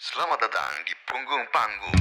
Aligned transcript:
Selamat 0.00 0.48
datang 0.48 0.72
di 0.88 0.94
punggung 1.04 1.44
panggung. 1.52 2.00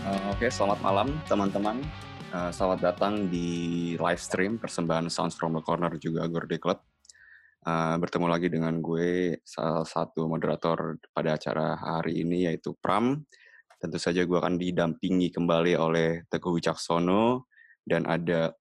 Uh, 0.00 0.32
Oke, 0.32 0.48
selamat 0.48 0.80
malam 0.80 1.12
teman-teman. 1.28 1.84
Uh, 2.32 2.48
selamat 2.56 2.80
datang 2.80 3.28
di 3.28 3.92
live 4.00 4.16
stream 4.16 4.56
persembahan 4.56 5.12
Sounds 5.12 5.36
from 5.36 5.52
the 5.52 5.60
Corner 5.60 5.92
juga 6.00 6.24
Gorde 6.24 6.56
Club. 6.56 6.80
Uh, 7.68 8.00
bertemu 8.00 8.26
lagi 8.32 8.48
dengan 8.48 8.80
gue, 8.80 9.36
salah 9.44 9.84
satu 9.84 10.24
moderator 10.24 10.96
pada 11.12 11.36
acara 11.36 11.76
hari 11.76 12.24
ini 12.24 12.48
yaitu 12.48 12.72
Pram. 12.80 13.28
Tentu 13.76 14.00
saja 14.00 14.24
gue 14.24 14.38
akan 14.40 14.56
didampingi 14.56 15.28
kembali 15.28 15.76
oleh 15.76 16.24
Teguh 16.32 16.56
Wicaksono 16.56 17.44
dan 17.84 18.08
ada 18.08 18.56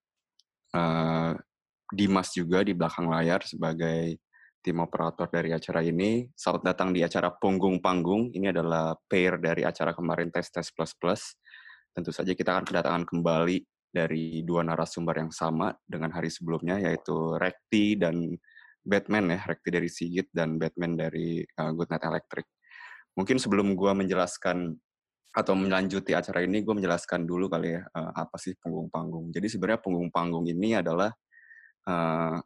uh, 0.75 1.39
Dimas 1.91 2.31
juga 2.31 2.63
di 2.63 2.71
belakang 2.71 3.11
layar 3.11 3.43
sebagai 3.43 4.15
tim 4.63 4.79
operator 4.79 5.27
dari 5.27 5.51
acara 5.51 5.83
ini. 5.83 6.23
Selamat 6.31 6.71
datang 6.71 6.95
di 6.95 7.03
acara 7.03 7.35
Punggung 7.35 7.83
Panggung. 7.83 8.31
Ini 8.31 8.55
adalah 8.55 8.95
pair 9.11 9.35
dari 9.35 9.67
acara 9.67 9.91
kemarin 9.91 10.31
Tes 10.31 10.47
Tes 10.47 10.71
Plus 10.71 10.95
Plus. 10.95 11.35
Tentu 11.91 12.15
saja 12.15 12.31
kita 12.31 12.55
akan 12.55 12.63
kedatangan 12.63 13.03
kembali 13.03 13.67
dari 13.91 14.39
dua 14.47 14.63
narasumber 14.63 15.19
yang 15.19 15.35
sama 15.35 15.75
dengan 15.83 16.15
hari 16.15 16.31
sebelumnya, 16.31 16.79
yaitu 16.79 17.35
Rekti 17.35 17.99
dan 17.99 18.39
Batman 18.79 19.35
ya, 19.35 19.43
Rekti 19.43 19.69
dari 19.75 19.89
Sigit 19.91 20.31
dan 20.31 20.55
Batman 20.55 20.95
dari 20.95 21.43
uh, 21.43 21.71
Goodnight 21.75 22.07
Electric. 22.07 22.47
Mungkin 23.19 23.35
sebelum 23.35 23.75
gue 23.75 23.91
menjelaskan 23.91 24.71
atau 25.35 25.53
melanjuti 25.59 26.15
acara 26.15 26.39
ini, 26.47 26.63
gue 26.63 26.71
menjelaskan 26.71 27.27
dulu 27.27 27.51
kali 27.51 27.75
ya, 27.75 27.83
uh, 27.83 28.15
apa 28.15 28.39
sih 28.39 28.55
punggung 28.55 28.87
panggung. 28.87 29.27
Jadi 29.35 29.51
sebenarnya 29.51 29.83
punggung 29.83 30.07
panggung 30.07 30.47
ini 30.47 30.79
adalah 30.79 31.11
uh, 31.87 32.37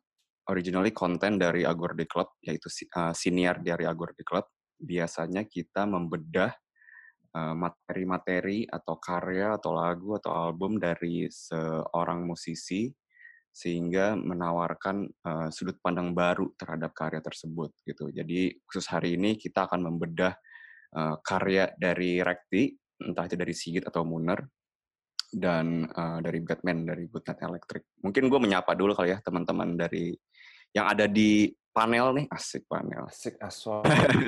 originally 0.51 0.93
konten 0.93 1.41
dari 1.41 1.65
Agorde 1.65 2.05
Club, 2.05 2.37
yaitu 2.45 2.69
uh, 2.95 3.11
senior 3.11 3.59
dari 3.59 3.87
Agorde 3.87 4.21
Club. 4.21 4.45
Biasanya 4.75 5.47
kita 5.47 5.87
membedah 5.87 6.51
materi-materi 7.35 8.63
uh, 8.63 8.79
atau 8.79 8.95
karya 8.95 9.59
atau 9.59 9.75
lagu 9.75 10.15
atau 10.15 10.31
album 10.31 10.79
dari 10.79 11.27
seorang 11.27 12.23
musisi 12.23 12.87
sehingga 13.55 14.19
menawarkan 14.19 15.07
uh, 15.23 15.47
sudut 15.47 15.79
pandang 15.79 16.11
baru 16.11 16.51
terhadap 16.59 16.91
karya 16.91 17.23
tersebut 17.23 17.71
gitu. 17.87 18.11
Jadi 18.11 18.51
khusus 18.67 18.83
hari 18.91 19.15
ini 19.15 19.39
kita 19.39 19.63
akan 19.63 19.87
membedah 19.87 20.35
uh, 20.91 21.15
karya 21.23 21.71
dari 21.79 22.19
Rekti, 22.19 22.75
entah 22.99 23.23
itu 23.23 23.39
dari 23.39 23.55
Sigit 23.55 23.87
atau 23.87 24.03
Muner, 24.03 24.43
dan 25.33 25.89
uh, 25.93 26.19
dari 26.21 26.39
Batman 26.43 26.85
dari 26.85 27.09
Goodnight 27.09 27.41
Electric. 27.41 27.83
Mungkin 28.01 28.29
gue 28.29 28.39
menyapa 28.39 28.77
dulu 28.77 28.93
kali 28.93 29.15
ya 29.15 29.19
teman-teman 29.23 29.77
dari 29.77 30.13
yang 30.75 30.91
ada 30.91 31.07
di 31.07 31.49
panel 31.71 32.15
nih, 32.15 32.25
asik 32.31 32.67
panel. 32.67 33.07
Asik 33.07 33.39
asal. 33.39 33.83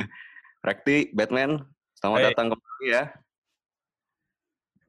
Rekti, 0.67 1.11
Batman, 1.15 1.63
selamat 1.95 2.19
hey. 2.19 2.25
datang 2.31 2.47
kembali 2.55 2.85
ya. 2.87 3.03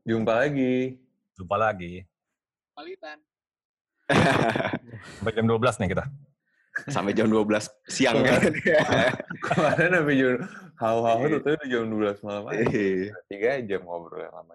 Jumpa 0.08 0.32
lagi. 0.40 0.96
Jumpa 1.36 1.56
lagi. 1.60 2.02
Palitan. 2.72 3.18
Sampai 5.20 5.32
jam 5.36 5.46
12 5.46 5.80
nih 5.84 5.88
kita. 5.92 6.04
Sampai 6.88 7.12
jam 7.12 7.28
12 7.28 7.68
siang 7.90 8.22
kan. 8.24 8.40
Kemarin 9.50 9.90
sampai 9.98 10.14
jam 10.16 10.34
hau-hau 10.78 11.20
tuh 11.26 11.40
tuh 11.42 11.66
jam 11.68 11.84
12 11.90 12.24
malam 12.24 12.44
aja. 12.48 12.64
Tiga 13.28 13.50
jam 13.66 13.82
ngobrol 13.84 14.24
yang 14.24 14.34
lama 14.34 14.54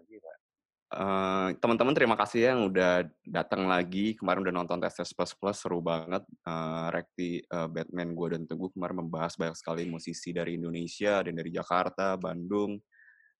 teman-teman 1.58 1.95
terima 1.97 2.16
kasih 2.17 2.53
yang 2.53 2.59
udah 2.69 3.08
datang 3.25 3.66
lagi. 3.66 4.13
Kemarin 4.13 4.45
udah 4.45 4.55
nonton 4.55 4.77
tes 4.77 4.94
tes 4.94 5.11
plus 5.11 5.33
plus 5.33 5.58
seru 5.58 5.81
banget. 5.81 6.22
Uh, 6.45 6.88
Rekti 6.94 7.44
uh, 7.50 7.67
Batman 7.67 8.13
gue 8.13 8.27
dan 8.38 8.44
Teguh 8.45 8.69
kemarin 8.73 9.05
membahas 9.05 9.33
banyak 9.35 9.58
sekali 9.58 9.83
musisi 9.89 10.31
dari 10.31 10.55
Indonesia 10.55 11.22
dan 11.22 11.33
dari 11.33 11.50
Jakarta 11.50 12.16
Bandung 12.16 12.77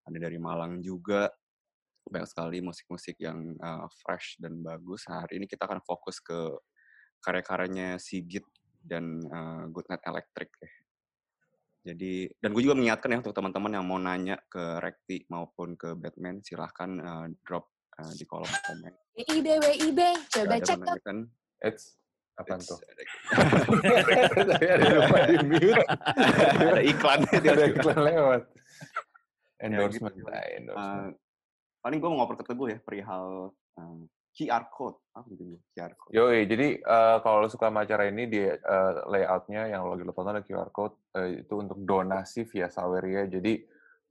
ada 0.04 0.18
dari 0.20 0.36
Malang 0.36 0.84
juga. 0.84 1.32
Banyak 2.04 2.28
sekali 2.28 2.60
musik-musik 2.60 3.16
yang 3.24 3.56
uh, 3.64 3.88
fresh 4.04 4.36
dan 4.38 4.60
bagus. 4.60 5.08
Nah, 5.08 5.24
hari 5.24 5.40
ini 5.40 5.48
kita 5.48 5.64
akan 5.64 5.80
fokus 5.88 6.20
ke 6.20 6.36
karya-karyanya 7.24 7.96
Sigit 7.96 8.44
dan 8.84 9.24
uh, 9.32 9.64
Goodnight 9.72 10.04
Electric 10.04 10.52
ya. 10.60 10.83
Jadi 11.84 12.32
dan 12.40 12.56
gue 12.56 12.64
juga 12.64 12.80
mengingatkan 12.80 13.12
ya 13.12 13.20
untuk 13.20 13.36
teman-teman 13.36 13.76
yang 13.76 13.84
mau 13.84 14.00
nanya 14.00 14.40
ke 14.48 14.80
Rekti 14.80 15.28
maupun 15.28 15.76
ke 15.76 16.00
Batman 16.00 16.40
silahkan 16.40 16.90
uh, 17.04 17.28
drop 17.44 17.68
uh, 18.00 18.14
di 18.16 18.24
kolom 18.24 18.48
komen. 18.72 18.94
WIB 19.20 19.48
WIB 19.60 20.00
coba 20.32 20.56
cek 20.64 20.80
tuh. 20.80 20.98
Kan, 21.04 21.18
it's 21.60 22.00
apa 22.34 22.58
tuh? 22.64 22.80
ada 24.58 24.86
lupa 24.98 25.18
di 25.30 25.38
mute. 25.46 25.86
ada 26.58 26.82
iklan 26.82 27.20
ada 27.52 27.66
iklan 27.70 28.00
lewat. 28.00 28.42
Endorsement. 29.62 30.16
Ya, 30.16 30.24
gitu. 30.24 30.32
endorsement. 30.64 31.14
Uh, 31.14 31.20
paling 31.84 31.98
gue 32.00 32.10
mau 32.10 32.18
ngobrol 32.24 32.40
ke 32.40 32.46
Teguh 32.48 32.68
ya 32.74 32.80
perihal 32.80 33.52
um, 33.76 34.08
QR 34.34 34.66
code. 34.74 34.98
Apa 35.14 35.30
itu 35.30 35.62
QR 35.78 35.94
code? 35.94 36.12
Yoi, 36.12 36.50
jadi 36.50 36.82
uh, 36.82 37.22
kalau 37.22 37.46
lo 37.46 37.50
suka 37.54 37.70
sama 37.70 37.86
acara 37.86 38.10
ini, 38.10 38.26
di 38.26 38.42
uh, 38.42 38.94
layoutnya 39.06 39.70
yang 39.70 39.86
lo 39.86 39.94
lagi 39.94 40.04
lo 40.04 40.14
tonton 40.18 40.34
ada 40.34 40.44
QR 40.44 40.74
code, 40.74 40.98
uh, 41.14 41.30
itu 41.30 41.54
untuk 41.54 41.78
donasi 41.86 42.50
via 42.50 42.68
Saweria. 42.68 43.30
Jadi 43.30 43.62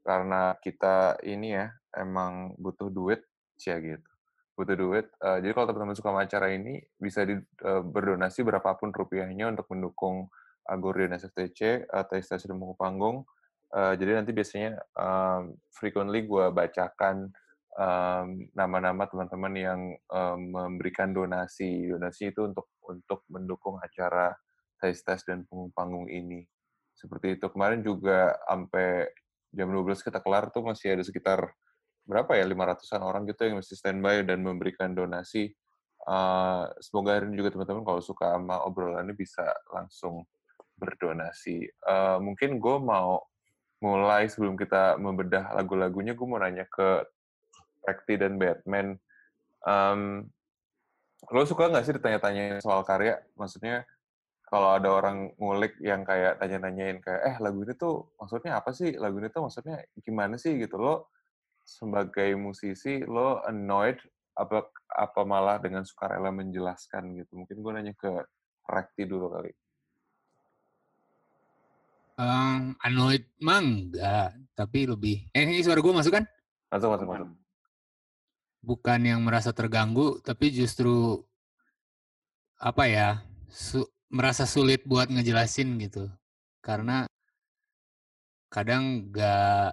karena 0.07 0.55
kita 0.63 1.19
ini 1.27 1.59
ya, 1.59 1.67
emang 1.99 2.55
butuh 2.55 2.87
duit, 2.87 3.27
ya 3.59 3.83
gitu. 3.83 4.07
Butuh 4.55 4.77
duit. 4.79 5.11
Uh, 5.19 5.43
jadi 5.43 5.53
kalau 5.59 5.67
teman-teman 5.67 5.99
suka 5.99 6.15
sama 6.15 6.23
acara 6.23 6.55
ini, 6.55 6.79
bisa 7.03 7.27
di, 7.27 7.35
uh, 7.67 7.83
berdonasi 7.83 8.47
berapapun 8.47 8.95
rupiahnya 8.95 9.51
untuk 9.51 9.67
mendukung 9.75 10.31
Agor 10.63 10.95
dan 10.95 11.19
SFTC, 11.19 11.91
atau 11.91 12.15
Stasiun 12.23 12.63
Panggung. 12.79 13.27
Uh, 13.75 13.99
jadi 13.99 14.23
nanti 14.23 14.31
biasanya 14.31 14.79
um, 14.95 15.57
frequently 15.75 16.23
gue 16.23 16.47
bacakan 16.55 17.33
nama-nama 18.53 19.09
um, 19.09 19.11
teman-teman 19.11 19.55
yang 19.57 19.81
um, 20.13 20.41
memberikan 20.53 21.13
donasi. 21.17 21.89
Donasi 21.89 22.33
itu 22.33 22.45
untuk 22.45 22.69
untuk 22.85 23.25
mendukung 23.33 23.81
acara 23.81 24.37
tes 24.77 25.01
tes 25.01 25.21
dan 25.25 25.49
panggung-panggung 25.49 26.13
ini. 26.13 26.45
Seperti 26.93 27.41
itu. 27.41 27.47
Kemarin 27.49 27.81
juga 27.81 28.37
sampai 28.45 29.09
jam 29.53 29.69
12 29.73 30.05
kita 30.05 30.21
kelar 30.21 30.53
tuh 30.53 30.65
masih 30.65 30.97
ada 30.97 31.05
sekitar 31.05 31.49
berapa 32.03 32.35
ya 32.35 32.45
500-an 32.51 33.03
orang 33.05 33.23
gitu 33.31 33.47
yang 33.47 33.57
masih 33.63 33.77
standby 33.79 34.27
dan 34.27 34.43
memberikan 34.43 34.93
donasi. 34.93 35.55
Uh, 36.03 36.67
semoga 36.83 37.15
hari 37.15 37.31
ini 37.31 37.39
juga 37.39 37.55
teman-teman 37.55 37.87
kalau 37.87 38.03
suka 38.03 38.35
sama 38.35 38.59
obrolan 38.67 39.07
ini 39.07 39.15
bisa 39.15 39.47
langsung 39.71 40.27
berdonasi. 40.75 41.63
Uh, 41.87 42.19
mungkin 42.19 42.59
gue 42.59 42.77
mau 42.83 43.23
mulai 43.79 44.27
sebelum 44.27 44.59
kita 44.59 44.99
membedah 44.99 45.55
lagu-lagunya, 45.55 46.15
gue 46.19 46.27
mau 46.27 46.43
nanya 46.43 46.67
ke 46.67 47.07
Rekti 47.83 48.15
dan 48.19 48.39
Batman. 48.39 48.95
Um, 49.63 50.27
lo 51.31 51.47
suka 51.47 51.71
nggak 51.71 51.85
sih 51.87 51.95
ditanya-tanya 51.95 52.59
soal 52.59 52.83
karya? 52.83 53.23
Maksudnya 53.39 53.87
kalau 54.47 54.75
ada 54.75 54.91
orang 54.91 55.33
ngulik 55.39 55.79
yang 55.81 56.03
kayak 56.03 56.37
tanya-tanyain 56.43 56.99
kayak, 57.01 57.23
eh 57.25 57.37
lagu 57.39 57.63
ini 57.63 57.75
tuh 57.79 58.11
maksudnya 58.19 58.59
apa 58.59 58.75
sih? 58.75 58.95
Lagu 58.99 59.17
ini 59.23 59.31
tuh 59.31 59.47
maksudnya 59.47 59.81
gimana 60.03 60.35
sih 60.37 60.59
gitu? 60.59 60.77
Lo 60.79 61.15
sebagai 61.63 62.35
musisi, 62.35 63.07
lo 63.07 63.39
annoyed 63.47 64.03
apa 64.35 64.67
apa 64.93 65.21
malah 65.23 65.63
dengan 65.63 65.87
sukarela 65.87 66.35
menjelaskan 66.35 67.17
gitu? 67.23 67.33
Mungkin 67.39 67.57
gue 67.63 67.73
nanya 67.73 67.95
ke 67.95 68.11
Rekti 68.63 69.07
dulu 69.07 69.27
kali. 69.31 69.51
Um, 72.15 72.77
annoyed 72.85 73.27
mah 73.43 73.59
enggak, 73.59 74.31
tapi 74.55 74.87
lebih. 74.87 75.27
Eh 75.35 75.43
ini 75.43 75.65
suara 75.65 75.81
gue 75.83 75.95
masuk 75.97 76.13
kan? 76.13 76.25
Masuk, 76.71 76.89
masuk, 76.95 77.09
masuk 77.09 77.42
bukan 78.63 79.01
yang 79.03 79.21
merasa 79.27 79.51
terganggu, 79.51 80.23
tapi 80.23 80.55
justru 80.55 81.19
apa 82.63 82.87
ya, 82.87 83.09
su 83.51 83.83
merasa 84.09 84.47
sulit 84.47 84.87
buat 84.87 85.11
ngejelasin 85.11 85.83
gitu. 85.83 86.07
Karena 86.63 87.05
kadang 88.47 89.11
nggak 89.11 89.69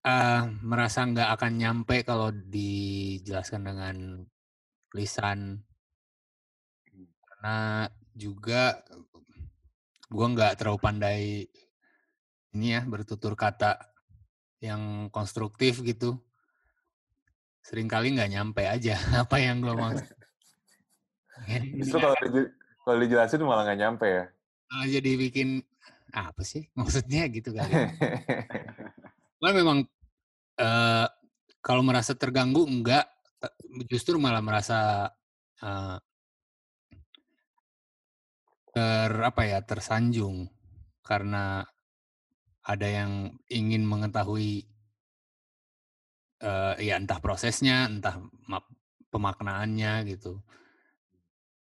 uh, 0.00 0.42
merasa 0.64 1.04
nggak 1.04 1.30
akan 1.36 1.52
nyampe 1.60 1.96
kalau 2.08 2.32
dijelaskan 2.32 3.62
dengan 3.68 3.96
lisan. 4.96 5.60
Karena 7.20 7.84
juga 8.16 8.80
gue 10.08 10.26
nggak 10.32 10.56
terlalu 10.56 10.78
pandai 10.80 11.22
ini 12.56 12.72
ya 12.72 12.80
bertutur 12.88 13.36
kata 13.36 13.76
yang 14.64 15.12
konstruktif 15.12 15.84
gitu 15.84 16.25
sering 17.66 17.90
kali 17.90 18.14
nggak 18.14 18.30
nyampe 18.30 18.62
aja 18.62 18.94
apa 19.26 19.36
yang 19.42 19.58
gue 19.58 19.74
mau. 19.74 19.90
Justru 21.82 21.98
kalau, 21.98 22.16
di, 22.30 22.42
kalau 22.86 22.98
dijelasin 23.02 23.42
malah 23.42 23.66
nggak 23.66 23.80
nyampe 23.82 24.06
ya? 24.06 24.24
Uh, 24.70 24.86
jadi 24.86 25.10
bikin 25.18 25.66
apa 26.14 26.46
sih 26.46 26.70
maksudnya 26.78 27.26
gitu 27.26 27.50
kan? 27.50 27.66
Kan 29.42 29.52
memang 29.52 29.78
uh, 30.62 31.06
kalau 31.58 31.82
merasa 31.82 32.14
terganggu 32.14 32.62
enggak, 32.62 33.10
justru 33.90 34.14
malah 34.22 34.40
merasa 34.40 35.10
uh, 35.60 35.98
ter 38.70 39.10
apa 39.10 39.42
ya 39.42 39.58
tersanjung 39.66 40.46
karena 41.02 41.66
ada 42.62 42.86
yang 42.86 43.34
ingin 43.50 43.82
mengetahui 43.82 44.68
eh, 46.40 46.74
ya 46.80 46.94
entah 47.00 47.20
prosesnya, 47.20 47.88
entah 47.88 48.20
ma- 48.48 48.64
pemaknaannya 49.10 50.04
gitu. 50.12 50.40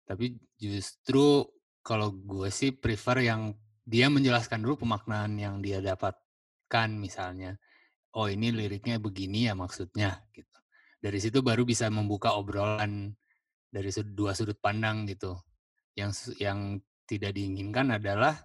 Tapi 0.05 0.37
justru 0.61 1.47
kalau 1.85 2.13
gue 2.13 2.49
sih 2.49 2.73
prefer 2.73 3.25
yang 3.29 3.53
dia 3.85 4.09
menjelaskan 4.09 4.65
dulu 4.65 4.89
pemaknaan 4.89 5.37
yang 5.37 5.61
dia 5.61 5.85
dapatkan 5.85 6.89
misalnya. 6.97 7.61
Oh 8.17 8.31
ini 8.31 8.49
liriknya 8.55 8.97
begini 8.97 9.51
ya 9.51 9.55
maksudnya 9.59 10.25
gitu. 10.33 10.59
Dari 11.05 11.19
situ 11.21 11.45
baru 11.45 11.69
bisa 11.69 11.93
membuka 11.93 12.33
obrolan 12.33 13.13
dari 13.69 13.91
dua 14.17 14.33
sudut 14.33 14.57
pandang 14.57 15.05
gitu. 15.05 15.37
Yang 15.93 16.33
yang 16.41 16.81
tidak 17.05 17.37
diinginkan 17.37 18.01
adalah 18.01 18.41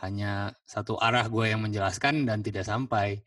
hanya 0.00 0.56
satu 0.64 0.96
arah 0.96 1.28
gue 1.28 1.52
yang 1.52 1.60
menjelaskan 1.60 2.24
dan 2.24 2.40
tidak 2.40 2.64
sampai. 2.64 3.20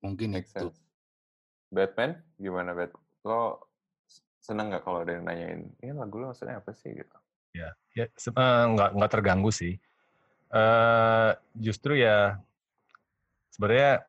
Mungkin 0.00 0.32
Make 0.36 0.48
itu. 0.48 0.68
sense. 0.68 0.78
Batman, 1.70 2.18
gimana 2.40 2.74
Bat? 2.74 2.92
Lo 3.24 3.68
seneng 4.40 4.72
nggak 4.72 4.82
kalau 4.82 5.04
ada 5.04 5.12
yang 5.14 5.24
nanyain, 5.28 5.68
ini 5.84 5.92
lagu 5.92 6.16
lo 6.18 6.32
maksudnya 6.32 6.58
apa 6.58 6.72
sih 6.72 6.96
gitu? 6.96 7.16
Ya, 7.52 7.70
se- 8.16 8.32
eh, 8.34 8.64
nggak 8.74 8.90
nggak 8.96 9.12
terganggu 9.12 9.50
sih. 9.52 9.76
eh 10.50 11.30
justru 11.54 11.94
ya 11.94 12.42
sebenarnya 13.54 14.02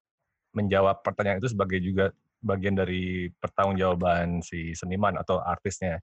menjawab 0.57 1.05
pertanyaan 1.05 1.37
itu 1.37 1.53
sebagai 1.53 1.77
juga 1.77 2.09
bagian 2.41 2.73
dari 2.73 3.29
pertanggungjawaban 3.37 4.41
si 4.41 4.73
seniman 4.73 5.21
atau 5.21 5.37
artisnya. 5.37 6.01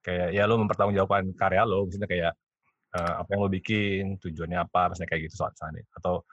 Kayak 0.00 0.32
ya 0.32 0.48
lo 0.48 0.56
mempertanggungjawabkan 0.64 1.28
karya 1.36 1.68
lo, 1.68 1.84
misalnya 1.84 2.08
kayak 2.08 2.32
eh, 2.96 3.14
apa 3.20 3.28
yang 3.36 3.40
lo 3.44 3.50
bikin, 3.52 4.04
tujuannya 4.16 4.58
apa, 4.64 4.96
misalnya 4.96 5.10
kayak 5.12 5.22
gitu 5.28 5.36
soal 5.44 5.52
soalnya. 5.52 5.84
Atau 5.92 6.24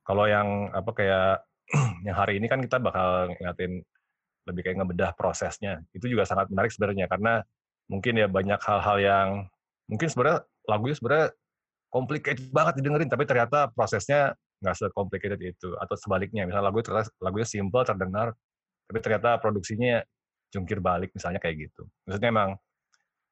kalau 0.00 0.24
yang 0.24 0.72
apa 0.72 0.90
kayak 0.96 1.44
yang 2.06 2.16
hari 2.16 2.40
ini 2.40 2.46
kan 2.48 2.60
kita 2.64 2.80
bakal 2.80 3.32
ngeliatin 3.36 3.84
lebih 4.48 4.62
kayak 4.64 4.76
ngebedah 4.80 5.12
prosesnya. 5.14 5.84
Itu 5.92 6.08
juga 6.08 6.24
sangat 6.24 6.48
menarik 6.48 6.72
sebenarnya 6.72 7.06
karena 7.06 7.44
mungkin 7.88 8.16
ya 8.16 8.28
banyak 8.28 8.60
hal-hal 8.60 8.96
yang 9.00 9.28
mungkin 9.88 10.08
sebenarnya 10.08 10.44
lagunya 10.68 10.96
sebenarnya 10.96 11.26
complicated 11.88 12.48
banget 12.52 12.80
didengerin 12.80 13.08
tapi 13.08 13.24
ternyata 13.24 13.72
prosesnya 13.72 14.36
nggak 14.60 14.74
se-complicated 14.76 15.40
itu 15.40 15.68
atau 15.76 15.96
sebaliknya. 15.96 16.48
Misalnya 16.48 16.72
lagu 16.72 16.80
ternyata 16.80 17.12
lagunya 17.20 17.48
simple 17.48 17.82
terdengar 17.84 18.32
tapi 18.88 18.98
ternyata 19.04 19.36
produksinya 19.36 20.00
jungkir 20.48 20.80
balik 20.80 21.12
misalnya 21.12 21.40
kayak 21.40 21.68
gitu. 21.68 21.84
Maksudnya 22.08 22.30
emang 22.32 22.50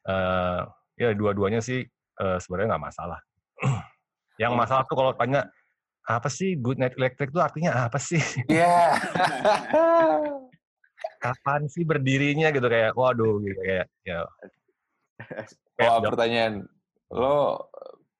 eh 0.07 0.61
ya 0.97 1.13
dua-duanya 1.17 1.61
sih 1.65 1.85
eh, 2.21 2.39
sebenarnya 2.41 2.77
nggak 2.77 2.85
masalah. 2.93 3.21
Yang 4.43 4.53
masalah 4.53 4.83
tuh 4.85 4.97
kalau 5.01 5.13
tanya 5.17 5.49
apa 6.07 6.31
sih 6.31 6.55
good 6.55 6.79
night 6.79 6.95
electric 6.95 7.35
itu 7.35 7.43
artinya 7.43 7.91
apa 7.91 7.99
sih? 7.99 8.23
Iya. 8.47 8.95
kapan 11.21 11.67
sih 11.67 11.83
berdirinya 11.83 12.55
gitu 12.55 12.67
kayak 12.71 12.95
waduh 12.95 13.43
gitu 13.43 13.61
kayak 13.61 13.87
ya. 14.07 14.23
Kayak 15.77 15.93
Oh, 15.93 16.01
pertanyaan, 16.09 16.55
lo 17.13 17.69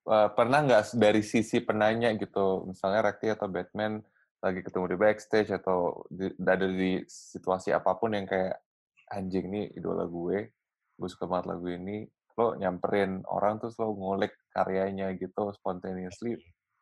eh, 0.05 0.29
pernah 0.37 0.61
nggak 0.61 0.93
dari 0.93 1.25
sisi 1.25 1.57
penanya 1.57 2.13
gitu, 2.13 2.69
misalnya 2.69 3.01
Rekti 3.09 3.33
atau 3.33 3.49
Batman 3.49 3.97
lagi 4.45 4.61
ketemu 4.61 4.93
di 4.93 4.97
backstage 5.01 5.49
atau 5.49 6.05
di, 6.13 6.29
ada 6.37 6.69
di 6.69 7.01
situasi 7.09 7.73
apa 7.73 7.97
pun 7.97 8.13
yang 8.13 8.29
kayak 8.29 8.61
anjing 9.09 9.49
nih 9.49 9.65
idola 9.73 10.05
gue, 10.05 10.53
gue 11.01 11.09
suka 11.09 11.25
banget 11.25 11.49
lagu 11.49 11.65
ini, 11.65 12.05
lo 12.37 12.53
nyamperin 12.61 13.25
orang 13.25 13.57
terus 13.57 13.73
lo 13.81 13.97
ngulik 13.97 14.37
karyanya 14.53 15.17
gitu 15.17 15.49
spontaneously, 15.57 16.37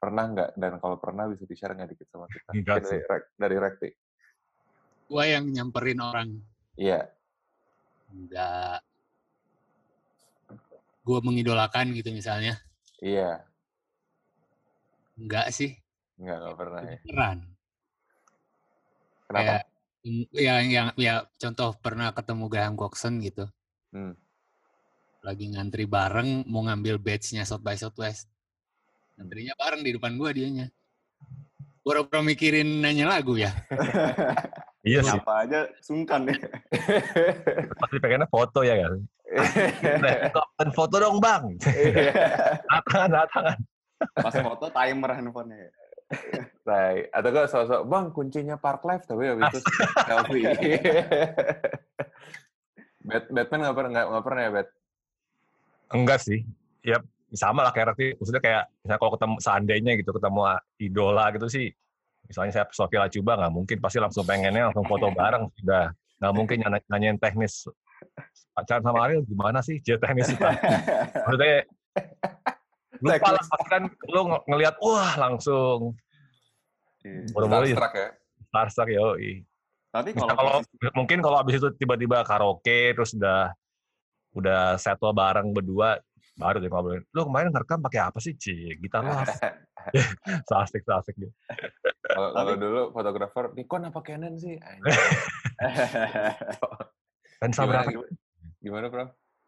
pernah 0.06 0.24
nggak? 0.30 0.50
Dan 0.54 0.78
kalau 0.78 1.02
pernah 1.02 1.26
bisa 1.26 1.44
di-share 1.44 1.74
nggak 1.74 1.90
dikit 1.92 2.08
sama 2.08 2.30
kita? 2.30 2.50
Enggak 2.54 2.76
Mungkin 2.78 2.86
dari, 2.86 3.02
Rek- 3.10 3.32
dari 3.36 3.56
Rekti. 3.58 3.90
Gue 5.06 5.24
yang 5.26 5.46
nyamperin 5.50 6.00
orang 6.00 6.30
Iya. 6.76 7.10
nggak 8.06 8.78
gue 11.02 11.20
mengidolakan 11.22 11.94
gitu 11.94 12.10
misalnya 12.10 12.58
Iya. 12.98 13.44
nggak 15.16 15.48
sih 15.50 15.78
Nggak, 16.16 16.38
nggak 16.38 16.56
pernah 16.56 16.80
ya. 16.82 16.98
beneran 17.02 17.38
Kenapa? 19.26 19.40
kayak 19.42 19.62
mm, 20.02 20.26
yang 20.34 20.64
yang 20.70 20.88
ya 20.96 21.14
contoh 21.36 21.70
pernah 21.78 22.12
ketemu 22.12 22.46
Graham 22.48 22.76
Coxon 22.76 23.20
gitu 23.20 23.46
Hmm. 23.90 24.12
lagi 25.22 25.48
ngantri 25.50 25.88
bareng 25.88 26.44
mau 26.46 26.62
ngambil 26.64 27.00
badge-nya 27.00 27.44
South 27.44 27.64
by 27.64 27.76
Southwest 27.76 28.28
ngantrinya 29.16 29.54
bareng 29.56 29.82
di 29.82 29.92
depan 29.96 30.16
gue 30.16 30.30
dianya 30.36 30.68
pura-pura 31.82 32.20
mikirin 32.22 32.82
nanya 32.82 33.08
lagu 33.08 33.38
ya 33.38 33.52
iya 34.88 35.02
sih 35.02 35.18
Apa 35.18 35.46
aja 35.48 35.66
sungkan 35.82 36.30
ya. 36.30 36.38
pasti 37.82 37.98
pengennya 37.98 38.30
foto 38.30 38.62
ya 38.62 38.76
kan 38.84 38.94
Kapten 40.32 40.70
foto 40.72 40.96
dong 41.02 41.18
bang 41.18 41.58
tangan 42.86 43.26
tangan 43.30 43.58
Pas 43.96 44.36
foto 44.36 44.68
timer 44.70 45.16
handphonenya. 45.16 45.56
ya. 45.56 45.72
Right. 46.68 47.08
Atau 47.16 47.32
gak 47.32 47.48
sosok, 47.48 47.88
bang 47.88 48.12
kuncinya 48.12 48.60
Park 48.60 48.84
Life, 48.84 49.08
tapi 49.08 49.32
habis 49.32 49.56
itu 49.56 49.60
selfie. 50.04 50.52
Bat 53.08 53.24
Batman 53.32 53.60
nggak 53.64 53.76
pernah 53.80 53.90
nggak 54.12 54.26
pernah 54.26 54.42
ya 54.44 54.52
Bat? 54.52 54.68
enggak 55.94 56.20
sih 56.20 56.42
ya 56.82 56.98
sama 57.36 57.62
lah 57.62 57.72
kayak 57.72 57.94
Rati. 57.94 58.08
maksudnya 58.16 58.42
kayak 58.42 58.64
misalnya 58.82 59.00
kalau 59.00 59.12
ketemu 59.16 59.36
seandainya 59.40 59.92
gitu 60.00 60.12
ketemu 60.12 60.42
idola 60.80 61.26
gitu 61.36 61.48
sih 61.48 61.68
misalnya 62.26 62.52
saya 62.52 62.66
Sofia 62.74 63.06
Lacuba 63.06 63.38
nggak 63.38 63.54
mungkin 63.54 63.78
pasti 63.78 64.00
langsung 64.02 64.26
pengennya 64.26 64.72
langsung 64.72 64.86
foto 64.88 65.08
bareng 65.20 65.46
sudah. 65.62 65.94
Nggak 66.16 66.34
mungkin 66.34 66.58
nanya- 66.64 66.88
nanyain 66.90 67.18
teknis. 67.20 67.68
Pacaran 68.56 68.82
sama 68.82 69.04
Ariel 69.06 69.22
gimana 69.28 69.60
sih? 69.60 69.78
Dia 69.84 70.00
teknis 70.00 70.32
itu 70.32 70.40
maksudnya 71.28 71.68
lupa 73.04 73.28
lah 73.36 73.44
pasti 73.44 73.68
kan 73.68 73.84
lu 74.08 74.22
ng- 74.32 74.46
ngelihat 74.48 74.76
wah 74.80 75.14
langsung. 75.20 75.94
Iya. 77.06 77.22
ya 77.30 77.46
Starstruck 77.46 77.94
ya. 77.94 78.08
starstruck 78.50 78.90
ya 78.90 79.04
Tapi 79.94 80.10
Misal 80.12 80.28
kalau 80.34 80.60
kalau 80.66 80.92
mungkin 80.98 81.20
kalau 81.22 81.38
abis 81.40 81.62
itu 81.62 81.70
tiba-tiba 81.78 82.26
karaoke 82.26 82.98
terus 82.98 83.14
udah 83.14 83.54
udah 84.36 84.76
settle 84.76 85.14
bareng 85.14 85.54
berdua 85.54 86.02
baru 86.36 86.58
dia 86.60 86.72
ngobrolin 86.72 87.04
lu 87.16 87.22
kemarin 87.28 87.50
ngerekam 87.52 87.80
pakai 87.80 88.02
apa 88.12 88.20
sih 88.20 88.36
Ci 88.36 88.76
gitar 88.80 89.04
lah 89.08 89.24
asik 90.66 90.84
asik 90.84 91.16
gitu 91.16 91.34
Kalau 92.16 92.54
dulu 92.56 92.82
fotografer, 92.94 93.50
Nikon 93.58 93.90
apa 93.90 94.00
Canon 94.06 94.38
sih? 94.38 94.56
Dan 97.42 97.50
berapa 97.70 97.90
gimana, 97.90 98.14
gimana, 98.62 98.86
Bro? 98.94 99.06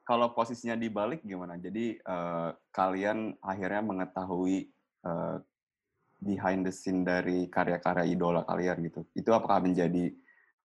kalau 0.08 0.32
posisinya 0.32 0.80
dibalik 0.80 1.20
gimana? 1.28 1.60
Jadi 1.60 2.00
eh, 2.00 2.50
kalian 2.72 3.36
akhirnya 3.44 3.84
mengetahui 3.84 4.72
eh, 5.04 5.38
behind 6.24 6.64
the 6.64 6.72
scene 6.72 7.04
dari 7.04 7.52
karya-karya 7.52 8.08
idola 8.08 8.48
kalian 8.48 8.88
gitu. 8.88 9.04
Itu 9.12 9.36
apakah 9.36 9.60
menjadi 9.60 10.16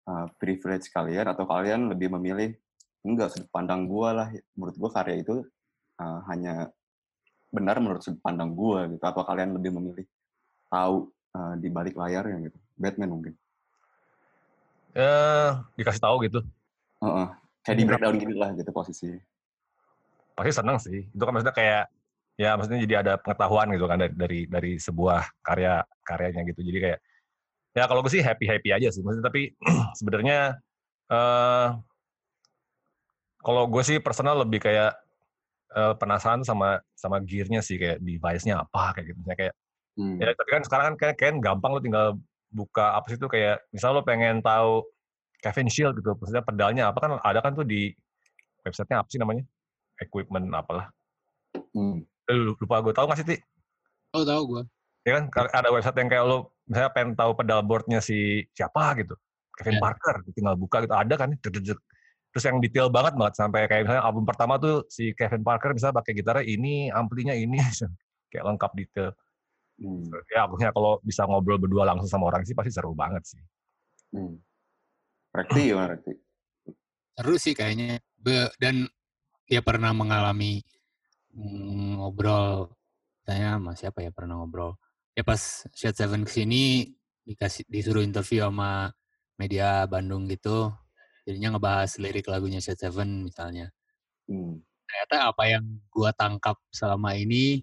eh, 0.06 0.28
privilege 0.38 0.94
kalian 0.94 1.26
atau 1.34 1.50
kalian 1.50 1.90
lebih 1.90 2.14
memilih 2.14 2.54
enggak 3.02 3.34
sudut 3.34 3.50
pandang 3.50 3.90
gua 3.90 4.14
lah. 4.14 4.28
Menurut 4.54 4.78
gua 4.78 4.94
karya 4.94 5.26
itu 5.26 5.42
eh, 6.02 6.20
hanya 6.34 6.54
benar 7.54 7.78
menurut 7.78 8.02
sudut 8.02 8.18
pandang 8.26 8.58
gua 8.58 8.90
gitu. 8.90 9.04
Atau 9.06 9.22
kalian 9.22 9.54
lebih 9.54 9.72
memilih 9.78 10.06
tahu 10.74 11.14
eh, 11.38 11.54
di 11.62 11.70
balik 11.70 11.94
layarnya 11.94 12.50
gitu. 12.50 12.58
Batman 12.76 13.14
mungkin. 13.14 13.34
eh 14.92 15.52
dikasih 15.80 16.04
tahu 16.04 16.28
gitu 16.28 16.44
Heeh. 17.00 17.28
Kayak 17.64 17.78
di 17.80 17.86
breakdown 17.88 18.16
gini 18.20 18.36
lah 18.36 18.52
gitu 18.60 18.68
posisinya. 18.76 19.24
pasti 20.36 20.52
seneng 20.52 20.78
sih 20.82 21.06
itu 21.06 21.22
kan 21.22 21.32
maksudnya 21.32 21.54
kayak 21.56 21.84
ya 22.40 22.58
maksudnya 22.58 22.80
jadi 22.84 22.96
ada 23.06 23.14
pengetahuan 23.22 23.70
gitu 23.76 23.86
kan 23.86 24.02
dari 24.02 24.14
dari, 24.16 24.40
dari 24.50 24.72
sebuah 24.82 25.22
karya 25.46 25.86
karyanya 26.02 26.42
gitu 26.50 26.66
jadi 26.66 26.80
kayak 26.82 27.00
ya 27.78 27.84
kalau 27.86 28.02
gue 28.02 28.12
sih 28.12 28.24
happy 28.26 28.50
happy 28.50 28.70
aja 28.74 28.90
sih 28.90 29.06
maksudnya 29.06 29.30
tapi 29.30 29.54
sebenarnya 30.00 30.58
eh 31.12 31.68
kalau 33.42 33.64
gue 33.70 33.84
sih 33.86 33.98
personal 34.02 34.42
lebih 34.42 34.62
kayak 34.66 34.98
eh, 35.72 35.94
penasaran 35.96 36.42
sama 36.44 36.80
sama 36.94 37.18
gearnya 37.24 37.64
sih 37.64 37.76
kayak 37.76 38.00
device-nya 38.00 38.62
apa 38.62 38.96
kayak 38.96 39.06
gitu 39.12 39.20
Misalnya 39.22 39.40
kayak 39.40 39.56
Hmm. 39.92 40.16
ya 40.24 40.32
tapi 40.32 40.50
kan 40.56 40.64
sekarang 40.64 40.86
kan 40.88 40.96
kayak, 40.96 41.16
kayak 41.20 41.34
gampang 41.44 41.72
lo 41.76 41.84
tinggal 41.84 42.16
buka 42.48 42.96
apa 42.96 43.12
sih 43.12 43.20
itu 43.20 43.28
kayak 43.28 43.60
misal 43.72 43.92
lo 43.92 44.08
pengen 44.08 44.40
tahu 44.40 44.88
Kevin 45.44 45.68
Shield 45.68 46.00
gitu 46.00 46.16
maksudnya 46.16 46.40
pedalnya 46.40 46.84
apa 46.88 47.00
kan 47.04 47.12
ada 47.20 47.44
kan 47.44 47.52
tuh 47.52 47.68
di 47.68 47.92
websitenya 48.64 49.04
apa 49.04 49.12
sih 49.12 49.20
namanya 49.20 49.44
equipment 50.00 50.48
apalah 50.56 50.88
Hmm. 51.76 52.08
Eh, 52.24 52.36
lu- 52.36 52.56
lupa 52.56 52.80
gue 52.80 52.96
tahu 52.96 53.04
nggak 53.04 53.20
sih 53.20 53.28
ti 53.28 53.38
tahu 54.16 54.24
tahu 54.24 54.42
gue 54.48 54.62
ya 55.04 55.12
kan 55.20 55.24
Ka- 55.28 55.52
ada 55.52 55.70
website 55.76 55.98
yang 56.00 56.08
kayak 56.08 56.24
lo 56.24 56.38
misalnya 56.64 56.92
pengen 56.96 57.12
tahu 57.20 57.32
pedal 57.36 57.60
boardnya 57.60 58.00
si 58.00 58.48
siapa 58.56 58.96
gitu 58.96 59.20
Kevin 59.60 59.76
Ya. 59.76 59.82
Parker 59.84 60.16
tinggal 60.32 60.56
buka 60.56 60.88
gitu 60.88 60.96
ada 60.96 61.16
kan. 61.20 61.36
Terus 62.32 62.44
yang 62.48 62.58
detail 62.64 62.88
banget 62.88 63.14
banget 63.20 63.36
sampai 63.36 63.68
kayak 63.68 63.86
misalnya 63.86 64.04
album 64.08 64.24
pertama 64.24 64.56
tuh 64.56 64.88
si 64.88 65.12
Kevin 65.12 65.44
Parker 65.44 65.76
bisa 65.76 65.92
pakai 65.92 66.16
gitarnya 66.16 66.48
ini 66.48 66.88
amplinya 66.88 67.36
ini 67.36 67.60
kayak 68.32 68.46
lengkap 68.56 68.72
detail 68.76 69.12
Hmm. 69.82 70.14
ya 70.30 70.46
akunya 70.46 70.70
kalau 70.70 71.02
bisa 71.02 71.26
ngobrol 71.26 71.58
berdua 71.58 71.82
langsung 71.90 72.06
sama 72.06 72.30
orang 72.30 72.46
sih 72.46 72.54
pasti 72.54 72.70
seru 72.70 72.94
banget 72.94 73.26
sih 73.26 73.42
Hmm. 74.14 74.38
Rekti 75.32 75.72
gimana 75.72 75.96
Rekti? 75.96 76.14
Seru 77.16 77.36
sih 77.40 77.56
kayaknya. 77.56 78.04
Be- 78.20 78.52
dan 78.60 78.86
ya 79.48 79.64
pernah 79.64 79.96
mengalami 79.96 80.60
mm, 81.32 82.04
ngobrol 82.04 82.76
saya 83.24 83.56
sama 83.56 83.72
siapa 83.80 84.04
ya 84.04 84.12
pernah 84.12 84.44
ngobrol. 84.44 84.76
Ya 85.16 85.24
pas 85.24 85.64
Shot 85.72 85.96
Seven 85.96 86.28
ke 86.28 86.32
sini 86.32 86.92
dikasih 87.24 87.64
disuruh 87.72 88.04
interview 88.04 88.44
sama 88.44 88.92
media 89.40 89.88
Bandung 89.88 90.28
gitu. 90.28 90.76
Jadinya 91.28 91.58
ngebahas 91.58 91.92
lirik 92.02 92.28
lagunya 92.28 92.60
Shot 92.64 92.82
Seven 92.82 93.26
misalnya. 93.26 93.70
Hmm. 94.26 94.62
Ternyata 94.88 95.32
apa 95.32 95.44
yang 95.48 95.64
gua 95.94 96.12
tangkap 96.12 96.58
selama 96.74 97.16
ini 97.16 97.62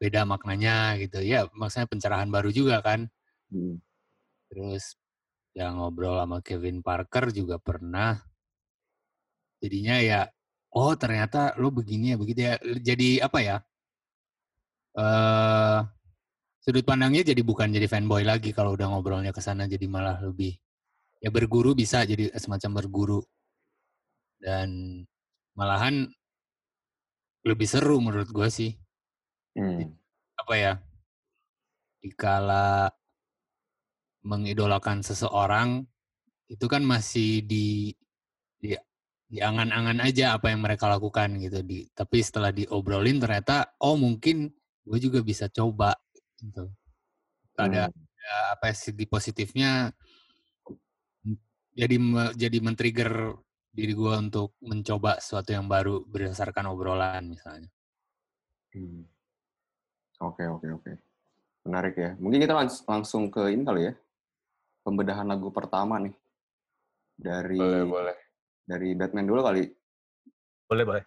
beda 0.00 0.24
maknanya 0.24 0.98
gitu. 0.98 1.20
Ya 1.22 1.46
maksudnya 1.54 1.86
pencerahan 1.86 2.28
baru 2.28 2.50
juga 2.50 2.82
kan. 2.82 3.06
Hmm. 3.52 3.78
Terus 4.50 4.98
yang 5.54 5.78
ngobrol 5.78 6.18
sama 6.18 6.38
Kevin 6.42 6.82
Parker 6.82 7.30
juga 7.34 7.58
pernah. 7.58 8.18
Jadinya 9.60 10.00
ya, 10.00 10.20
oh 10.72 10.96
ternyata 10.96 11.52
lo 11.60 11.68
begini 11.68 12.14
ya, 12.14 12.16
begitu 12.16 12.40
ya. 12.48 12.54
Jadi 12.80 13.20
apa 13.20 13.38
ya? 13.44 13.56
eh 14.90 15.78
sudut 16.60 16.82
pandangnya 16.82 17.22
jadi 17.22 17.40
bukan 17.46 17.70
jadi 17.70 17.86
fanboy 17.86 18.26
lagi 18.26 18.50
kalau 18.50 18.74
udah 18.74 18.90
ngobrolnya 18.90 19.30
ke 19.30 19.38
sana 19.38 19.70
jadi 19.70 19.86
malah 19.86 20.18
lebih 20.20 20.58
ya 21.20 21.28
berguru 21.28 21.76
bisa 21.76 22.02
jadi 22.08 22.32
semacam 22.36 22.80
berguru 22.80 23.20
dan 24.40 25.04
malahan 25.52 26.08
lebih 27.44 27.68
seru 27.68 28.00
menurut 28.00 28.28
gue 28.28 28.48
sih 28.48 28.72
Hmm. 29.50 29.98
apa 30.38 30.54
ya 30.54 30.72
dikala 31.98 32.94
mengidolakan 34.22 35.02
seseorang 35.02 35.84
itu 36.46 36.66
kan 36.70 36.86
masih 36.86 37.42
di 37.42 37.90
di 38.62 38.78
di 39.26 39.38
angan-angan 39.42 39.98
aja 40.06 40.38
apa 40.38 40.54
yang 40.54 40.62
mereka 40.62 40.86
lakukan 40.86 41.34
gitu 41.42 41.66
di 41.66 41.90
tapi 41.90 42.22
setelah 42.22 42.54
diobrolin 42.54 43.18
ternyata 43.18 43.74
oh 43.82 43.98
mungkin 43.98 44.54
gue 44.86 44.98
juga 45.02 45.18
bisa 45.22 45.50
coba 45.50 45.98
gitu 46.38 46.70
ada 47.58 47.90
Hmm. 47.90 47.94
ada 48.30 48.56
apa 48.56 48.70
ya, 48.70 48.74
segi 48.74 49.04
positifnya 49.10 49.90
jadi 51.72 51.96
jadi 52.34 52.58
men-trigger 52.58 53.34
diri 53.70 53.92
gue 53.92 54.14
untuk 54.18 54.58
mencoba 54.60 55.16
sesuatu 55.16 55.50
yang 55.50 55.64
baru 55.64 56.02
berdasarkan 56.02 56.66
obrolan 56.66 57.28
misalnya 57.28 57.70
Hmm. 58.70 59.02
Oke, 60.20 60.46
oke, 60.46 60.68
oke. 60.70 60.92
Menarik 61.64 61.96
ya. 61.96 62.14
Mungkin 62.14 62.38
kita 62.38 62.54
langs- 62.54 62.86
langsung 62.86 63.26
ke 63.26 63.50
ini 63.50 63.66
kali 63.66 63.82
ya. 63.82 63.98
Pembedahan 64.80 65.26
lagu 65.26 65.50
pertama 65.50 65.98
nih. 65.98 66.14
Dari 67.16 67.58
Boleh, 67.58 67.82
boleh. 67.82 68.16
dari 68.62 68.94
Batman 68.94 69.26
dulu 69.26 69.42
kali. 69.42 69.64
boleh 70.64 70.84
boleh 70.86 71.02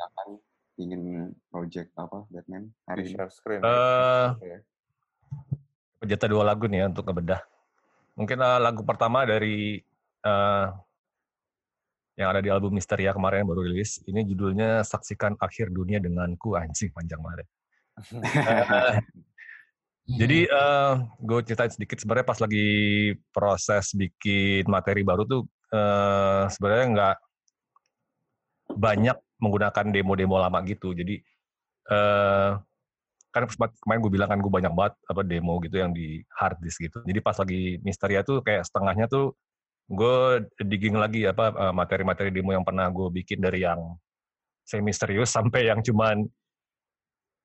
Akan 0.00 0.40
ingin 0.74 1.02
project 1.46 1.92
apa 1.94 2.24
Batman 2.26 2.64
Di 2.64 2.80
hari 2.86 3.02
ini. 3.02 3.12
share 3.12 3.28
screen. 3.28 3.60
Eh, 3.60 4.28
ya. 4.40 4.58
jatah 6.02 6.28
dua 6.28 6.44
lagu 6.44 6.64
nih 6.64 6.80
ya 6.80 6.88
untuk 6.88 7.04
ngebedah. 7.04 7.44
Mungkin 8.14 8.38
eh, 8.38 8.60
lagu 8.62 8.82
pertama 8.86 9.26
dari 9.26 9.82
eh, 10.22 10.66
yang 12.14 12.28
ada 12.30 12.38
di 12.38 12.50
album 12.50 12.78
Misteria 12.78 13.10
kemarin 13.10 13.42
yang 13.42 13.50
baru 13.50 13.66
rilis. 13.66 13.98
Ini 14.06 14.22
judulnya 14.22 14.86
Saksikan 14.86 15.34
Akhir 15.42 15.74
Dunia 15.74 15.98
Denganku. 15.98 16.54
Anjing 16.54 16.90
panjang 16.94 17.20
banget. 17.20 17.46
Eh, 20.04 20.20
jadi 20.20 20.44
gue 21.16 21.40
ceritain 21.48 21.72
sedikit 21.72 21.96
sebenarnya 21.96 22.28
pas 22.28 22.36
lagi 22.36 22.68
proses 23.32 23.96
bikin 23.96 24.68
materi 24.68 25.00
baru 25.00 25.24
tuh 25.24 25.48
eh, 25.72 26.44
sebenarnya 26.52 26.86
nggak 26.92 27.16
banyak 28.76 29.16
menggunakan 29.40 29.86
demo-demo 29.88 30.36
lama 30.36 30.60
gitu. 30.68 30.92
Jadi 30.92 31.24
eh 31.88 32.50
kan 33.34 33.50
sempat 33.50 33.74
kemarin 33.82 34.00
gue 34.06 34.12
bilang 34.14 34.28
kan 34.30 34.38
gue 34.38 34.52
banyak 34.52 34.70
banget 34.70 34.94
apa 35.10 35.20
demo 35.26 35.58
gitu 35.58 35.76
yang 35.82 35.90
di 35.90 36.22
hard 36.38 36.62
disk 36.62 36.78
gitu. 36.78 37.02
Jadi 37.02 37.18
pas 37.18 37.34
lagi 37.34 37.82
Misteria 37.82 38.22
tuh 38.22 38.38
kayak 38.46 38.62
setengahnya 38.70 39.10
tuh 39.10 39.34
gue 39.90 40.46
digging 40.62 40.94
lagi 40.94 41.26
apa 41.26 41.50
eh, 41.50 41.74
materi-materi 41.74 42.30
demo 42.30 42.54
yang 42.54 42.62
pernah 42.62 42.86
gue 42.88 43.10
bikin 43.10 43.42
dari 43.42 43.66
yang 43.66 43.98
semi 44.64 44.88
misterius 44.88 45.28
sampai 45.28 45.68
yang 45.68 45.84
cuman 45.84 46.24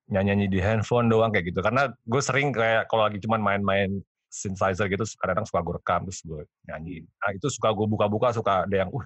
nyanyi 0.10 0.50
di 0.50 0.58
handphone 0.62 1.12
doang 1.12 1.30
kayak 1.34 1.52
gitu. 1.52 1.60
Karena 1.62 1.90
gue 1.92 2.22
sering 2.24 2.50
kayak 2.54 2.88
kalau 2.90 3.06
lagi 3.10 3.20
cuman 3.22 3.42
main-main 3.42 3.90
synthesizer 4.30 4.86
gitu 4.88 5.04
kadang-kadang 5.18 5.48
suka 5.50 5.60
gue 5.66 5.74
rekam 5.82 6.02
terus 6.06 6.22
gue 6.26 6.42
nyanyi. 6.70 7.06
Nah 7.06 7.30
itu 7.34 7.48
suka 7.50 7.74
gue 7.74 7.88
buka-buka 7.90 8.30
suka 8.34 8.66
ada 8.66 8.76
yang 8.86 8.90
uh 8.94 9.06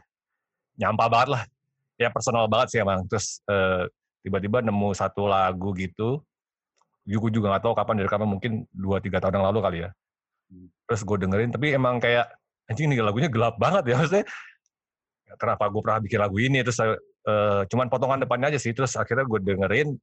nyampah 0.80 1.08
banget 1.10 1.30
lah. 1.40 1.44
Ya 1.98 2.10
personal 2.14 2.46
banget 2.48 2.76
sih 2.76 2.80
emang. 2.80 3.04
Terus 3.10 3.42
eh, 3.50 3.90
tiba-tiba 4.24 4.64
nemu 4.64 4.90
satu 4.96 5.28
lagu 5.28 5.76
gitu. 5.76 6.24
Gue 7.04 7.32
juga 7.32 7.56
gak 7.56 7.64
tahu 7.68 7.74
kapan 7.76 7.96
direkamnya 8.00 8.30
mungkin 8.30 8.52
2-3 8.72 9.20
tahun 9.20 9.36
yang 9.40 9.46
lalu 9.52 9.60
kali 9.60 9.78
ya. 9.84 9.90
Terus 10.88 11.02
gue 11.04 11.18
dengerin 11.24 11.50
tapi 11.52 11.68
emang 11.76 11.98
kayak 12.00 12.30
anjing 12.70 12.88
ini 12.88 13.04
lagunya 13.04 13.28
gelap 13.28 13.60
banget 13.60 13.84
ya 13.92 13.96
maksudnya. 14.00 14.26
Kenapa 15.36 15.66
gue 15.68 15.82
pernah 15.82 16.00
bikin 16.00 16.20
lagu 16.22 16.38
ini 16.38 16.62
terus 16.62 16.78
eh, 16.80 17.62
cuman 17.68 17.88
potongan 17.90 18.22
depannya 18.22 18.54
aja 18.54 18.60
sih 18.62 18.72
terus 18.72 18.94
akhirnya 18.94 19.26
gue 19.26 19.40
dengerin 19.42 19.98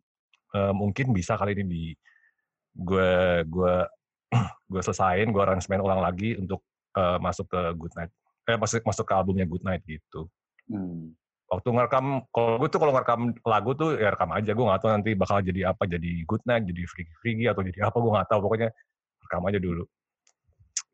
eh, 0.57 0.73
mungkin 0.75 1.15
bisa 1.15 1.39
kali 1.39 1.55
ini 1.55 1.65
di 1.65 1.85
gue 2.75 3.11
gue 3.47 3.75
gue 4.71 4.81
selesain 4.83 5.27
gue 5.31 5.43
aransemen 5.43 5.83
ulang 5.83 6.03
lagi 6.03 6.35
untuk 6.35 6.67
eh, 6.99 7.19
masuk 7.23 7.47
ke 7.47 7.61
Good 7.79 7.95
Night 7.95 8.13
eh 8.51 8.59
masuk 8.59 8.83
masuk 8.83 9.07
ke 9.07 9.15
albumnya 9.15 9.47
Good 9.47 9.63
Night 9.63 9.87
gitu 9.87 10.27
Hmm. 10.71 11.19
Waktu 11.51 11.69
ngerekam 11.75 12.07
kalau 12.31 12.57
gue 12.63 12.69
tuh 12.71 12.79
kalau 12.79 12.93
ngerekam 12.95 13.21
lagu 13.43 13.71
tuh 13.75 13.99
ya 13.99 14.15
rekam 14.15 14.31
aja 14.31 14.51
gue 14.55 14.65
nggak 14.65 14.81
tahu 14.81 14.91
nanti 14.95 15.11
bakal 15.19 15.43
jadi 15.43 15.75
apa 15.75 15.83
jadi 15.91 16.11
Good 16.25 16.47
Night 16.47 16.65
jadi 16.71 16.83
Freaky 16.87 17.13
Freaky 17.19 17.45
atau 17.51 17.63
jadi 17.67 17.79
apa 17.91 17.97
gue 17.99 18.11
nggak 18.15 18.29
tahu 18.31 18.41
pokoknya 18.47 18.71
rekam 19.27 19.43
aja 19.51 19.59
dulu 19.59 19.85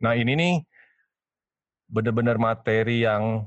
nah 0.01 0.17
ini 0.17 0.33
nih 0.33 0.55
bener-bener 1.87 2.41
materi 2.41 3.05
yang 3.05 3.45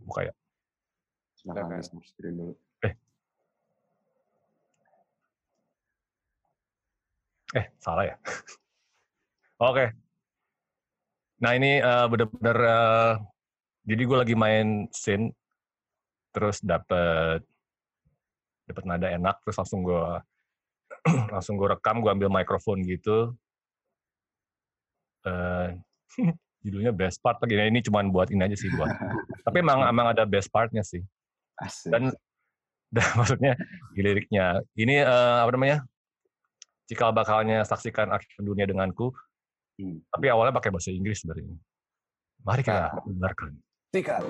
buka 0.00 0.32
ya 0.32 0.34
Silakan 1.36 1.78
dulu. 2.18 2.58
Eh, 7.54 7.66
salah 7.78 8.02
ya? 8.02 8.16
Oke. 9.70 9.94
Nah 11.38 11.52
ini 11.54 11.78
eh, 11.78 12.06
bener-bener, 12.10 12.58
eh, 12.66 13.12
jadi 13.86 14.02
gue 14.02 14.18
lagi 14.18 14.34
main 14.34 14.90
scene, 14.90 15.30
terus 16.34 16.58
dapet 16.58 17.40
dapet 18.66 18.84
nada 18.84 19.08
enak, 19.14 19.38
terus 19.46 19.56
langsung 19.62 19.86
gue 19.86 20.06
langsung 21.34 21.54
gue 21.54 21.70
rekam, 21.70 22.02
gue 22.02 22.10
ambil 22.10 22.26
mikrofon 22.26 22.82
gitu. 22.82 23.30
Eh, 25.22 25.68
judulnya 26.66 26.90
best 26.90 27.22
part 27.22 27.38
lagi. 27.38 27.54
Nah, 27.54 27.66
ini 27.70 27.78
cuman 27.78 28.10
buat 28.10 28.34
ini 28.34 28.42
aja 28.42 28.58
sih 28.58 28.66
buat. 28.74 28.90
Tapi 29.46 29.56
emang 29.62 29.86
emang 29.86 30.10
ada 30.10 30.26
best 30.26 30.50
partnya 30.50 30.82
sih. 30.82 31.02
Asik. 31.62 31.94
Dan, 31.94 32.10
dan 32.94 33.06
maksudnya 33.14 33.52
liriknya. 33.94 34.66
Ini 34.74 35.06
eh, 35.06 35.38
apa 35.46 35.50
namanya? 35.54 35.86
Cikal 36.90 37.14
bakalnya 37.14 37.62
saksikan 37.62 38.10
akhir 38.10 38.30
dunia 38.42 38.66
denganku. 38.66 39.14
Hmm. 39.78 40.02
Tapi 40.10 40.26
awalnya 40.26 40.54
pakai 40.54 40.74
bahasa 40.74 40.90
Inggris 40.90 41.22
sebenarnya. 41.22 41.54
Mari 42.42 42.62
kita 42.66 42.98
dengarkan. 43.06 43.65
Tiga. 43.96 44.20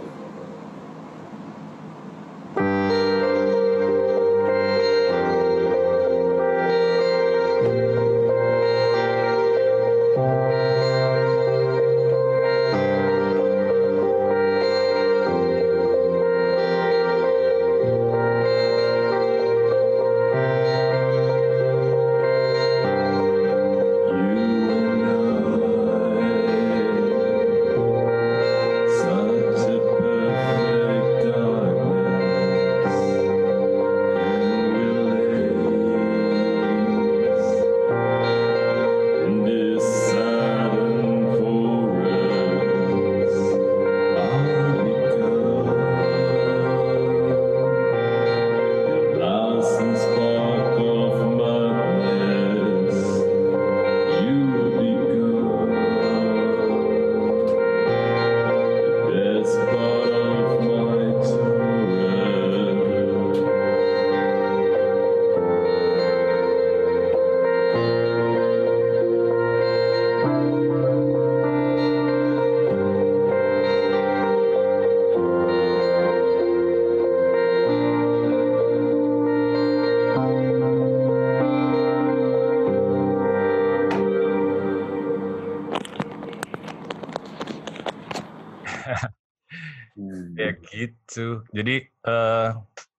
Gitu. 91.16 91.40
Jadi 91.56 91.74
eh 91.88 92.48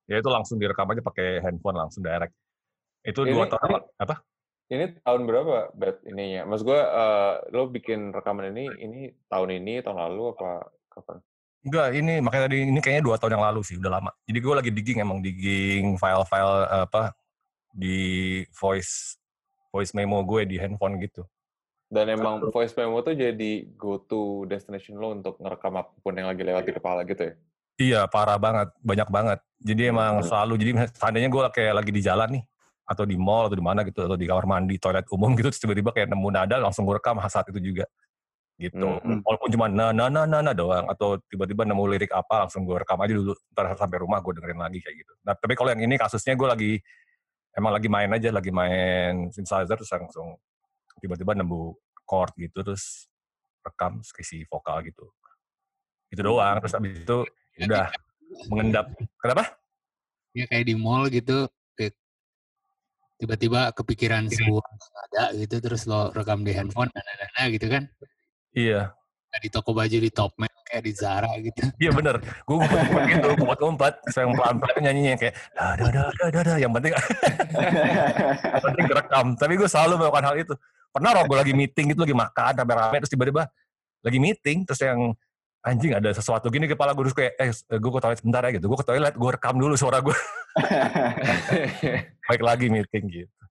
ya 0.10 0.16
itu 0.18 0.30
langsung 0.34 0.58
direkam 0.58 0.90
aja 0.90 1.06
pakai 1.06 1.46
handphone 1.46 1.78
langsung 1.78 2.02
direct. 2.02 2.34
Itu 3.06 3.22
dua 3.30 3.46
Ini- 3.46 3.52
tahun 3.54 3.72
apa? 4.02 4.16
Ini 4.68 5.00
tahun 5.00 5.24
berapa, 5.24 5.72
Bet, 5.80 6.04
ininya? 6.04 6.44
Maksud 6.44 6.68
gue, 6.68 6.76
eh, 6.76 7.34
lo 7.56 7.72
bikin 7.72 8.12
rekaman 8.12 8.52
ini, 8.52 8.68
ini 8.84 9.02
tahun 9.32 9.64
ini, 9.64 9.80
tahun 9.80 9.96
lalu, 9.96 10.36
apa 10.36 10.68
kapan? 10.92 11.24
Enggak, 11.64 11.88
ini 11.96 12.14
makanya 12.20 12.52
tadi 12.52 12.68
ini 12.68 12.80
kayaknya 12.84 13.04
dua 13.08 13.16
tahun 13.16 13.40
yang 13.40 13.48
lalu 13.48 13.64
sih, 13.64 13.80
udah 13.80 13.92
lama. 13.96 14.12
Jadi 14.28 14.40
gue 14.44 14.54
lagi 14.60 14.72
digging 14.76 15.00
emang 15.00 15.24
digging 15.24 15.96
file-file 15.96 16.68
apa 16.84 17.16
di 17.72 18.44
voice 18.60 19.16
voice 19.72 19.96
memo 19.96 20.20
gue 20.28 20.44
di 20.44 20.60
handphone 20.60 21.00
gitu. 21.00 21.24
Dan 21.88 22.12
emang 22.12 22.52
voice 22.52 22.76
memo 22.76 23.00
tuh 23.00 23.16
jadi 23.16 23.64
go-to 23.80 24.44
destination 24.52 25.00
lo 25.00 25.16
untuk 25.16 25.40
ngerekam 25.40 25.80
apa 25.80 25.96
pun 26.04 26.12
yang 26.12 26.28
lagi 26.28 26.44
lewat 26.44 26.68
di 26.68 26.76
kepala 26.76 27.08
gitu 27.08 27.24
ya? 27.24 27.34
Iya, 27.78 28.10
parah 28.10 28.42
banget, 28.42 28.74
banyak 28.82 29.10
banget. 29.14 29.40
Jadi 29.62 29.82
emang 29.94 30.22
Hmm. 30.22 30.26
selalu 30.26 30.54
jadi 30.58 30.72
seandainya 30.98 31.30
gue 31.30 31.44
kayak 31.54 31.74
lagi 31.78 31.92
di 31.94 32.02
jalan 32.02 32.30
nih 32.42 32.44
atau 32.90 33.04
di 33.06 33.18
mall 33.18 33.50
atau 33.50 33.58
di 33.58 33.66
mana 33.66 33.86
gitu 33.86 34.02
atau 34.06 34.18
di 34.18 34.26
kamar 34.26 34.46
mandi, 34.50 34.82
toilet 34.82 35.06
umum 35.14 35.34
gitu 35.38 35.54
terus 35.54 35.62
tiba-tiba 35.62 35.94
kayak 35.94 36.10
nemu 36.10 36.30
nada 36.34 36.58
langsung 36.58 36.90
gue 36.90 36.98
rekam 36.98 37.22
saat 37.30 37.46
itu 37.54 37.62
juga. 37.62 37.86
Gitu. 38.58 38.82
Hmm. 38.82 39.22
Walaupun 39.22 39.50
cuma 39.54 39.70
na 39.70 39.94
na 39.94 40.10
na 40.10 40.26
na 40.26 40.42
na 40.42 40.52
doang 40.58 40.90
atau 40.90 41.22
tiba-tiba 41.30 41.62
nemu 41.70 41.84
lirik 41.94 42.10
apa 42.10 42.50
langsung 42.50 42.66
gue 42.66 42.82
rekam 42.82 42.98
aja 42.98 43.14
dulu 43.14 43.38
ntar 43.54 43.78
sampai 43.78 43.98
rumah 44.02 44.18
gue 44.26 44.34
dengerin 44.42 44.58
lagi 44.58 44.82
kayak 44.82 44.96
gitu. 45.06 45.14
Nah, 45.22 45.38
tapi 45.38 45.54
kalau 45.54 45.70
yang 45.70 45.86
ini 45.86 45.94
kasusnya 46.02 46.34
gue 46.34 46.48
lagi 46.50 46.72
emang 47.54 47.78
lagi 47.78 47.86
main 47.86 48.10
aja, 48.10 48.34
lagi 48.34 48.50
main 48.50 49.30
synthesizer 49.30 49.78
terus 49.78 49.94
langsung 49.94 50.34
tiba-tiba 50.98 51.38
nemu 51.38 51.78
chord 52.10 52.34
gitu 52.42 52.66
terus 52.66 53.06
rekam 53.62 54.02
terus 54.02 54.10
isi 54.26 54.42
vokal 54.50 54.82
gitu. 54.82 55.06
Gitu 56.10 56.26
doang. 56.26 56.58
Terus 56.66 56.74
abis 56.74 57.06
itu 57.06 57.18
udah 57.64 57.88
mengendap. 58.54 58.86
Kenapa? 59.18 59.58
Ya 60.38 60.46
kayak 60.46 60.66
di 60.70 60.76
mall 60.78 61.10
gitu, 61.10 61.50
tiba-tiba 63.18 63.74
kepikiran 63.74 64.30
sebuah 64.30 64.62
nada 64.62 65.26
gitu, 65.34 65.58
terus 65.58 65.90
lo 65.90 66.14
rekam 66.14 66.46
di 66.46 66.54
handphone, 66.54 66.94
nada-nada 66.94 67.42
gitu 67.50 67.66
kan. 67.66 67.84
Iya, 68.54 68.94
Kayak 69.28 69.44
di 69.44 69.50
toko 69.52 69.76
baju 69.76 69.98
di 70.00 70.08
Topman, 70.08 70.52
kayak 70.64 70.84
di 70.88 70.94
Zara 70.96 71.28
gitu. 71.44 71.60
iya 71.84 71.92
bener. 71.92 72.16
Gue 72.48 72.56
ngumpet-ngumpet 72.64 73.04
gitu, 73.12 73.28
ngumpet-ngumpet. 73.36 73.94
Yang 74.16 74.30
pelan-pelan 74.40 74.78
nyanyinya 74.80 75.14
kayak 75.20 75.36
da 75.52 75.66
da 75.76 75.86
da 75.92 76.04
da 76.08 76.26
da 76.32 76.42
da. 76.48 76.54
Yang 76.56 76.72
penting, 76.80 76.94
yang 76.96 78.63
penting 78.65 78.86
direkam. 78.88 79.26
Tapi 79.36 79.54
gue 79.60 79.67
selalu 79.67 79.93
melakukan 80.00 80.26
hal 80.32 80.36
itu. 80.39 80.54
Pernah 80.96 81.12
loh 81.12 81.24
gue 81.28 81.38
lagi 81.43 81.54
meeting 81.54 81.86
gitu, 81.91 82.00
lagi 82.08 82.15
makan, 82.15 82.52
rame-rame, 82.63 82.98
terus 83.04 83.12
tiba-tiba 83.12 83.43
lagi 84.00 84.17
meeting, 84.24 84.58
terus 84.63 84.80
yang 84.80 85.12
anjing 85.67 85.91
ada 85.91 86.15
sesuatu 86.15 86.47
gini 86.47 86.65
kepala 86.71 86.95
gue 86.95 87.12
terus 87.12 87.17
kayak, 87.17 87.34
eh 87.36 87.51
gue 87.75 87.91
ke 87.91 87.99
toilet 87.99 88.19
sebentar 88.23 88.41
ya 88.47 88.51
gitu. 88.56 88.65
Gue 88.71 88.80
ke 88.80 88.88
toilet, 88.88 89.13
gue 89.19 89.30
rekam 89.36 89.56
dulu 89.60 89.75
suara 89.75 89.99
gue. 89.99 90.15
Baik 92.32 92.41
lagi 92.43 92.71
meeting 92.71 93.06
gitu. 93.12 93.41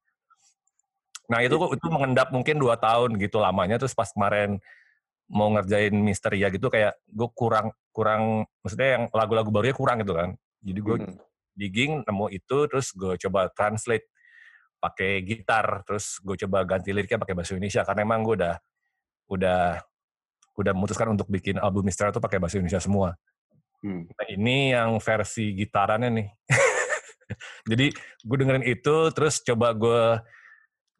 Nah 1.28 1.42
itu 1.42 1.58
itu 1.58 1.86
mengendap 1.90 2.30
mungkin 2.30 2.56
dua 2.56 2.78
tahun 2.78 3.18
gitu 3.18 3.42
lamanya 3.42 3.76
terus 3.76 3.92
pas 3.92 4.08
kemarin 4.08 4.62
mau 5.26 5.50
ngerjain 5.50 5.90
misteri 5.90 6.46
ya 6.46 6.48
gitu 6.54 6.70
kayak 6.70 6.94
gue 7.02 7.28
kurang 7.34 7.74
kurang 7.90 8.46
maksudnya 8.62 8.88
yang 8.94 9.02
lagu-lagu 9.10 9.50
barunya 9.50 9.74
kurang 9.74 10.00
gitu 10.00 10.14
kan. 10.14 10.38
Jadi 10.62 10.80
gue 10.80 10.96
Hmm. 11.02 11.16
digging 11.56 11.92
nemu 12.04 12.26
itu 12.30 12.56
terus 12.70 12.92
gue 12.94 13.16
coba 13.26 13.48
translate 13.50 14.06
pakai 14.76 15.24
gitar 15.24 15.82
terus 15.88 16.20
gue 16.20 16.36
coba 16.46 16.62
ganti 16.62 16.92
liriknya 16.92 17.16
pakai 17.18 17.34
bahasa 17.34 17.56
Indonesia 17.56 17.82
karena 17.82 18.00
emang 18.04 18.20
gue 18.22 18.34
udah 18.38 18.54
udah 19.26 19.62
udah 20.56 20.72
memutuskan 20.72 21.12
untuk 21.12 21.28
bikin 21.28 21.60
album 21.60 21.84
misteri 21.84 22.10
itu 22.10 22.20
pakai 22.20 22.40
bahasa 22.40 22.56
Indonesia 22.56 22.80
semua. 22.80 23.14
Hmm. 23.84 24.08
Nah, 24.08 24.26
ini 24.32 24.72
yang 24.72 24.96
versi 24.98 25.52
gitarannya 25.52 26.10
nih. 26.10 26.28
Jadi 27.70 27.86
gue 28.24 28.36
dengerin 28.40 28.66
itu, 28.66 28.96
terus 29.12 29.44
coba 29.44 29.76
gue 29.76 30.02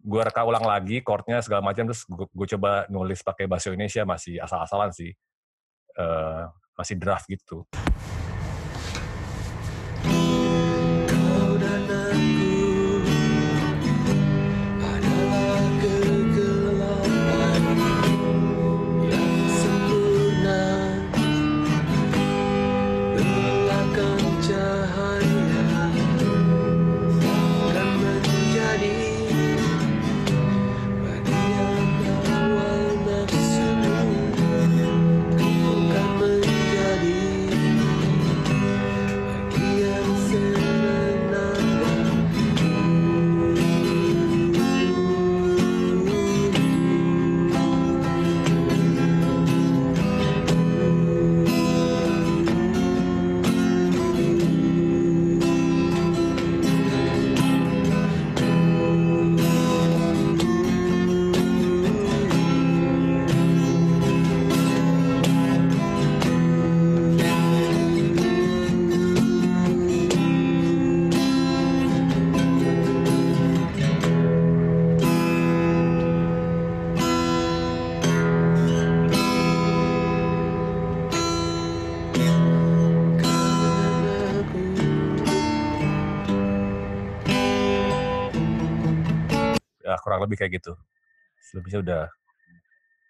gue 0.07 0.23
reka 0.23 0.47
ulang 0.47 0.63
lagi 0.63 1.03
chordnya 1.03 1.43
segala 1.43 1.67
macam, 1.67 1.91
terus 1.91 2.07
gue, 2.07 2.27
gue 2.31 2.47
coba 2.55 2.87
nulis 2.87 3.27
pakai 3.27 3.51
bahasa 3.51 3.75
Indonesia 3.75 4.07
masih 4.07 4.39
asal-asalan 4.39 4.95
sih, 4.95 5.11
Eh, 5.97 6.43
masih 6.77 7.01
draft 7.01 7.25
gitu. 7.25 7.65
Lebih 90.27 90.39
kayak 90.43 90.53
gitu. 90.61 90.73
Selebihnya 91.47 91.81
udah. 91.81 92.05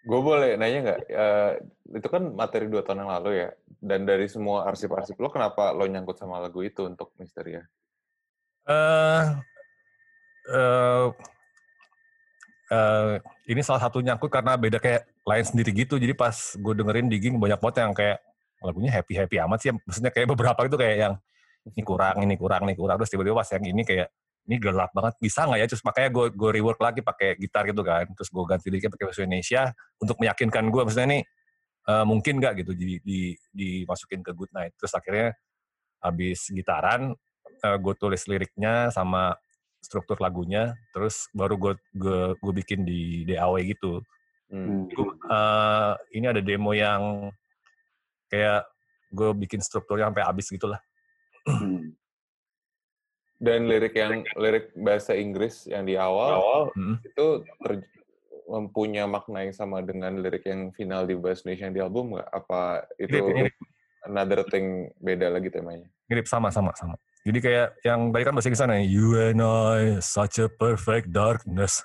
Gue 0.07 0.19
boleh 0.23 0.55
nanya 0.55 0.79
nggak? 0.87 0.99
Eh, 1.09 1.51
itu 1.99 2.07
kan 2.07 2.31
materi 2.31 2.71
dua 2.71 2.85
tahun 2.85 3.03
yang 3.03 3.11
lalu 3.19 3.31
ya. 3.43 3.49
Dan 3.81 4.07
dari 4.07 4.29
semua 4.31 4.63
arsip-arsip 4.69 5.19
lo, 5.19 5.27
kenapa 5.27 5.75
lo 5.75 5.83
nyangkut 5.83 6.15
sama 6.15 6.39
lagu 6.39 6.63
itu 6.63 6.87
untuk 6.87 7.11
Misteria? 7.19 7.65
eh 8.67 9.23
eh 10.51 11.07
eh, 12.67 13.13
ini 13.47 13.61
salah 13.63 13.79
satu 13.79 14.03
nyangkut 14.03 14.27
karena 14.27 14.59
beda 14.59 14.79
kayak 14.79 15.07
lain 15.23 15.45
sendiri 15.47 15.71
gitu. 15.71 15.95
Jadi 15.99 16.13
pas 16.15 16.35
gue 16.35 16.73
dengerin 16.75 17.07
digging 17.07 17.35
banyak 17.39 17.59
banget 17.59 17.77
yang 17.83 17.93
kayak 17.95 18.17
lagunya 18.63 18.91
happy 18.91 19.13
happy 19.15 19.35
amat 19.43 19.59
sih. 19.63 19.71
Maksudnya 19.71 20.11
kayak 20.11 20.27
beberapa 20.31 20.59
itu 20.67 20.75
kayak 20.75 20.97
yang 20.99 21.13
ini 21.67 21.81
kurang, 21.83 22.15
ini 22.23 22.35
kurang, 22.39 22.61
ini 22.67 22.75
kurang. 22.75 22.95
Terus 22.99 23.11
tiba-tiba 23.11 23.35
pas 23.39 23.49
yang 23.51 23.63
ini 23.67 23.83
kayak 23.83 24.07
ini 24.47 24.55
gelap 24.57 24.95
banget. 24.95 25.19
Bisa 25.19 25.43
nggak 25.43 25.59
ya? 25.59 25.67
Terus 25.67 25.83
makanya 25.83 26.09
gue 26.09 26.25
gue 26.31 26.49
rework 26.55 26.79
lagi 26.79 27.03
pakai 27.03 27.35
gitar 27.35 27.67
gitu 27.67 27.83
kan. 27.83 28.07
Terus 28.15 28.29
gue 28.31 28.43
ganti 28.47 28.67
liriknya 28.71 28.91
pakai 28.95 29.05
bahasa 29.11 29.21
Indonesia 29.27 29.61
untuk 29.99 30.17
meyakinkan 30.23 30.63
gue. 30.71 30.81
Maksudnya 30.87 31.07
ini 31.11 31.19
eh, 31.87 32.05
mungkin 32.07 32.33
nggak 32.39 32.53
gitu 32.63 32.71
di, 32.73 32.97
di, 33.03 33.19
dimasukin 33.51 34.23
ke 34.23 34.31
Good 34.31 34.55
Night. 34.55 34.73
Terus 34.79 34.93
akhirnya 34.95 35.27
habis 35.99 36.47
gitaran 36.53 37.17
gue 37.57 37.93
tulis 37.97 38.21
liriknya 38.29 38.93
sama 38.93 39.35
struktur 39.83 40.15
lagunya. 40.23 40.73
Terus 40.95 41.27
baru 41.35 41.59
gue 41.59 41.73
gue 41.91 42.21
gue 42.39 42.53
bikin 42.63 42.87
di 42.87 43.27
DAW 43.27 43.59
gitu. 43.67 43.99
Hmm. 44.47 44.87
Gua, 44.87 45.11
eh, 45.11 45.93
ini 46.15 46.25
ada 46.31 46.39
demo 46.39 46.71
yang 46.71 47.27
kayak 48.31 48.63
gue 49.11 49.29
bikin 49.47 49.59
strukturnya 49.59 50.11
sampai 50.11 50.23
habis 50.23 50.47
gitu 50.47 50.67
lah. 50.71 50.79
Hmm. 51.47 51.95
Dan 53.37 53.69
lirik 53.69 53.93
yang 53.93 54.25
lirik 54.33 54.73
bahasa 54.73 55.13
Inggris 55.13 55.69
yang 55.69 55.85
di 55.85 55.93
awal, 55.93 56.73
Mm. 56.73 56.95
itu 57.05 57.25
ter- 57.61 57.85
mempunyai 58.47 59.05
makna 59.05 59.43
yang 59.43 59.53
sama 59.53 59.83
dengan 59.83 60.17
lirik 60.17 60.41
yang 60.41 60.71
final 60.71 61.03
di 61.03 61.13
bahasa 61.13 61.45
Indonesia 61.45 61.65
yang 61.65 61.75
di 61.75 61.83
album 61.83 62.05
nggak? 62.15 62.27
Apa 62.27 62.61
itu 62.95 63.13
Mirip, 63.13 63.35
mirip. 63.51 63.53
another 64.03 64.41
thing 64.47 64.65
beda 64.97 65.29
lagi 65.29 65.51
temanya? 65.51 65.85
Mirip 66.07 66.25
sama 66.25 66.49
sama 66.49 66.71
sama. 66.73 66.95
Jadi 67.27 67.43
kayak 67.43 67.75
yang 67.83 68.07
tadi 68.09 68.23
kan 68.23 68.31
bahasa 68.31 68.47
Inggris 68.47 68.63
sana, 68.63 68.79
you 68.79 69.19
and 69.19 69.43
I 69.43 69.99
such 69.99 70.39
a 70.39 70.47
perfect 70.47 71.11
darkness. 71.11 71.83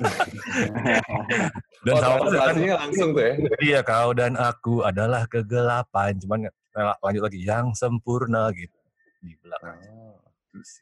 Dan 1.84 1.94
oh, 1.96 2.00
sama 2.00 2.16
kan, 2.32 2.56
langsung 2.56 3.12
tuh 3.12 3.22
ya? 3.24 3.34
iya 3.60 3.80
kau 3.80 4.12
dan 4.12 4.36
aku 4.36 4.80
adalah 4.84 5.24
kegelapan. 5.28 6.16
Cuman 6.16 6.48
Nah, 6.70 6.94
lanjut 7.02 7.26
lagi 7.26 7.42
yang 7.42 7.74
sempurna 7.74 8.46
gitu 8.54 8.78
di 9.18 9.34
belakang. 9.42 9.74
Oh. 9.90 10.09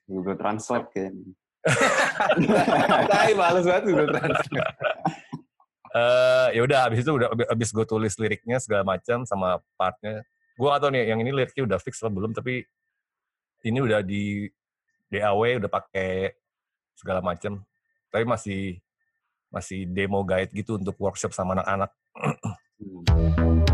Google 0.08 0.36
Translate 0.38 0.88
kayaknya. 0.92 1.32
Tai 3.12 3.32
males 3.36 3.64
banget 3.66 3.84
Google 3.88 4.10
Translate. 4.14 4.76
Eh 5.88 6.48
ya 6.56 6.60
udah 6.64 6.78
habis 6.88 7.00
itu 7.00 7.12
udah 7.12 7.28
habis 7.48 7.68
gue 7.72 7.86
tulis 7.88 8.14
liriknya 8.20 8.60
segala 8.60 8.84
macam 8.84 9.24
sama 9.24 9.60
partnya. 9.76 10.24
Gue 10.58 10.70
atau 10.72 10.88
nih 10.92 11.08
yang 11.08 11.20
ini 11.20 11.32
liriknya 11.32 11.64
udah 11.64 11.78
fix 11.80 12.00
atau 12.00 12.12
belum 12.12 12.36
tapi 12.36 12.64
ini 13.64 13.78
udah 13.82 14.00
di 14.04 14.46
DAW 15.08 15.64
udah 15.64 15.70
pakai 15.70 16.36
segala 16.96 17.24
macam. 17.24 17.64
Tapi 18.08 18.24
masih 18.24 18.80
masih 19.48 19.88
demo 19.88 20.20
guide 20.24 20.52
gitu 20.52 20.76
untuk 20.76 20.96
workshop 21.00 21.32
sama 21.32 21.56
anak-anak. 21.56 21.90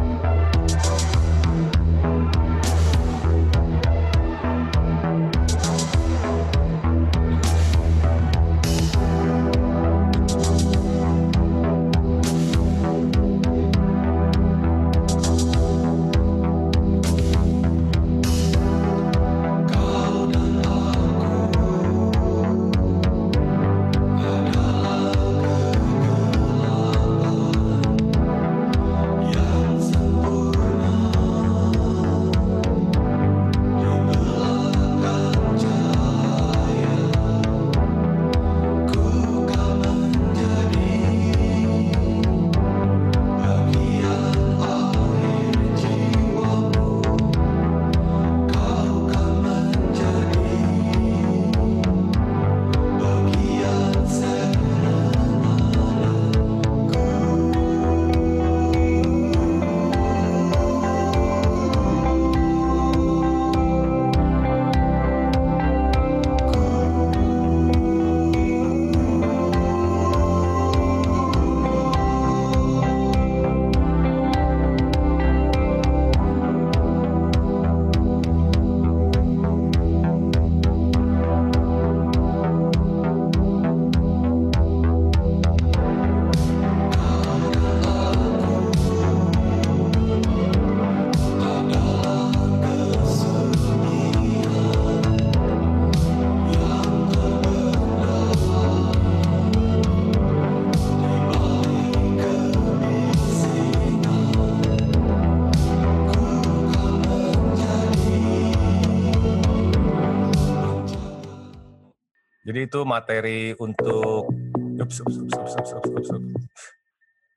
itu 112.75 112.83
materi 112.83 113.55
untuk 113.63 114.35
ups, 114.83 114.99
ups, 115.07 115.17
ups, 115.23 115.35
ups, 115.39 115.53
ups, 115.55 115.73
ups, 115.79 115.91
ups, 115.95 116.11
ups. 116.11 116.45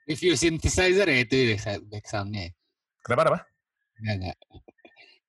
Review 0.10 0.34
synthesizer 0.34 1.06
ya 1.06 1.19
itu 1.21 1.54
ya, 1.54 1.78
back 1.86 2.10
sound-nya 2.10 2.50
ya? 2.50 2.52
Kenapa 3.06 3.21
kenapa? 3.21 3.39
Enggak, 4.02 4.15
enggak. 4.17 4.38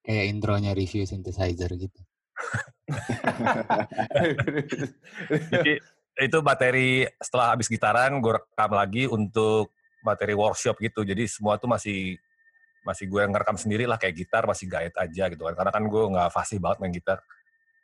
Kayak 0.08 0.24
intronya 0.32 0.72
review 0.72 1.04
synthesizer 1.04 1.68
gitu. 1.76 2.00
Jadi 5.52 5.72
itu 6.24 6.38
materi 6.40 7.04
setelah 7.20 7.52
habis 7.52 7.68
gitaran 7.68 8.16
gue 8.24 8.32
rekam 8.32 8.72
lagi 8.72 9.04
untuk 9.12 9.76
materi 10.00 10.32
workshop 10.32 10.80
gitu. 10.80 11.04
Jadi 11.04 11.28
semua 11.28 11.60
tuh 11.60 11.68
masih 11.68 12.16
masih 12.80 13.12
gue 13.12 13.20
yang 13.28 13.36
ngerekam 13.36 13.60
sendiri 13.60 13.84
lah 13.84 14.00
kayak 14.00 14.24
gitar 14.24 14.48
masih 14.48 14.72
gaet 14.72 14.96
aja 14.96 15.28
gitu 15.28 15.44
kan. 15.44 15.52
Karena 15.52 15.68
kan 15.68 15.84
gue 15.84 16.02
nggak 16.16 16.32
fasih 16.32 16.56
banget 16.56 16.80
main 16.80 16.96
gitar. 16.96 17.20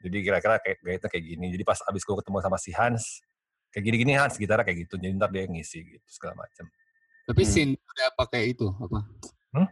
Jadi 0.05 0.17
kira-kira 0.21 0.61
kayak 0.61 0.79
gaetnya 0.85 1.09
kayak 1.09 1.25
gini. 1.25 1.47
Jadi 1.57 1.65
pas 1.65 1.81
abis 1.89 2.05
gue 2.05 2.17
ketemu 2.21 2.39
sama 2.45 2.59
si 2.61 2.71
Hans, 2.77 3.25
kayak 3.73 3.85
gini-gini 3.89 4.13
Hans 4.21 4.37
gitarnya 4.37 4.69
kayak 4.69 4.85
gitu. 4.85 5.01
Jadi 5.01 5.17
ntar 5.17 5.33
dia 5.33 5.49
ngisi 5.49 5.81
gitu 5.97 6.09
segala 6.13 6.45
macam. 6.45 6.69
Tapi 7.25 7.43
Hmm. 7.43 7.53
synth 7.57 7.81
udah 7.81 8.09
pakai 8.21 8.43
itu 8.53 8.69
apa? 8.69 9.01
Hmm? 9.57 9.69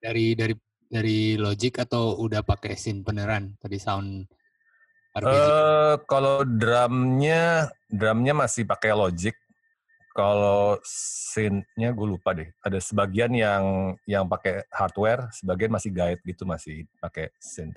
Dari 0.00 0.32
dari 0.32 0.54
dari 0.88 1.36
Logic 1.36 1.76
atau 1.76 2.16
udah 2.24 2.40
pakai 2.40 2.72
synth 2.72 3.04
beneran 3.04 3.52
tadi 3.60 3.76
sound? 3.76 4.24
Eh 5.16 5.96
kalau 6.04 6.44
drumnya 6.44 7.68
drumnya 7.88 8.32
masih 8.32 8.64
pakai 8.64 8.96
Logic. 8.96 9.36
Kalau 10.16 10.80
synth-nya 11.36 11.92
gue 11.92 12.06
lupa 12.08 12.32
deh. 12.32 12.48
Ada 12.64 12.80
sebagian 12.80 13.36
yang 13.36 13.92
yang 14.08 14.24
pakai 14.24 14.64
hardware, 14.72 15.28
sebagian 15.28 15.68
masih 15.68 15.92
guide 15.92 16.24
gitu 16.24 16.48
masih 16.48 16.88
pakai 16.96 17.28
synth. 17.36 17.76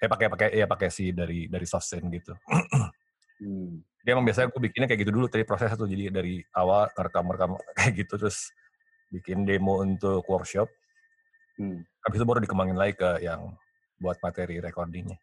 Eh 0.00 0.08
pakai 0.08 0.26
pakai 0.32 0.48
ya 0.56 0.64
pakai 0.64 0.88
si 0.88 1.12
dari 1.12 1.46
dari 1.46 1.66
synth 1.68 2.08
gitu. 2.08 2.34
Hmm. 3.40 3.80
Dia 4.04 4.12
emang 4.12 4.28
biasanya 4.28 4.52
gue 4.52 4.60
bikinnya 4.60 4.84
kayak 4.84 5.00
gitu 5.00 5.16
dulu 5.16 5.24
tadi 5.24 5.48
prosesnya 5.48 5.72
tuh 5.72 5.88
jadi 5.88 6.12
dari 6.12 6.44
awal 6.52 6.92
rekam-rekam 6.92 7.56
kayak 7.80 8.04
gitu 8.04 8.20
terus 8.20 8.52
bikin 9.08 9.48
demo 9.48 9.80
untuk 9.80 10.20
workshop. 10.28 10.68
Hmm. 11.56 11.80
Habis 12.04 12.20
itu 12.20 12.28
baru 12.28 12.44
dikembangin 12.44 12.76
lagi 12.76 13.00
ke 13.00 13.24
yang 13.24 13.56
buat 13.96 14.20
materi 14.20 14.60
recordingnya. 14.60 15.16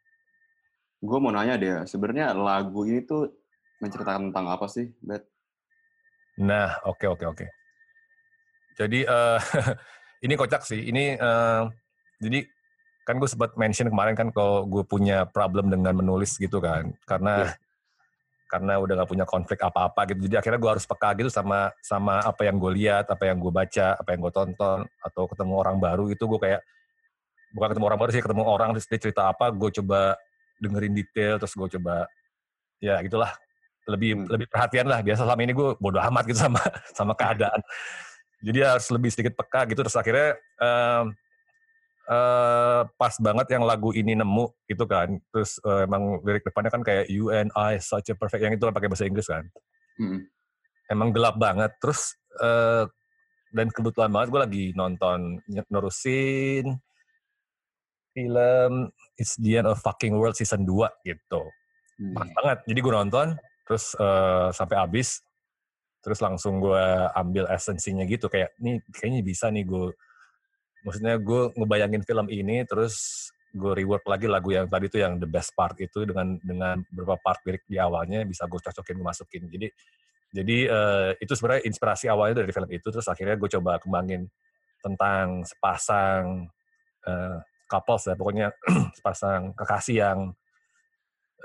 Gue 0.97 1.17
mau 1.21 1.29
nanya 1.29 1.61
deh, 1.61 1.85
sebenarnya 1.85 2.33
lagu 2.33 2.89
ini 2.89 3.05
tuh 3.05 3.29
menceritakan 3.77 4.33
tentang 4.33 4.49
apa 4.49 4.65
sih, 4.65 4.89
Bet? 4.97 5.29
Nah, 6.41 6.73
oke 6.85 7.05
oke 7.05 7.25
oke. 7.25 7.45
Jadi 8.77 9.05
eh 9.05 9.39
ini 10.25 10.33
kocak 10.37 10.61
sih. 10.65 10.89
Ini 10.89 11.17
eh, 11.17 11.63
jadi 12.21 12.39
kan 13.07 13.15
gue 13.15 13.29
sempat 13.31 13.55
mention 13.55 13.87
kemarin 13.87 14.19
kan 14.19 14.27
kalau 14.35 14.67
gue 14.67 14.83
punya 14.83 15.23
problem 15.23 15.71
dengan 15.71 15.95
menulis 15.95 16.35
gitu 16.35 16.59
kan, 16.59 16.91
karena 17.07 17.55
karena 18.51 18.79
udah 18.79 19.03
gak 19.03 19.11
punya 19.11 19.23
konflik 19.27 19.59
apa-apa 19.59 20.07
gitu. 20.11 20.27
Jadi 20.27 20.35
akhirnya 20.39 20.59
gue 20.59 20.71
harus 20.75 20.83
peka 20.87 21.15
gitu 21.19 21.31
sama 21.31 21.71
sama 21.79 22.19
apa 22.23 22.43
yang 22.47 22.59
gue 22.59 22.71
lihat, 22.83 23.07
apa 23.07 23.27
yang 23.31 23.39
gue 23.39 23.51
baca, 23.51 23.95
apa 23.95 24.09
yang 24.11 24.19
gue 24.23 24.33
tonton, 24.35 24.79
atau 25.03 25.23
ketemu 25.27 25.53
orang 25.55 25.79
baru 25.79 26.11
itu 26.11 26.23
gue 26.27 26.39
kayak 26.39 26.61
bukan 27.55 27.67
ketemu 27.75 27.85
orang 27.87 27.99
baru 27.99 28.11
sih, 28.11 28.23
ketemu 28.23 28.43
orang 28.43 28.69
terus 28.75 28.87
dia 28.91 28.99
cerita 28.99 29.31
apa, 29.31 29.51
gue 29.51 29.69
coba 29.79 30.15
dengerin 30.59 30.93
detail, 30.95 31.39
terus 31.39 31.55
gue 31.55 31.67
coba 31.79 32.07
ya 32.83 32.99
gitulah 33.03 33.31
lebih 33.87 34.19
Hmm. 34.19 34.27
lebih 34.31 34.47
perhatian 34.51 34.87
lah. 34.87 34.99
Biasa 34.99 35.23
selama 35.23 35.41
ini 35.47 35.53
gue 35.55 35.69
bodoh 35.79 36.03
amat 36.03 36.23
gitu 36.27 36.39
sama 36.43 36.59
sama 36.97 37.13
keadaan. 37.15 37.59
Jadi 38.43 38.59
harus 38.63 38.87
lebih 38.91 39.09
sedikit 39.11 39.33
peka 39.39 39.63
gitu. 39.71 39.79
Terus 39.83 39.95
akhirnya 39.95 40.35
em, 40.59 41.05
eh, 42.07 42.81
pas 42.87 43.13
banget 43.19 43.47
yang 43.51 43.63
lagu 43.67 43.91
ini 43.91 44.15
nemu 44.15 44.47
gitu 44.67 44.83
kan. 44.87 45.19
Terus 45.31 45.59
eh, 45.63 45.85
emang 45.85 46.23
lirik 46.23 46.47
depannya 46.47 46.71
kan 46.71 46.83
kayak 46.83 47.11
you 47.11 47.29
and 47.29 47.51
I 47.53 47.77
such 47.77 48.09
a 48.11 48.15
perfect 48.15 48.43
yang 48.43 48.55
itu 48.55 48.63
kan 48.63 48.75
pakai 48.75 48.89
bahasa 48.89 49.05
Inggris 49.05 49.27
kan. 49.27 49.43
Hmm. 49.99 50.23
Emang 50.87 51.11
gelap 51.11 51.35
banget. 51.35 51.75
Terus 51.83 52.15
eh, 52.39 52.87
dan 53.51 53.67
kebetulan 53.71 54.11
banget 54.11 54.27
gue 54.31 54.41
lagi 54.43 54.65
nonton 54.75 55.39
nerusin 55.71 56.75
film 58.17 58.91
It's 59.17 59.37
the 59.37 59.61
End 59.61 59.69
of 59.69 59.77
Fucking 59.81 60.17
World 60.17 60.33
season 60.33 60.65
2 60.65 61.05
gitu. 61.05 61.41
Hmm. 61.97 62.13
Pas 62.17 62.29
banget. 62.41 62.57
Jadi 62.69 62.79
gue 62.81 62.93
nonton, 62.93 63.27
terus 63.65 63.93
eh, 63.97 64.49
sampai 64.53 64.77
habis, 64.77 65.21
terus 66.01 66.17
langsung 66.21 66.57
gue 66.57 66.85
ambil 67.13 67.45
esensinya 67.49 68.05
gitu. 68.09 68.29
Kayak, 68.29 68.53
nih 68.57 68.81
kayaknya 68.93 69.21
bisa 69.21 69.49
nih 69.49 69.65
gue, 69.65 69.93
maksudnya 70.85 71.15
gue 71.21 71.53
ngebayangin 71.55 72.03
film 72.05 72.27
ini, 72.29 72.65
terus 72.67 73.27
gue 73.55 73.73
rework 73.73 74.05
lagi 74.05 74.27
lagu 74.29 74.53
yang 74.53 74.67
tadi 74.69 74.91
tuh 74.91 75.01
yang 75.01 75.17
the 75.17 75.29
best 75.29 75.55
part 75.57 75.73
itu 75.79 76.05
dengan 76.05 76.37
dengan 76.43 76.83
beberapa 76.91 77.17
part 77.21 77.41
lirik 77.47 77.65
di 77.65 77.79
awalnya 77.79 78.21
bisa 78.27 78.45
gue 78.45 78.59
cocokin, 78.59 78.97
gue 78.99 79.07
masukin. 79.07 79.43
Jadi 79.49 79.67
jadi 80.27 80.57
eh, 80.67 81.09
itu 81.23 81.33
sebenarnya 81.33 81.63
inspirasi 81.65 82.05
awalnya 82.11 82.43
dari 82.43 82.51
film 82.51 82.69
itu, 82.69 82.87
terus 82.91 83.07
akhirnya 83.07 83.39
gue 83.39 83.49
coba 83.57 83.79
kembangin 83.79 84.27
tentang 84.83 85.43
sepasang 85.47 86.51
eh, 87.07 87.37
couples 87.67 88.07
ya 88.07 88.15
pokoknya 88.15 88.47
sepasang 88.97 89.51
kekasih 89.53 89.95
yang 89.99 90.19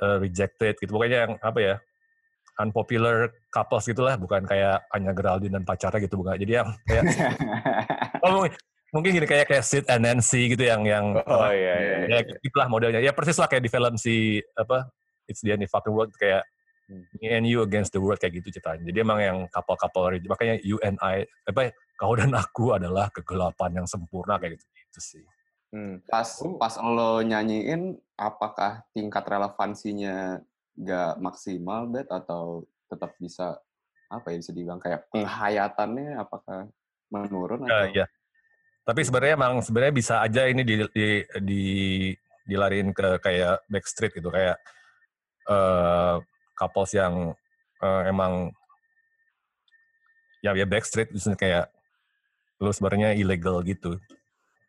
eh, 0.00 0.16
rejected 0.22 0.78
gitu 0.78 0.90
pokoknya 0.94 1.28
yang 1.28 1.32
apa 1.42 1.58
ya 1.60 1.76
unpopular 2.60 3.32
couples 3.50 3.88
gitulah 3.90 4.14
bukan 4.14 4.46
kayak 4.46 4.86
Anya 4.94 5.12
Geraldine 5.16 5.58
dan 5.58 5.64
pacarnya 5.66 6.00
gitu 6.04 6.20
bukan 6.20 6.38
jadi 6.38 6.62
yang 6.62 6.68
kayak 6.86 7.04
oh, 8.24 8.46
mungkin- 8.92 9.16
gini 9.16 9.26
kayak 9.26 9.48
kayak 9.48 9.64
Sid 9.64 9.88
and 9.88 10.04
Nancy 10.04 10.52
gitu 10.52 10.62
yang 10.62 10.84
yang 10.84 11.16
Oh 11.16 11.24
apa, 11.40 11.50
iya 11.50 11.74
iya. 11.74 11.96
ya 12.06 12.38
gitulah 12.38 12.68
modelnya 12.68 13.00
ya 13.00 13.10
persis 13.10 13.34
lah 13.34 13.48
kayak 13.48 13.64
di 13.64 13.70
film 13.70 13.96
si 13.96 14.14
apa 14.52 14.86
It's 15.24 15.40
the 15.40 15.50
End 15.50 15.62
of 15.62 15.70
Fucking 15.70 15.90
World 15.90 16.12
kayak 16.14 16.44
Hmm. 16.82 17.06
me 17.14 17.30
and 17.30 17.46
you 17.46 17.62
against 17.62 17.94
the 17.94 18.02
world 18.02 18.18
kayak 18.18 18.36
gitu 18.36 18.52
ceritanya 18.52 18.84
jadi 18.84 18.98
emang 19.00 19.18
yang 19.18 19.38
couple-couple 19.48 20.02
makanya 20.26 20.58
you 20.60 20.76
and 20.82 20.98
I 21.00 21.24
apa 21.46 21.70
kau 21.94 22.12
dan 22.12 22.34
aku 22.34 22.74
adalah 22.74 23.06
kegelapan 23.08 23.80
yang 23.80 23.86
sempurna 23.86 24.36
kayak 24.36 24.58
gitu 24.58 24.66
gitu 24.68 25.00
sih 25.00 25.24
Hmm. 25.72 26.04
Pas 26.04 26.28
Oh. 26.44 26.60
pas 26.60 26.76
lo 26.76 27.24
nyanyiin, 27.24 27.96
apakah 28.12 28.84
tingkat 28.92 29.24
relevansinya 29.24 30.36
nggak 30.74 31.16
maksimal, 31.16 31.88
Bet? 31.88 32.12
Atau 32.12 32.68
tetap 32.86 33.16
bisa, 33.16 33.56
apa 34.06 34.26
ya, 34.28 34.36
bisa 34.36 34.52
dibilang 34.52 34.76
kayak 34.76 35.08
penghayatannya 35.08 36.20
apakah 36.20 36.68
menurun? 37.08 37.64
Ya, 37.64 37.72
Atau? 37.72 37.88
iya. 37.88 38.04
Tapi 38.82 39.00
sebenarnya 39.06 39.34
emang 39.38 39.62
sebenarnya 39.62 39.94
bisa 39.94 40.14
aja 40.18 40.42
ini 40.50 40.66
di, 40.66 40.74
di, 40.90 41.08
di 41.38 41.62
dilariin 42.42 42.90
ke 42.90 43.22
kayak 43.22 43.62
backstreet 43.70 44.12
gitu 44.18 44.28
kayak 44.34 44.58
eh 45.46 46.16
couples 46.58 46.92
yang 46.94 47.34
eh, 47.82 48.02
emang 48.10 48.50
ya 50.42 50.50
ya 50.58 50.66
backstreet 50.66 51.14
misalnya 51.14 51.38
kayak 51.38 51.66
lu 52.62 52.70
sebenarnya 52.70 53.14
ilegal 53.14 53.62
gitu. 53.62 53.98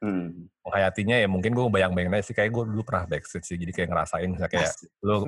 Hmm. 0.04 0.50
Menghayatinya 0.66 1.16
ya 1.18 1.28
mungkin 1.32 1.56
gue 1.56 1.64
bayang-bayangin 1.70 2.14
aja 2.20 2.26
sih 2.30 2.36
kayak 2.38 2.52
gue 2.54 2.64
dulu 2.70 2.84
pernah 2.86 3.10
backstreet 3.10 3.46
sih 3.46 3.58
jadi 3.58 3.72
kayak 3.74 3.90
ngerasain 3.90 4.30
misalnya 4.30 4.52
kayak 4.52 4.72
lu 5.02 5.26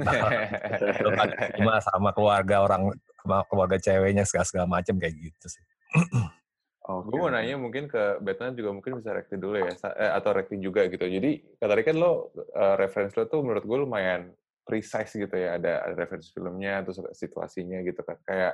lu 1.01 1.09
kan 1.15 1.29
cuma 1.57 1.73
sama 1.81 2.09
keluarga 2.13 2.55
orang 2.61 2.93
sama 3.23 3.41
keluarga 3.49 3.77
ceweknya 3.81 4.23
segala 4.27 4.45
segala 4.45 4.67
macem 4.69 4.93
kayak 5.01 5.15
gitu 5.17 5.47
sih. 5.49 5.63
Oke, 6.85 7.09
Gue 7.09 7.17
mau 7.17 7.33
nanya 7.33 7.57
mungkin 7.57 7.89
ke 7.89 8.21
Batman 8.21 8.53
juga 8.53 8.69
mungkin 8.69 9.01
bisa 9.01 9.09
rekti 9.09 9.41
dulu 9.41 9.57
ya, 9.57 9.73
eh, 9.73 10.11
atau 10.13 10.31
rekti 10.37 10.61
juga 10.61 10.85
gitu. 10.85 11.01
Jadi 11.01 11.57
tadi 11.57 11.81
kan 11.81 11.95
lo 11.97 12.29
eh, 12.37 12.75
referensi 12.77 13.17
lo 13.17 13.25
tuh 13.25 13.41
menurut 13.41 13.65
gue 13.65 13.77
lumayan 13.81 14.29
precise 14.61 15.17
gitu 15.17 15.33
ya, 15.33 15.57
ada, 15.57 15.81
ada 15.81 15.95
referensi 15.97 16.29
filmnya, 16.29 16.85
terus 16.85 17.01
situasinya 17.17 17.81
gitu 17.81 18.05
kan. 18.05 18.21
Kayak 18.21 18.53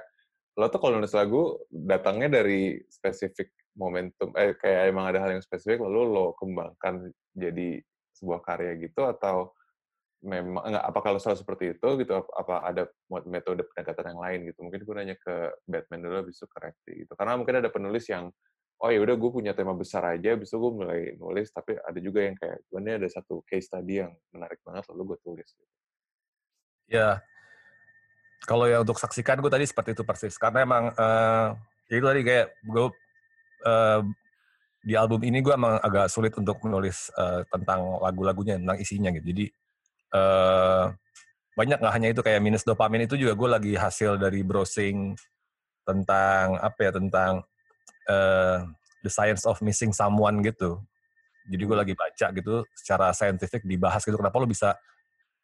lo 0.55 0.65
tuh 0.71 0.79
kalau 0.79 0.99
nulis 0.99 1.11
lagu 1.11 1.59
datangnya 1.67 2.39
dari 2.39 2.79
spesifik 2.87 3.51
momentum, 3.75 4.31
eh 4.39 4.55
kayak 4.55 4.81
emang 4.91 5.11
ada 5.11 5.19
hal 5.27 5.35
yang 5.35 5.43
spesifik 5.43 5.83
lalu 5.83 6.07
lo 6.07 6.25
kembangkan 6.39 7.11
jadi 7.35 7.83
sebuah 8.15 8.43
karya 8.43 8.79
gitu 8.79 9.07
atau 9.07 9.51
memang 10.21 10.63
enggak 10.69 10.85
apa 10.85 10.99
kalau 11.01 11.17
selalu 11.17 11.37
seperti 11.41 11.65
itu 11.77 11.87
gitu 12.01 12.13
apa, 12.13 12.55
ada 12.61 12.83
metode 13.25 13.65
pendekatan 13.73 14.13
yang 14.13 14.21
lain 14.21 14.39
gitu 14.53 14.59
mungkin 14.61 14.81
gue 14.85 14.95
nanya 14.95 15.15
ke 15.17 15.35
Batman 15.65 16.01
dulu 16.05 16.29
ke 16.29 16.57
Rekti 16.61 16.93
gitu 17.05 17.13
karena 17.17 17.33
mungkin 17.37 17.57
ada 17.57 17.69
penulis 17.73 18.05
yang 18.05 18.29
oh 18.81 18.89
ya 18.89 19.01
udah 19.01 19.15
gue 19.17 19.31
punya 19.33 19.53
tema 19.57 19.73
besar 19.73 20.05
aja 20.05 20.37
itu 20.37 20.45
gue 20.45 20.71
mulai 20.73 21.13
nulis 21.17 21.49
tapi 21.49 21.77
ada 21.77 21.99
juga 22.01 22.25
yang 22.25 22.37
kayak 22.37 22.65
gue 22.65 22.79
ini 22.81 22.91
ada 23.01 23.07
satu 23.09 23.41
case 23.45 23.69
tadi 23.69 24.01
yang 24.01 24.13
menarik 24.33 24.61
banget 24.61 24.85
lalu 24.93 25.13
gue 25.13 25.19
tulis 25.25 25.49
gitu. 25.49 25.73
Ya, 26.91 27.23
kalau 28.43 28.65
ya 28.67 28.81
untuk 28.81 28.99
saksikan 28.99 29.39
gue 29.39 29.47
tadi 29.47 29.63
seperti 29.63 29.93
itu 29.95 30.03
persis. 30.03 30.35
Karena 30.35 30.65
emang 30.65 30.83
ya 31.87 31.93
itu 31.95 32.03
tadi 32.03 32.21
kayak 32.25 32.47
gue 32.67 32.85
eh, 33.63 34.01
di 34.81 34.93
album 34.97 35.21
ini 35.21 35.39
gue 35.45 35.53
emang 35.53 35.77
agak 35.77 36.09
sulit 36.09 36.33
untuk 36.35 36.57
menulis 36.65 37.13
eh, 37.13 37.45
tentang 37.47 38.01
lagu-lagunya, 38.01 38.57
tentang 38.57 38.75
isinya 38.81 39.09
gitu. 39.13 39.25
Jadi 39.29 39.45
eh 40.11 40.85
banyak 41.51 41.77
nggak 41.83 41.93
hanya 41.93 42.09
itu 42.15 42.21
kayak 42.23 42.39
minus 42.39 42.63
dopamin 42.63 43.05
itu 43.05 43.19
juga 43.19 43.35
gue 43.35 43.49
lagi 43.51 43.73
hasil 43.75 44.15
dari 44.15 44.39
browsing 44.43 45.15
tentang 45.83 46.55
apa 46.59 46.79
ya 46.79 46.91
tentang 46.95 47.33
eh 48.07 48.57
the 49.01 49.11
science 49.11 49.43
of 49.49 49.57
missing 49.65 49.91
someone 49.91 50.39
gitu. 50.45 50.79
Jadi 51.49 51.63
gue 51.65 51.77
lagi 51.77 51.93
baca 51.97 52.27
gitu 52.31 52.63
secara 52.77 53.11
saintifik 53.11 53.65
dibahas 53.65 54.05
gitu 54.05 54.15
kenapa 54.15 54.37
lo 54.37 54.45
bisa 54.45 54.77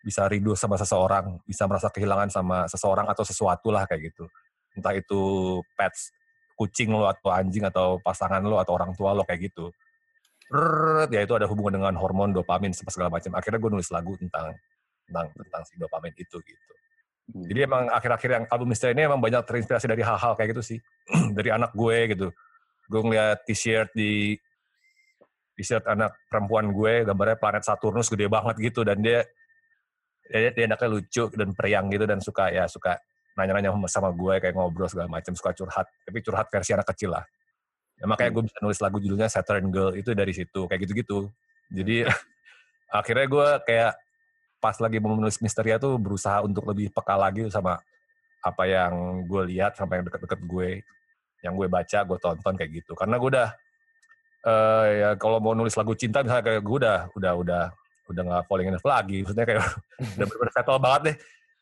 bisa 0.06 0.24
rindu 0.30 0.54
sama 0.54 0.78
seseorang, 0.78 1.42
bisa 1.44 1.66
merasa 1.66 1.90
kehilangan 1.90 2.30
sama 2.30 2.70
seseorang 2.70 3.10
atau 3.10 3.26
sesuatu 3.26 3.74
lah 3.74 3.84
kayak 3.90 4.14
gitu. 4.14 4.30
Entah 4.78 4.94
itu 4.94 5.22
pets, 5.74 6.14
kucing 6.54 6.94
lo 6.94 7.10
atau 7.10 7.34
anjing 7.34 7.66
atau 7.66 7.98
pasangan 8.00 8.40
lo 8.46 8.62
atau 8.62 8.78
orang 8.78 8.94
tua 8.94 9.18
lo 9.18 9.26
kayak 9.26 9.52
gitu. 9.52 9.74
Ya 11.12 11.22
itu 11.28 11.34
ada 11.36 11.48
hubungan 11.48 11.80
dengan 11.82 11.94
hormon 12.00 12.32
dopamin 12.32 12.72
segala 12.72 13.12
macam. 13.12 13.36
Akhirnya 13.36 13.60
gue 13.60 13.72
nulis 13.72 13.90
lagu 13.92 14.16
tentang 14.16 14.56
tentang 15.08 15.28
tentang 15.36 15.62
si 15.68 15.76
dopamin 15.80 16.14
itu 16.16 16.38
gitu. 16.40 16.74
Hmm. 17.28 17.44
Jadi 17.52 17.60
emang 17.68 17.92
akhir-akhir 17.92 18.30
yang 18.32 18.44
album 18.48 18.72
Misteri 18.72 18.96
ini 18.96 19.04
emang 19.04 19.20
banyak 19.20 19.44
terinspirasi 19.44 19.92
dari 19.92 20.04
hal-hal 20.04 20.34
kayak 20.40 20.56
gitu 20.56 20.64
sih. 20.64 20.80
dari 21.38 21.50
anak 21.52 21.76
gue 21.76 21.98
gitu. 22.16 22.28
Gue 22.88 23.02
ngeliat 23.04 23.44
t-shirt 23.44 23.92
di 23.92 24.40
t-shirt 25.58 25.84
anak 25.90 26.16
perempuan 26.30 26.72
gue 26.72 27.04
gambarnya 27.04 27.36
planet 27.42 27.64
Saturnus 27.66 28.08
gede 28.08 28.30
banget 28.30 28.56
gitu 28.62 28.86
dan 28.86 29.02
dia 29.02 29.26
dia, 30.30 30.52
dia 30.54 30.64
anaknya 30.70 30.88
lucu 30.92 31.24
dan 31.34 31.50
periang 31.58 31.90
gitu 31.90 32.06
dan 32.06 32.20
suka 32.22 32.52
ya 32.54 32.70
suka 32.70 33.00
nanya-nanya 33.40 33.74
sama 33.90 34.14
gue 34.14 34.38
kayak 34.38 34.54
ngobrol 34.54 34.86
segala 34.86 35.10
macam 35.10 35.34
suka 35.34 35.58
curhat 35.58 35.88
tapi 36.06 36.20
curhat 36.22 36.46
versi 36.50 36.72
anak 36.78 36.88
kecil 36.94 37.18
lah 37.18 37.26
ya, 37.98 38.06
makanya 38.06 38.32
gue 38.34 38.44
bisa 38.50 38.58
nulis 38.62 38.80
lagu 38.82 38.98
judulnya 39.02 39.30
Saturn 39.30 39.70
Girl 39.74 39.92
itu 39.98 40.14
dari 40.14 40.34
situ 40.34 40.66
kayak 40.70 40.82
gitu-gitu. 40.88 41.30
Jadi 41.74 42.06
akhirnya 43.00 43.28
gue 43.28 43.48
kayak 43.68 43.94
pas 44.58 44.76
lagi 44.82 44.98
mau 44.98 45.14
menulis 45.14 45.38
Misteria 45.42 45.78
tuh 45.78 45.98
berusaha 46.02 46.42
untuk 46.42 46.66
lebih 46.66 46.90
peka 46.90 47.16
lagi 47.18 47.46
sama 47.54 47.78
apa 48.42 48.64
yang 48.66 49.26
gue 49.26 49.42
lihat 49.54 49.78
sama 49.78 50.00
yang 50.00 50.06
deket-deket 50.08 50.40
gue 50.46 50.70
yang 51.46 51.54
gue 51.54 51.68
baca 51.70 52.00
gue 52.06 52.18
tonton 52.18 52.54
kayak 52.58 52.72
gitu. 52.82 52.94
Karena 52.98 53.18
gue 53.22 53.30
udah 53.30 53.50
eh 54.48 54.88
ya 55.02 55.10
kalau 55.18 55.42
mau 55.42 55.54
nulis 55.58 55.74
lagu 55.76 55.94
cinta 55.98 56.22
misalnya 56.22 56.46
kayak 56.46 56.62
gue 56.62 56.78
udah 56.82 57.00
udah 57.18 57.34
udah 57.38 57.64
udah 58.08 58.22
nggak 58.24 58.44
falling 58.48 58.70
in 58.70 58.76
love 58.78 58.88
lagi. 58.88 59.18
Maksudnya 59.22 59.46
kayak 59.46 59.62
udah 60.18 60.26
bener-bener 60.26 60.54
settle 60.54 60.82
banget 60.82 61.02
deh 61.12 61.18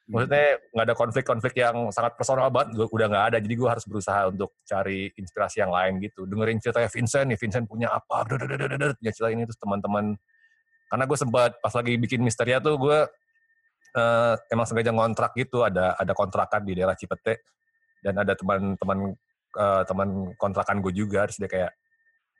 maksudnya 0.05 0.61
nggak 0.69 0.85
ada 0.85 0.95
konflik-konflik 0.95 1.53
yang 1.57 1.89
sangat 1.89 2.13
personal 2.13 2.53
banget 2.53 2.77
gua- 2.77 2.91
udah 2.93 3.07
nggak 3.09 3.25
ada. 3.33 3.37
Jadi 3.41 3.53
gue 3.57 3.69
harus 3.69 3.85
berusaha 3.89 4.29
untuk 4.29 4.53
cari 4.61 5.09
inspirasi 5.17 5.65
yang 5.65 5.73
lain 5.73 5.97
gitu. 6.05 6.29
Dengerin 6.29 6.61
ceritanya 6.61 6.89
Vincent 6.93 7.25
nih 7.33 7.37
Vincent 7.41 7.65
punya 7.65 7.89
apa? 7.89 8.21
Punya 9.01 9.11
cerita 9.11 9.29
ini 9.33 9.49
terus 9.49 9.57
teman-teman. 9.57 10.13
Karena 10.85 11.03
gue 11.09 11.17
sempat 11.17 11.57
pas 11.57 11.73
lagi 11.73 11.93
bikin 11.97 12.21
Misteria 12.21 12.61
tuh 12.61 12.77
gue 12.77 12.97
eh, 13.97 14.33
emang 14.53 14.65
sengaja 14.69 14.93
ngontrak 14.93 15.33
gitu. 15.33 15.65
Ada 15.65 15.97
ada 15.97 16.13
kontrakan 16.13 16.61
di 16.69 16.77
daerah 16.77 16.93
Cipete. 16.93 17.41
Dan 18.05 18.21
ada 18.21 18.37
teman-teman 18.37 19.17
eh, 19.57 19.83
teman 19.89 20.09
kontrakan 20.37 20.85
gue 20.85 20.93
juga. 20.93 21.25
Terus 21.25 21.41
dia 21.41 21.49
kayak 21.49 21.71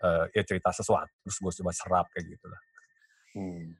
eh, 0.06 0.24
ya 0.38 0.44
cerita 0.46 0.70
sesuatu. 0.70 1.10
Terus 1.26 1.38
gue 1.42 1.52
coba 1.66 1.72
serap 1.74 2.06
kayak 2.14 2.26
gitu 2.38 2.46
lah 2.46 2.62
Hmm. 3.36 3.76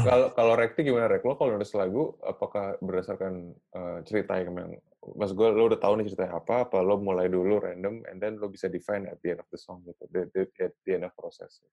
Kalau 0.00 0.32
kalau 0.32 0.56
Rekti 0.56 0.80
gimana 0.80 1.12
Rek? 1.12 1.20
Lo 1.28 1.36
kalau 1.36 1.60
nulis 1.60 1.76
lagu 1.76 2.16
apakah 2.24 2.80
berdasarkan 2.80 3.52
eh, 3.52 3.98
cerita 4.08 4.40
yang 4.40 4.56
memang 4.56 4.80
Mas 5.16 5.32
gue 5.32 5.48
lo 5.48 5.68
udah 5.68 5.80
tahu 5.80 5.96
nih 5.96 6.12
ceritanya 6.12 6.36
apa, 6.36 6.68
apa 6.68 6.84
lo 6.84 7.00
mulai 7.00 7.32
dulu 7.32 7.56
random 7.56 8.04
and 8.08 8.20
then 8.20 8.36
lo 8.36 8.52
bisa 8.52 8.68
define 8.68 9.08
at 9.08 9.16
the 9.24 9.32
end 9.32 9.40
of 9.40 9.48
the 9.48 9.56
song 9.56 9.80
gitu, 9.88 10.04
the, 10.12 10.28
the, 10.36 10.44
at 10.60 10.76
the 10.84 10.92
end 10.92 11.08
of 11.08 11.12
process. 11.16 11.64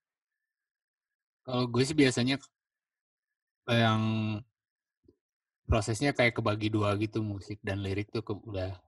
Kalau 1.43 1.67
gue 1.67 1.83
sih 1.83 1.95
biasanya 1.95 2.39
yang 3.67 4.01
prosesnya 5.67 6.15
kayak 6.15 6.39
kebagi 6.39 6.71
dua 6.71 6.95
gitu 6.95 7.19
musik 7.19 7.59
dan 7.59 7.83
lirik 7.83 8.07
tuh 8.15 8.23
ke- 8.23 8.43
udah 8.47 8.79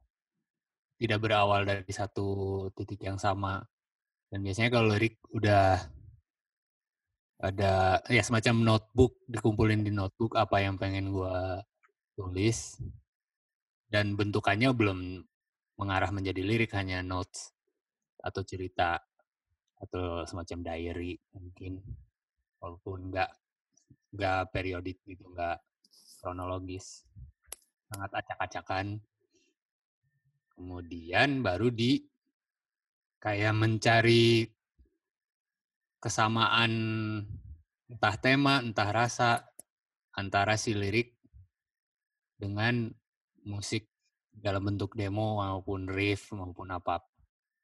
tidak 1.00 1.20
berawal 1.20 1.64
dari 1.68 1.92
satu 1.92 2.68
titik 2.76 3.04
yang 3.04 3.20
sama. 3.20 3.64
Dan 4.32 4.40
biasanya 4.40 4.72
kalau 4.72 4.96
lirik 4.96 5.20
udah 5.36 5.84
ada 7.40 8.04
ya 8.12 8.20
semacam 8.20 8.76
notebook 8.76 9.24
dikumpulin 9.32 9.88
di 9.88 9.96
notebook 9.96 10.36
apa 10.36 10.60
yang 10.60 10.76
pengen 10.76 11.16
gua 11.16 11.64
tulis. 12.14 12.80
Dan 13.90 14.14
bentukannya 14.14 14.70
belum 14.76 15.24
mengarah 15.82 16.12
menjadi 16.14 16.46
lirik 16.46 16.78
hanya 16.78 17.02
notes 17.02 17.50
atau 18.22 18.46
cerita 18.46 19.02
atau 19.80 20.28
semacam 20.28 20.60
diary 20.68 21.16
mungkin. 21.34 21.80
Walaupun 22.60 23.10
nggak 23.10 23.32
nggak 24.14 24.42
periodik 24.52 25.00
gitu 25.08 25.32
nggak 25.32 25.58
kronologis. 26.20 27.08
Sangat 27.88 28.12
acak-acakan. 28.20 29.00
Kemudian 30.54 31.40
baru 31.40 31.72
di 31.72 32.04
kayak 33.24 33.56
mencari 33.56 34.44
kesamaan 36.00 36.72
entah 37.92 38.16
tema 38.20 38.64
entah 38.64 38.90
rasa 38.90 39.44
antara 40.16 40.56
si 40.56 40.76
lirik 40.76 41.16
dengan 42.40 42.88
musik 43.44 43.92
dalam 44.32 44.64
bentuk 44.64 44.96
demo 44.96 45.44
maupun 45.44 45.92
riff 45.92 46.32
maupun 46.32 46.72
apa 46.72 47.04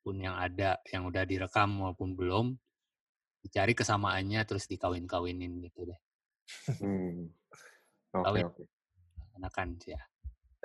pun 0.03 0.19
yang 0.19 0.37
ada 0.37 0.77
yang 0.91 1.07
udah 1.07 1.23
direkam 1.25 1.81
maupun 1.81 2.13
belum 2.13 2.53
dicari 3.41 3.73
kesamaannya 3.73 4.41
terus 4.45 4.65
dikawin-kawinin 4.69 5.61
gitu 5.65 5.85
deh. 5.85 5.99
Hmm. 6.81 7.29
Oke, 8.13 8.25
Kawin. 8.25 8.45
oke. 8.49 8.63
Enakan 9.37 9.67
sih 9.81 9.93
ya. 9.93 10.01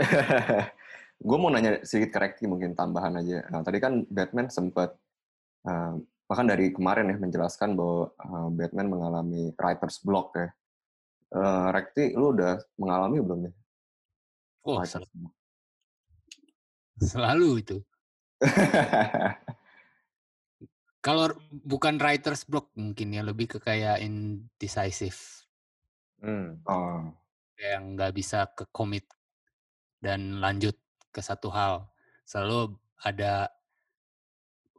gue 1.28 1.36
mau 1.36 1.52
nanya 1.52 1.84
sedikit 1.84 2.16
koreksi 2.16 2.48
mungkin 2.48 2.72
tambahan 2.72 3.20
aja. 3.20 3.44
Nah, 3.52 3.60
tadi 3.60 3.76
kan 3.80 4.08
Batman 4.08 4.48
sempat 4.48 4.96
eh, 5.68 5.94
bahkan 6.30 6.46
dari 6.46 6.70
kemarin 6.70 7.10
ya 7.10 7.18
menjelaskan 7.18 7.74
bahwa 7.74 8.14
eh, 8.14 8.48
Batman 8.54 8.86
mengalami 8.86 9.50
writer's 9.58 9.98
block 10.06 10.30
ya. 10.38 10.54
Eh, 11.34 11.66
Rekti, 11.74 12.14
lu 12.14 12.30
udah 12.30 12.62
mengalami 12.78 13.18
belum 13.18 13.50
nih? 13.50 13.54
Oh, 14.62 14.78
writer's 14.78 15.10
sel- 15.10 15.34
selalu 17.02 17.66
itu. 17.66 17.76
Kalau 21.00 21.32
bukan 21.50 21.98
writer's 21.98 22.46
block 22.46 22.70
mungkin 22.78 23.10
ya 23.10 23.26
lebih 23.26 23.56
ke 23.56 23.58
kayak 23.58 23.98
indecisive. 24.04 25.18
Hmm. 26.22 26.60
oh, 26.68 27.10
Kayak 27.58 27.80
nggak 27.96 28.12
bisa 28.14 28.46
ke 28.54 28.68
commit 28.70 29.08
dan 29.98 30.38
lanjut 30.38 30.76
ke 31.10 31.18
satu 31.24 31.50
hal. 31.50 31.88
Selalu 32.28 32.76
ada 33.00 33.48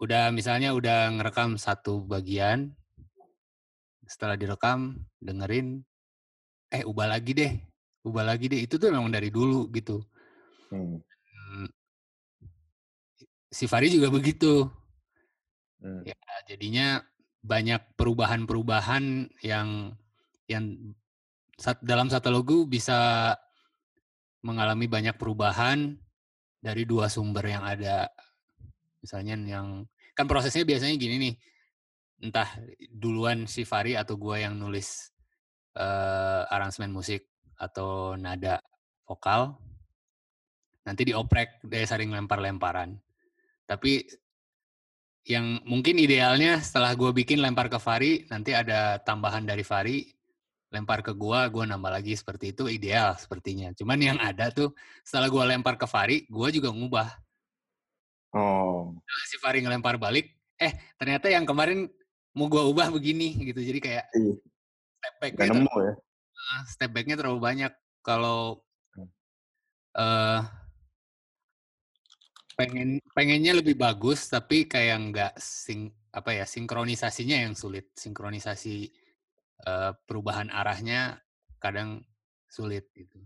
udah 0.01 0.33
misalnya 0.33 0.73
udah 0.73 1.13
ngerekam 1.13 1.61
satu 1.61 2.01
bagian 2.03 2.73
setelah 4.09 4.35
direkam 4.35 4.97
dengerin 5.21 5.85
eh 6.73 6.83
ubah 6.83 7.05
lagi 7.05 7.31
deh 7.37 7.53
ubah 8.05 8.25
lagi 8.25 8.49
deh. 8.49 8.61
Itu 8.65 8.81
tuh 8.81 8.89
memang 8.89 9.13
dari 9.13 9.29
dulu 9.29 9.69
gitu. 9.73 10.01
Hmm. 10.71 10.97
Hmm, 11.01 11.67
si 13.51 13.65
Fari 13.67 13.91
juga 13.91 14.09
begitu. 14.09 14.69
Hmm. 15.81 16.05
ya 16.05 16.13
jadinya 16.45 17.01
banyak 17.41 17.97
perubahan-perubahan 17.97 19.33
yang 19.41 19.97
yang 20.45 20.93
dalam 21.81 22.05
satu 22.05 22.29
lagu 22.29 22.69
bisa 22.69 23.33
mengalami 24.45 24.85
banyak 24.85 25.17
perubahan 25.17 25.97
dari 26.61 26.85
dua 26.85 27.09
sumber 27.09 27.49
yang 27.49 27.65
ada. 27.65 28.13
Misalnya 29.01 29.41
yang 29.41 29.89
kan 30.13 30.25
prosesnya 30.27 30.67
biasanya 30.67 30.95
gini 30.99 31.15
nih 31.17 31.35
entah 32.21 32.47
duluan 32.93 33.49
si 33.49 33.65
Fari 33.65 33.97
atau 33.97 34.15
gua 34.15 34.37
yang 34.37 34.53
nulis 34.55 35.09
eh, 35.75 36.43
aransemen 36.53 36.93
musik 36.93 37.25
atau 37.57 38.17
nada 38.17 38.61
vokal 39.05 39.57
nanti 40.81 41.05
dioprek 41.05 41.61
dia 41.61 41.85
saling 41.85 42.09
lempar-lemparan. 42.09 42.97
Tapi 43.69 44.01
yang 45.29 45.61
mungkin 45.69 46.01
idealnya 46.01 46.57
setelah 46.57 46.97
gua 46.97 47.13
bikin 47.13 47.41
lempar 47.41 47.69
ke 47.69 47.77
Fari 47.77 48.25
nanti 48.33 48.57
ada 48.57 48.97
tambahan 49.01 49.45
dari 49.45 49.61
Fari 49.61 50.09
lempar 50.73 51.05
ke 51.05 51.13
gua 51.13 51.45
gua 51.53 51.69
nambah 51.69 51.91
lagi 51.93 52.17
seperti 52.17 52.57
itu 52.57 52.65
ideal 52.65 53.13
sepertinya. 53.17 53.69
Cuman 53.77 53.99
yang 54.01 54.17
ada 54.17 54.49
tuh 54.49 54.73
setelah 55.05 55.29
gua 55.29 55.45
lempar 55.45 55.77
ke 55.77 55.85
Fari 55.85 56.25
gua 56.25 56.49
juga 56.49 56.73
ngubah 56.73 57.09
oh, 58.35 58.95
si 59.27 59.35
Fari 59.39 59.63
ngelempar 59.63 59.99
balik, 59.99 60.31
eh 60.59 60.71
ternyata 60.95 61.27
yang 61.27 61.43
kemarin 61.43 61.87
mau 62.35 62.47
gua 62.47 62.67
ubah 62.67 62.87
begini 62.91 63.35
gitu. 63.51 63.59
Jadi 63.59 63.79
kayak 63.83 64.05
iya, 64.15 64.33
step 64.99 65.13
gak 65.13 65.19
back-nya 65.19 65.49
nemu 65.51 65.67
terlalu, 65.67 65.83
ya? 65.83 65.95
step 66.67 66.91
back-nya 66.91 67.15
terlalu 67.19 67.39
banyak. 67.39 67.73
Kalau 68.01 68.65
eh 69.91 70.41
pengen 72.55 73.01
pengennya 73.11 73.57
lebih 73.57 73.73
bagus 73.73 74.29
tapi 74.29 74.69
kayak 74.69 74.97
nggak 75.11 75.33
sing 75.39 75.91
apa 76.13 76.35
ya 76.35 76.45
sinkronisasinya 76.47 77.43
yang 77.47 77.53
sulit. 77.55 77.91
Sinkronisasi 77.95 78.75
eh, 79.67 79.91
perubahan 80.07 80.47
arahnya 80.47 81.19
kadang 81.59 82.01
sulit 82.47 82.87
gitu. 82.95 83.19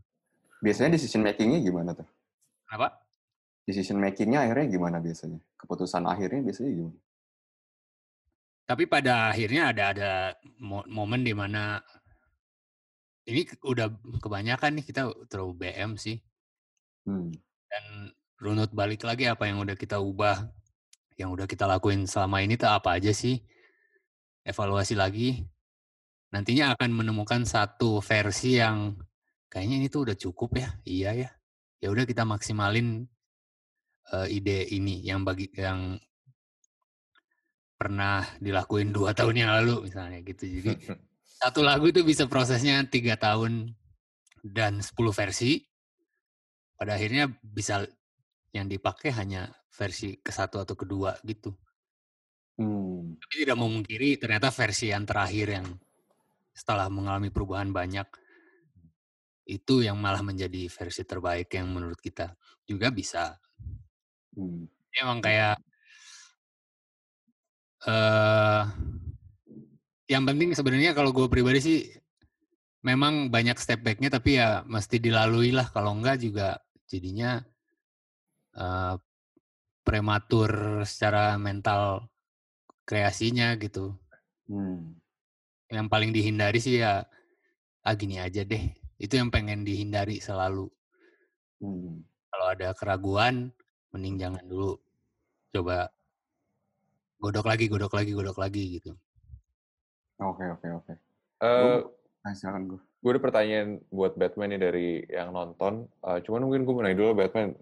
Biasanya 0.61 0.97
decision 0.97 1.21
making-nya 1.21 1.61
gimana 1.61 1.93
tuh? 1.93 2.07
Kenapa? 2.65 3.04
Decision 3.65 3.97
making-nya 3.97 4.45
akhirnya 4.45 4.69
gimana 4.69 4.97
biasanya? 5.01 5.41
Keputusan 5.57 6.05
akhirnya 6.05 6.41
biasanya 6.45 6.71
gimana? 6.71 6.97
Tapi 8.65 8.83
pada 8.89 9.29
akhirnya 9.29 9.73
ada 9.73 9.83
ada 9.93 10.11
mo- 10.57 10.85
momen 10.89 11.21
di 11.21 11.33
mana 11.33 11.81
ini 13.25 13.45
udah 13.61 13.89
kebanyakan 14.21 14.81
nih 14.81 14.85
kita 14.85 15.09
terlalu 15.29 15.65
BM 15.65 15.97
sih 15.97 16.21
Hmm. 17.05 17.29
dan 17.69 18.09
runut 18.41 18.73
balik 18.73 19.05
lagi 19.05 19.29
apa 19.29 19.45
yang 19.45 19.61
udah 19.61 19.77
kita 19.77 20.01
ubah, 20.01 20.49
yang 21.21 21.29
udah 21.29 21.45
kita 21.45 21.69
lakuin 21.69 22.09
selama 22.09 22.41
ini 22.41 22.57
tuh 22.57 22.69
apa 22.69 22.97
aja 22.97 23.13
sih? 23.13 23.37
Evaluasi 24.41 24.97
lagi. 24.97 25.45
Nantinya 26.33 26.73
akan 26.73 26.89
menemukan 26.93 27.45
satu 27.45 28.01
versi 28.01 28.57
yang 28.57 28.97
kayaknya 29.49 29.85
ini 29.85 29.87
tuh 29.89 30.09
udah 30.09 30.17
cukup 30.17 30.57
ya. 30.57 30.69
Iya 30.81 31.09
ya. 31.13 31.29
Ya 31.77 31.87
udah 31.93 32.09
kita 32.09 32.25
maksimalin 32.25 33.05
eh, 34.13 34.27
ide 34.35 34.69
ini 34.75 35.01
yang 35.01 35.25
bagi 35.25 35.49
yang 35.55 35.97
pernah 37.75 38.25
dilakuin 38.37 38.93
dua 38.93 39.13
tahun 39.17 39.35
yang 39.45 39.51
lalu 39.61 39.89
misalnya 39.89 40.19
gitu. 40.21 40.43
Jadi 40.45 40.73
satu 41.41 41.61
lagu 41.61 41.89
itu 41.89 42.01
bisa 42.01 42.25
prosesnya 42.25 42.81
tiga 42.87 43.19
tahun 43.19 43.75
dan 44.45 44.79
10 44.79 44.93
versi. 45.11 45.61
Pada 46.75 46.99
akhirnya 46.99 47.31
bisa 47.39 47.87
yang 48.51 48.67
dipakai 48.67 49.11
hanya 49.15 49.51
versi 49.71 50.19
ke 50.19 50.31
satu 50.31 50.63
atau 50.63 50.75
kedua 50.75 51.15
gitu. 51.23 51.55
Hmm. 52.55 53.19
Tapi 53.19 53.33
tidak 53.43 53.59
memungkiri 53.59 54.15
ternyata 54.15 54.47
versi 54.51 54.91
yang 54.91 55.03
terakhir 55.03 55.59
yang 55.59 55.67
setelah 56.55 56.87
mengalami 56.87 57.31
perubahan 57.31 57.75
banyak 57.75 58.07
itu 59.45 59.83
yang 59.83 59.99
malah 59.99 60.23
menjadi 60.23 60.71
versi 60.71 61.03
terbaik 61.03 61.51
yang 61.51 61.67
menurut 61.69 61.99
kita 61.99 62.33
juga 62.63 62.89
bisa. 62.89 63.35
Hmm. 64.35 64.67
Emang 64.95 65.19
kayak 65.19 65.59
eh 67.85 68.63
yang 70.11 70.23
penting 70.25 70.53
sebenarnya 70.53 70.93
kalau 70.93 71.09
gue 71.09 71.27
pribadi 71.29 71.59
sih 71.61 71.79
memang 72.85 73.33
banyak 73.33 73.57
step 73.57 73.81
backnya 73.81 74.13
tapi 74.13 74.37
ya 74.37 74.61
mesti 74.65 75.01
dilalui 75.01 75.49
lah 75.49 75.69
kalau 75.73 75.97
enggak 75.97 76.21
juga 76.21 76.61
jadinya 76.85 77.41
eh 78.55 78.95
prematur 79.85 80.81
secara 80.81 81.37
mental 81.37 82.09
kreasinya 82.89 83.53
gitu. 83.61 83.93
Hmm. 84.49 84.97
Yang 85.69 85.87
paling 85.93 86.11
dihindari 86.13 86.57
sih 86.57 86.81
ya 86.81 87.05
ah 87.85 87.93
gini 87.93 88.17
aja 88.17 88.41
deh. 88.41 88.73
Itu 88.97 89.21
yang 89.21 89.29
pengen 89.29 89.61
dihindari 89.61 90.17
selalu. 90.17 90.65
Hmm. 91.61 92.01
Kalau 92.33 92.47
ada 92.49 92.73
keraguan 92.73 93.53
mending 93.93 94.15
jangan 94.21 94.43
dulu 94.45 94.79
coba 95.51 95.89
godok 97.19 97.45
lagi, 97.47 97.65
godok 97.67 97.93
lagi, 97.93 98.11
godok 98.11 98.37
lagi 98.37 98.63
gitu. 98.79 98.91
Oke, 100.21 100.45
oke, 100.47 100.67
oke. 100.83 100.93
Nah, 102.25 102.33
silakan 102.33 102.73
gue. 102.73 102.81
gue 102.81 103.11
ada 103.13 103.21
pertanyaan 103.21 103.67
buat 103.93 104.17
Batman 104.17 104.57
nih 104.57 104.61
dari 104.61 104.87
yang 105.05 105.29
nonton. 105.29 105.85
Eh, 106.01 106.19
cuman 106.25 106.49
mungkin 106.49 106.65
gue 106.65 106.73
mau 106.73 106.81
nanya 106.81 106.97
dulu 106.97 107.11
Batman. 107.21 107.53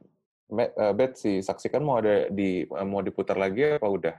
Ma- 0.53 0.71
eh, 0.71 0.93
Bet, 0.95 1.19
si 1.19 1.43
saksikan 1.43 1.83
mau 1.83 1.99
ada 1.99 2.31
di 2.31 2.63
eh, 2.63 2.87
mau 2.87 3.03
diputar 3.03 3.35
lagi 3.35 3.75
apa 3.75 3.87
udah 3.89 4.15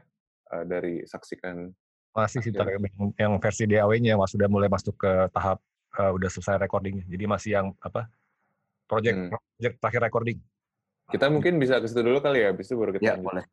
Eh, 0.55 0.65
dari 0.69 0.95
saksikan? 1.09 1.73
Masih 2.15 2.45
sih 2.45 2.53
yang, 2.55 3.11
yang 3.19 3.33
versi 3.43 3.67
DAW-nya 3.67 4.15
mas 4.15 4.31
sudah 4.31 4.47
mulai 4.47 4.71
masuk 4.71 4.95
ke 4.95 5.13
tahap 5.35 5.59
eh, 5.99 6.13
udah 6.15 6.29
selesai 6.31 6.61
recordingnya. 6.63 7.09
Jadi 7.09 7.25
masih 7.25 7.51
yang 7.57 7.67
apa? 7.83 8.07
Project, 8.85 9.17
Hmm. 9.17 9.31
project 9.33 9.75
terakhir 9.81 10.03
recording. 10.13 10.39
Kita 11.13 11.29
mungkin 11.29 11.61
bisa 11.61 11.77
ke 11.83 11.87
situ 11.89 12.01
dulu 12.01 12.19
kali 12.25 12.41
ya, 12.41 12.49
habis 12.55 12.65
itu 12.65 12.77
baru 12.81 12.97
kita 12.97 13.05
Ya, 13.05 13.13
lanjut. 13.17 13.29
boleh. 13.29 13.45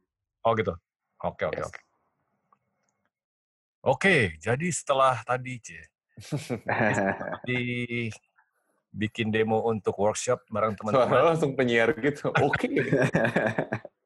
Oh 0.47 0.51
gitu. 0.55 0.73
Oke 1.21 1.43
oke 1.51 1.57
Yes. 1.59 1.67
oke. 1.67 1.81
Oke, 3.81 4.15
jadi 4.37 4.67
setelah 4.69 5.25
tadi 5.25 5.57
C, 5.57 5.73
di 7.49 7.61
bikin 8.93 9.33
demo 9.33 9.65
untuk 9.65 9.97
workshop 9.97 10.45
bareng 10.53 10.77
Suara 10.77 10.93
teman-teman, 11.09 11.21
langsung 11.33 11.51
penyiar 11.57 11.89
gitu. 11.97 12.29
Oke. 12.45 12.69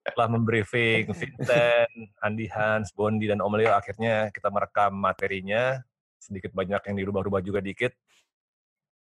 setelah 0.05 0.29
membriefing 0.31 1.11
Vincent, 1.11 1.91
Andi 2.23 2.47
Hans, 2.47 2.95
Bondi 2.95 3.27
dan 3.27 3.43
Om 3.43 3.57
Leo, 3.59 3.75
akhirnya 3.75 4.31
kita 4.31 4.47
merekam 4.47 4.95
materinya 4.95 5.83
sedikit 6.15 6.55
banyak 6.55 6.79
yang 6.87 6.95
dirubah-rubah 6.95 7.43
juga 7.43 7.59
dikit, 7.59 7.91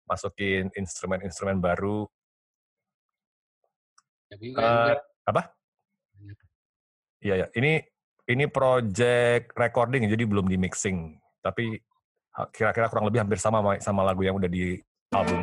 masukin 0.08 0.72
instrumen-instrumen 0.72 1.60
baru. 1.60 2.08
Eh, 4.32 4.96
apa? 5.28 5.42
Iya 7.22 7.34
ya, 7.36 7.46
ini 7.54 7.84
ini 8.26 8.44
project 8.48 9.52
recording 9.54 10.08
jadi 10.08 10.24
belum 10.24 10.48
di 10.48 10.56
mixing, 10.56 11.20
tapi 11.38 11.76
ha- 12.34 12.48
kira-kira 12.50 12.88
kurang 12.88 13.06
lebih 13.06 13.22
hampir 13.22 13.38
sama 13.38 13.62
sama- 13.78 14.02
lagu 14.02 14.24
yang 14.24 14.34
udah 14.40 14.50
di 14.50 14.80
album. 15.12 15.38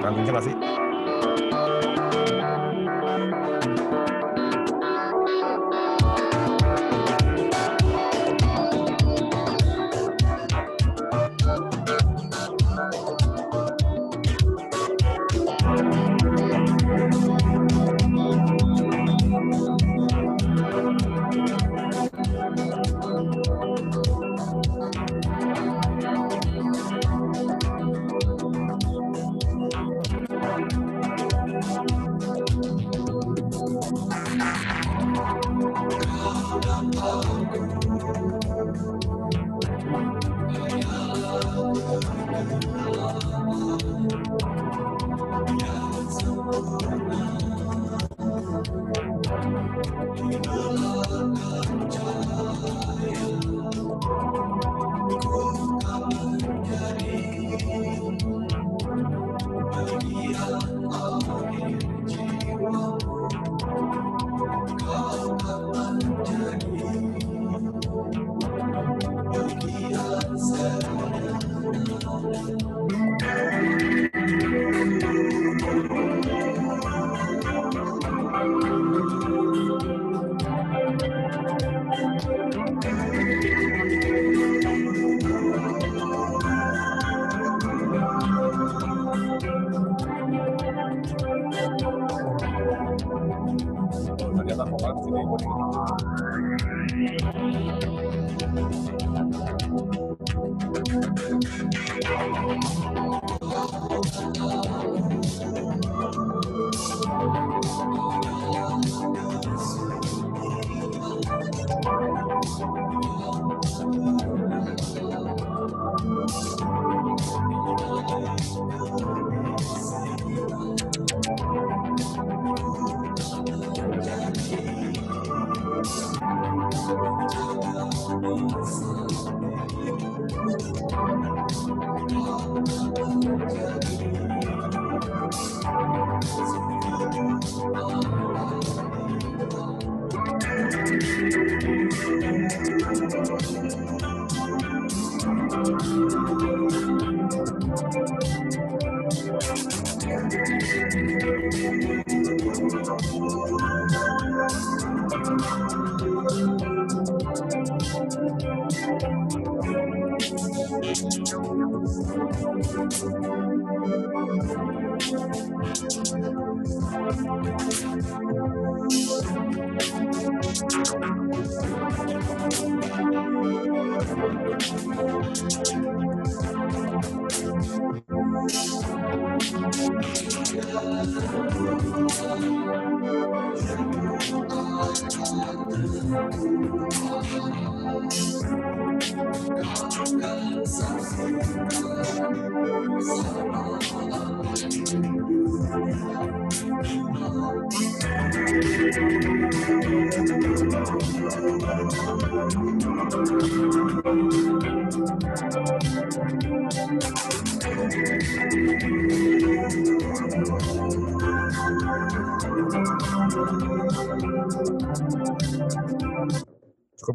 Kurang 0.00 0.14
kenceng 0.18 0.34
nggak 0.34 0.46
sih? 0.48 0.54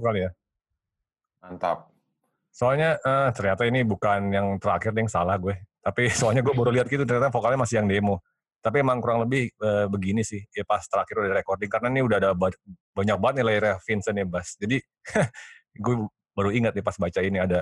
Kali 0.05 0.19
ya. 0.25 0.31
Mantap. 1.41 1.89
Soalnya 2.55 2.95
eh, 3.01 3.29
ternyata 3.35 3.67
ini 3.67 3.83
bukan 3.83 4.31
yang 4.31 4.47
terakhir 4.61 4.95
yang 4.95 5.11
salah 5.11 5.35
gue. 5.35 5.57
Tapi 5.83 6.07
soalnya 6.19 6.45
gue 6.45 6.55
baru 6.55 6.71
lihat 6.71 6.87
gitu 6.87 7.03
ternyata 7.03 7.33
vokalnya 7.33 7.59
masih 7.65 7.83
yang 7.83 7.89
demo. 7.89 8.23
Tapi 8.63 8.81
emang 8.81 8.97
kurang 9.03 9.25
lebih 9.27 9.51
eh, 9.51 9.85
begini 9.91 10.23
sih. 10.23 10.41
Ya 10.55 10.63
pas 10.63 10.81
terakhir 10.87 11.21
udah 11.21 11.35
recording 11.35 11.69
karena 11.69 11.87
ini 11.91 12.01
udah 12.01 12.17
ada 12.17 12.31
ba- 12.31 12.55
banyak 12.95 13.17
banget 13.19 13.35
nih 13.41 13.45
layernya 13.45 13.75
Vincent 13.83 14.17
ya 14.17 14.25
bass. 14.25 14.55
Jadi 14.55 14.77
gue 15.83 15.95
baru 16.31 16.49
ingat 16.55 16.73
nih 16.73 16.85
pas 16.85 16.95
baca 16.95 17.19
ini 17.21 17.37
ada 17.43 17.59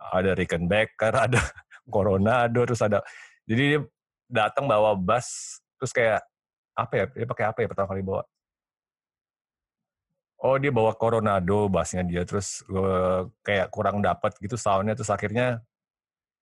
ada 0.00 0.32
Rickenbacker, 0.32 1.12
ada 1.28 1.40
Coronado, 1.84 2.64
terus 2.64 2.80
ada 2.80 3.04
jadi 3.44 3.62
dia 3.76 3.80
datang 4.30 4.64
bawa 4.64 4.96
bass 4.96 5.58
terus 5.76 5.92
kayak 5.92 6.24
apa 6.72 6.92
ya? 6.96 7.04
Dia 7.12 7.26
pakai 7.28 7.44
apa 7.50 7.58
ya 7.60 7.68
pertama 7.68 7.88
kali 7.92 8.00
bawa? 8.00 8.22
Oh 10.40 10.56
dia 10.56 10.72
bawa 10.72 10.96
Coronado 10.96 11.68
bassnya 11.68 12.00
dia 12.00 12.24
terus 12.24 12.64
eh, 12.64 13.20
kayak 13.44 13.68
kurang 13.68 14.00
dapat 14.00 14.32
gitu 14.40 14.56
soundnya 14.56 14.96
terus 14.96 15.12
akhirnya 15.12 15.60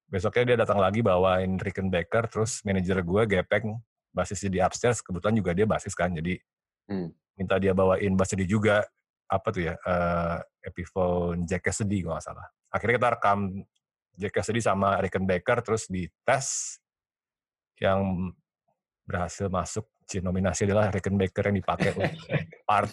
besoknya 0.09 0.55
dia 0.55 0.57
datang 0.65 0.79
lagi 0.81 1.03
bawain 1.03 1.59
Rickenbacker 1.59 2.31
terus 2.31 2.63
manajer 2.65 3.03
gue 3.05 3.23
Gepeng 3.27 3.77
basisnya 4.15 4.51
di 4.51 4.59
upstairs 4.63 5.05
kebetulan 5.05 5.37
juga 5.37 5.51
dia 5.53 5.67
basis 5.69 5.93
kan 5.93 6.15
jadi 6.15 6.41
Hmm. 6.89 7.13
minta 7.37 7.61
dia 7.61 7.77
bawain 7.77 8.17
bass 8.17 8.33
dia 8.33 8.49
juga 8.49 8.81
apa 9.29 9.53
tuh 9.53 9.69
ya 9.69 9.77
eh, 9.77 10.39
Epiphone 10.73 11.45
Jack 11.45 11.69
Cassidy 11.69 12.01
kalau 12.01 12.17
nggak 12.17 12.25
salah 12.25 12.49
akhirnya 12.73 12.95
kita 12.97 13.09
rekam 13.13 13.39
Jack 14.17 14.33
Cassidy 14.41 14.61
sama 14.65 14.97
Rickenbacker 15.05 15.61
terus 15.61 15.85
dites 15.85 16.81
yang 17.77 18.33
berhasil 19.05 19.53
masuk 19.53 19.85
nominasi 20.25 20.65
adalah 20.65 20.89
Rickenbacker 20.89 21.53
yang 21.53 21.61
dipakai 21.61 21.93
untuk 22.69 22.93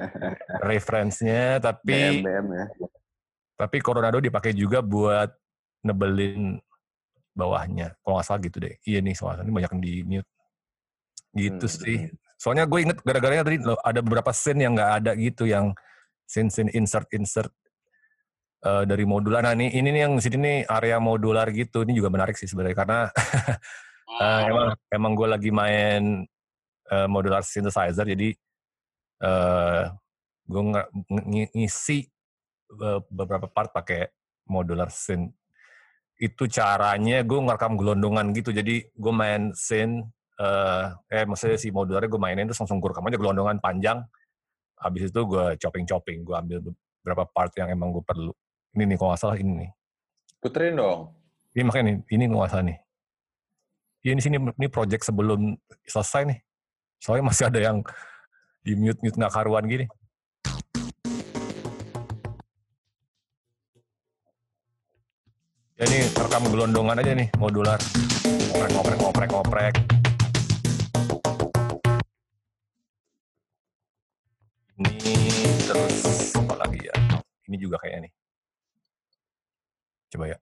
reference-nya 0.72 1.60
tapi 1.60 1.92
BM 1.92 2.24
BM 2.24 2.46
ya. 2.56 2.64
tapi 3.60 3.76
Coronado 3.84 4.18
dipakai 4.18 4.56
juga 4.56 4.80
buat 4.80 5.28
nebelin 5.84 6.56
bawahnya. 7.36 7.96
Kalau 8.00 8.18
nggak 8.18 8.26
salah 8.26 8.40
gitu 8.44 8.56
deh. 8.60 8.74
Iya 8.84 8.98
nih, 9.00 9.14
soalnya 9.16 9.44
ini 9.44 9.52
banyak 9.52 9.70
yang 9.72 9.82
di 9.82 9.94
mute. 10.04 10.30
Gitu 11.32 11.66
Hmm. 11.66 11.76
sih. 11.80 11.98
Soalnya 12.36 12.64
gue 12.66 12.80
inget 12.82 12.98
gara-garanya 13.00 13.44
tadi 13.46 13.58
loh, 13.62 13.78
ada 13.80 14.00
beberapa 14.02 14.30
scene 14.34 14.66
yang 14.66 14.74
nggak 14.76 14.92
ada 15.00 15.12
gitu, 15.16 15.46
yang 15.46 15.72
scene-scene 16.26 16.74
insert-insert 16.74 17.50
eh, 18.62 18.84
dari 18.84 19.02
modular. 19.08 19.42
Nah 19.42 19.54
ini, 19.56 19.72
ini 19.74 19.88
nih 19.94 20.00
yang 20.06 20.14
sini 20.22 20.36
nih 20.38 20.58
area 20.68 20.98
modular 21.02 21.48
gitu. 21.50 21.82
Ini 21.82 21.92
juga 21.96 22.12
menarik 22.12 22.36
sih 22.36 22.46
sebenarnya 22.46 22.76
karena 22.78 23.00
eh, 24.22 24.40
emang 24.50 24.68
emang 24.92 25.12
gue 25.18 25.28
lagi 25.30 25.50
main 25.50 26.26
eh, 26.90 27.08
modular 27.08 27.42
synthesizer 27.42 28.06
jadi 28.06 28.34
eh 29.22 29.84
gue 30.42 30.62
nge- 30.62 30.90
ngisi 31.54 32.10
beberapa 33.08 33.46
part 33.46 33.70
pakai 33.70 34.10
modular 34.50 34.90
synth 34.90 35.30
itu 36.22 36.46
caranya 36.46 37.22
gue 37.26 37.38
ngerekam 37.38 37.74
gelondongan 37.74 38.30
gitu. 38.36 38.54
Jadi 38.54 38.86
gue 38.90 39.12
main 39.14 39.50
synth 39.54 40.06
eh 40.38 40.86
eh 41.12 41.24
maksudnya 41.28 41.58
si 41.60 41.68
modularnya 41.70 42.10
gue 42.10 42.20
mainin 42.20 42.46
terus 42.48 42.58
langsung 42.58 42.82
gue 42.82 42.90
rekam 42.90 43.06
aja 43.06 43.18
gelondongan 43.18 43.58
panjang. 43.62 43.98
Habis 44.78 45.14
itu 45.14 45.20
gue 45.26 45.44
chopping 45.58 45.86
chopping 45.86 46.26
gue 46.26 46.34
ambil 46.34 46.58
beberapa 47.02 47.26
part 47.30 47.54
yang 47.58 47.70
emang 47.70 47.94
gue 47.94 48.02
perlu. 48.02 48.34
Ini 48.74 48.86
nih 48.88 48.96
kalau 48.98 49.14
nggak 49.14 49.20
salah 49.22 49.36
ini 49.38 49.52
nih. 49.66 49.70
Puterin 50.42 50.74
dong. 50.74 51.14
ini 51.52 51.68
makanya 51.68 51.84
nih 51.92 51.96
ini 52.16 52.22
kalau 52.26 52.40
nggak 52.42 52.52
salah 52.54 52.66
nih. 52.66 52.78
Ini 54.02 54.18
sini 54.18 54.36
ini 54.42 54.66
project 54.66 55.02
sebelum 55.06 55.54
selesai 55.86 56.26
nih. 56.26 56.38
Soalnya 56.98 57.24
masih 57.30 57.44
ada 57.46 57.60
yang 57.62 57.78
di 58.62 58.78
mute 58.78 59.02
mute 59.02 59.18
nggak 59.18 59.34
karuan 59.34 59.66
gini 59.66 59.86
Ya 65.82 65.90
ini 65.90 66.06
rekam 66.14 66.46
gelondongan 66.46 67.02
aja 67.02 67.10
nih, 67.10 67.26
modular. 67.42 67.80
Ngoprek, 68.54 68.70
ngoprek, 68.70 68.98
ngoprek, 69.02 69.30
ngoprek. 69.34 69.74
Ini 74.78 75.50
terus 75.66 76.30
apa 76.38 76.54
lagi 76.54 76.86
ya? 76.86 76.94
Ini 77.50 77.56
juga 77.58 77.82
kayaknya 77.82 78.06
nih. 78.06 78.12
Coba 80.14 80.24
ya. 80.30 80.38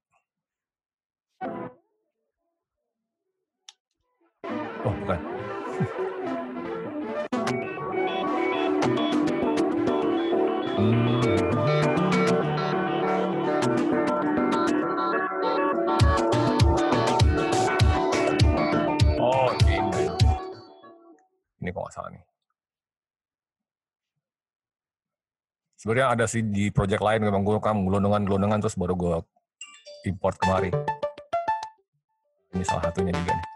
Oh, 4.85 4.93
bukan. 4.93 5.30
Ini 21.71 21.79
kok 21.79 21.87
nggak 21.87 21.95
salah 21.95 22.11
nih. 22.11 22.25
Sebenarnya 25.79 26.07
ada 26.11 26.27
sih 26.27 26.43
di 26.43 26.67
project 26.75 26.99
lain 26.99 27.23
memang 27.23 27.47
gue 27.47 27.63
kan 27.63 27.79
gelondongan-gelondongan 27.79 28.59
terus 28.59 28.75
baru 28.75 28.99
gue 28.99 29.23
import 30.11 30.35
kemari. 30.43 30.75
Ini 32.59 32.67
salah 32.67 32.91
satunya 32.91 33.15
juga 33.15 33.39
nih. 33.39 33.47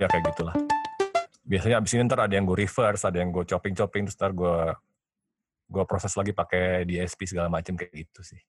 Ya 0.00 0.08
kayak 0.08 0.32
gitulah. 0.32 0.75
Biasanya 1.46 1.78
abis 1.78 1.94
ini 1.94 2.02
ntar 2.10 2.26
ada 2.26 2.34
yang 2.34 2.42
gue 2.42 2.58
reverse, 2.58 3.06
ada 3.06 3.22
yang 3.22 3.30
gue 3.30 3.46
chopping-chopping, 3.46 4.10
terus 4.10 4.18
ntar 4.18 4.34
gue 4.34 4.74
gue 5.66 5.84
proses 5.86 6.14
lagi 6.14 6.30
pakai 6.34 6.86
DSP 6.86 7.26
segala 7.26 7.50
macam 7.50 7.78
kayak 7.78 7.94
gitu 7.94 8.20
sih. 8.22 8.40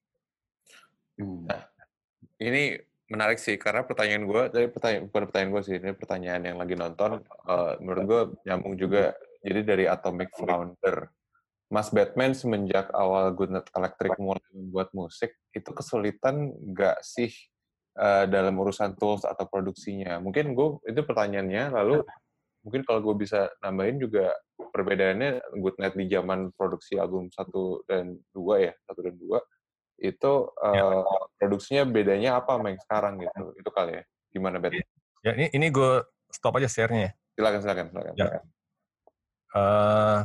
Hmm. 1.18 1.46
Ini 2.38 2.78
menarik 3.08 3.40
sih 3.40 3.56
karena 3.56 3.88
pertanyaan 3.88 4.28
gue 4.28 4.42
tadi 4.52 4.66
pertanyaan 4.68 5.08
bukan 5.08 5.24
pertanyaan 5.32 5.52
gue 5.56 5.62
sih 5.64 5.76
ini 5.80 5.92
pertanyaan 5.96 6.44
yang 6.44 6.58
lagi 6.60 6.76
nonton 6.76 7.24
eh, 7.24 7.74
menurut 7.80 8.04
gue 8.04 8.22
nyambung 8.44 8.76
juga 8.76 9.16
jadi 9.40 9.64
dari 9.64 9.86
Atomic 9.88 10.36
Founder 10.36 11.08
Mas 11.72 11.88
Batman 11.92 12.36
semenjak 12.36 12.92
awal 12.92 13.32
Goodnight 13.32 13.72
Electric 13.72 14.20
mulai 14.20 14.44
membuat 14.52 14.92
musik 14.92 15.40
itu 15.56 15.72
kesulitan 15.72 16.52
nggak 16.52 17.00
sih 17.00 17.32
eh, 17.96 18.26
dalam 18.28 18.60
urusan 18.60 19.00
tools 19.00 19.24
atau 19.24 19.48
produksinya 19.48 20.20
mungkin 20.20 20.52
gue 20.52 20.84
itu 20.92 21.00
pertanyaannya 21.08 21.80
lalu 21.80 22.04
mungkin 22.68 22.84
kalau 22.84 23.00
gue 23.00 23.16
bisa 23.24 23.48
nambahin 23.64 23.96
juga 23.96 24.36
perbedaannya 24.60 25.56
Goodnight 25.64 25.96
di 25.96 26.12
zaman 26.12 26.52
produksi 26.52 27.00
album 27.00 27.32
satu 27.32 27.88
dan 27.88 28.20
dua 28.36 28.68
ya 28.68 28.74
satu 28.84 29.08
dan 29.08 29.16
dua 29.16 29.40
itu 29.98 30.34
eh, 30.68 31.04
produksinya 31.40 31.88
bedanya 31.88 32.44
apa 32.44 32.60
sama 32.60 32.76
yang 32.76 32.82
sekarang 32.84 33.14
gitu 33.24 33.44
itu 33.56 33.70
kali 33.72 33.92
ya 33.96 34.04
gimana 34.36 34.60
Bet? 34.60 34.84
Ya 35.24 35.32
ini 35.40 35.48
ini 35.56 35.72
gue 35.72 36.04
stop 36.28 36.60
aja 36.60 36.68
share-nya. 36.68 37.08
ya. 37.08 37.12
Silakan 37.40 37.60
silakan 37.64 37.86
silakan. 37.96 38.14
Ya. 38.20 38.28
Eh, 39.56 40.20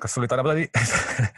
kesulitan 0.00 0.40
apa 0.40 0.48
tadi? 0.56 0.64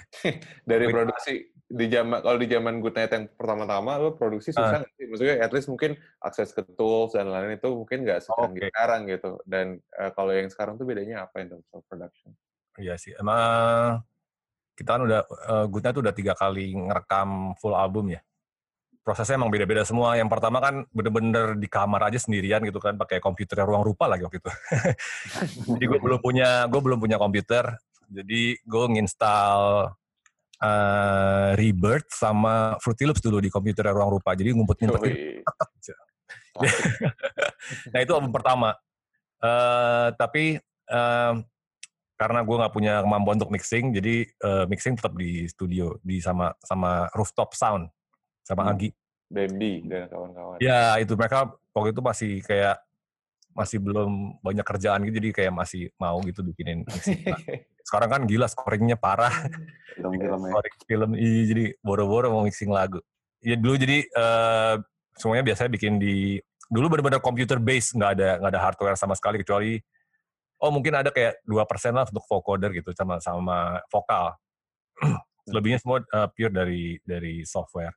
Dari 0.71 0.87
produksi 0.87 1.35
di 1.69 1.87
zaman 1.93 2.25
kalau 2.25 2.41
di 2.41 2.49
zaman 2.49 2.81
Good 2.81 2.97
Night 2.97 3.13
yang 3.13 3.25
pertama-tama 3.37 4.01
lo 4.01 4.17
produksi 4.17 4.57
susah 4.57 4.81
nggak 4.81 4.93
sih? 4.97 5.05
Maksudnya 5.05 5.37
at 5.45 5.53
least 5.53 5.69
mungkin 5.69 6.01
akses 6.25 6.57
ke 6.57 6.65
tools 6.65 7.13
dan 7.13 7.29
lain-lain 7.29 7.61
itu 7.61 7.69
mungkin 7.69 8.09
nggak 8.09 8.25
secanggih 8.25 8.65
Oke. 8.65 8.73
sekarang 8.73 9.01
gitu. 9.05 9.31
Dan 9.45 9.77
eh, 10.01 10.11
kalau 10.17 10.33
yang 10.33 10.49
sekarang 10.49 10.81
tuh 10.81 10.89
bedanya 10.89 11.29
apa 11.29 11.45
in 11.45 11.53
terms 11.53 11.69
of 11.77 11.85
production? 11.85 12.33
Iya 12.81 12.97
sih. 12.97 13.13
Emang 13.21 14.01
kita 14.81 14.97
kan 14.97 15.03
udah 15.05 15.21
eh, 15.29 15.67
Good 15.69 15.85
Night 15.85 15.95
tuh 16.01 16.03
udah 16.09 16.15
tiga 16.17 16.33
kali 16.33 16.73
ngerekam 16.73 17.53
full 17.61 17.77
album 17.77 18.17
ya. 18.17 18.25
Prosesnya 19.05 19.37
emang 19.37 19.53
beda-beda 19.53 19.85
semua. 19.85 20.17
Yang 20.17 20.33
pertama 20.33 20.65
kan 20.65 20.89
bener-bener 20.89 21.53
di 21.53 21.69
kamar 21.69 22.09
aja 22.09 22.17
sendirian 22.17 22.65
gitu 22.65 22.81
kan, 22.81 22.97
pakai 22.97 23.21
komputer 23.21 23.61
ruang 23.61 23.85
rupa 23.85 24.09
lagi 24.09 24.25
waktu 24.25 24.41
itu. 24.41 24.53
jadi 25.77 25.85
gue 25.85 26.01
belum 26.01 26.21
punya 26.25 26.65
gue 26.65 26.81
belum 26.81 26.97
punya 26.97 27.21
komputer. 27.21 27.77
Jadi 28.09 28.57
gue 28.65 28.85
nginstal 28.89 29.93
eh, 30.59 31.51
Rebirth 31.55 32.11
sama 32.11 32.75
Fruity 32.83 33.07
Loops 33.07 33.23
dulu 33.23 33.39
di 33.39 33.51
komputer 33.51 33.91
ruang 33.91 34.19
rupa. 34.19 34.35
Jadi 34.35 34.55
ngumpet-ngumpetin 34.55 35.15
Yoi. 35.15 35.43
nah 37.95 38.01
itu 38.05 38.13
album 38.13 38.35
pertama. 38.35 38.75
Eh 39.39 40.09
tapi 40.19 40.59
eh, 40.91 41.35
karena 42.19 42.41
gue 42.43 42.57
nggak 42.59 42.75
punya 42.75 42.95
kemampuan 43.07 43.39
untuk 43.39 43.55
mixing, 43.55 43.95
jadi 43.95 44.27
eh, 44.27 44.65
mixing 44.67 44.99
tetap 44.99 45.15
di 45.15 45.47
studio 45.47 45.95
di 46.03 46.19
sama 46.19 46.51
sama 46.59 47.07
rooftop 47.15 47.55
sound 47.55 47.87
sama 48.43 48.67
Hmm. 48.67 48.75
Agi. 48.75 48.91
Dendi 49.29 49.85
dan 49.85 50.09
kawan-kawan. 50.09 50.57
Ya 50.59 50.97
itu 50.99 51.13
mereka 51.13 51.53
waktu 51.77 51.93
itu 51.93 52.01
masih 52.01 52.33
kayak 52.43 52.81
masih 53.53 53.79
belum 53.83 54.41
banyak 54.41 54.65
kerjaan 54.65 55.05
gitu, 55.05 55.15
jadi 55.21 55.31
kayak 55.35 55.53
masih 55.55 55.93
mau 56.01 56.19
gitu 56.25 56.41
bikinin 56.43 56.83
mixing. 56.89 57.23
Sekarang 57.89 58.13
kan 58.13 58.23
gila 58.29 58.45
scoringnya 58.45 59.01
parah. 59.01 59.33
Film-film 59.97 60.41
ya. 60.45 60.53
Scoring 60.53 60.77
film, 60.85 61.11
iya, 61.17 61.43
jadi 61.49 61.65
boro-boro 61.81 62.29
mau 62.29 62.45
mixing 62.45 62.69
lagu. 62.69 63.01
Ya 63.41 63.57
dulu 63.57 63.81
jadi 63.81 64.05
eh, 64.05 64.75
semuanya 65.17 65.45
biasanya 65.49 65.71
bikin 65.73 65.97
di 65.97 66.37
dulu 66.69 66.93
benar-benar 66.93 67.25
computer 67.25 67.57
base 67.57 67.97
nggak 67.97 68.11
ada 68.21 68.29
nggak 68.45 68.53
ada 68.53 68.61
hardware 68.61 68.99
sama 69.01 69.17
sekali 69.17 69.41
kecuali 69.41 69.81
oh 70.61 70.69
mungkin 70.69 71.01
ada 71.01 71.09
kayak 71.09 71.41
dua 71.49 71.65
persen 71.65 71.97
lah 71.97 72.05
untuk 72.05 72.29
vocoder 72.29 72.77
gitu 72.77 72.93
sama 72.93 73.17
sama 73.25 73.81
vokal. 73.89 74.37
Selebihnya 75.49 75.81
semua 75.81 76.05
eh, 76.05 76.29
pure 76.35 76.53
dari 76.53 77.01
dari 77.01 77.47
software. 77.49 77.97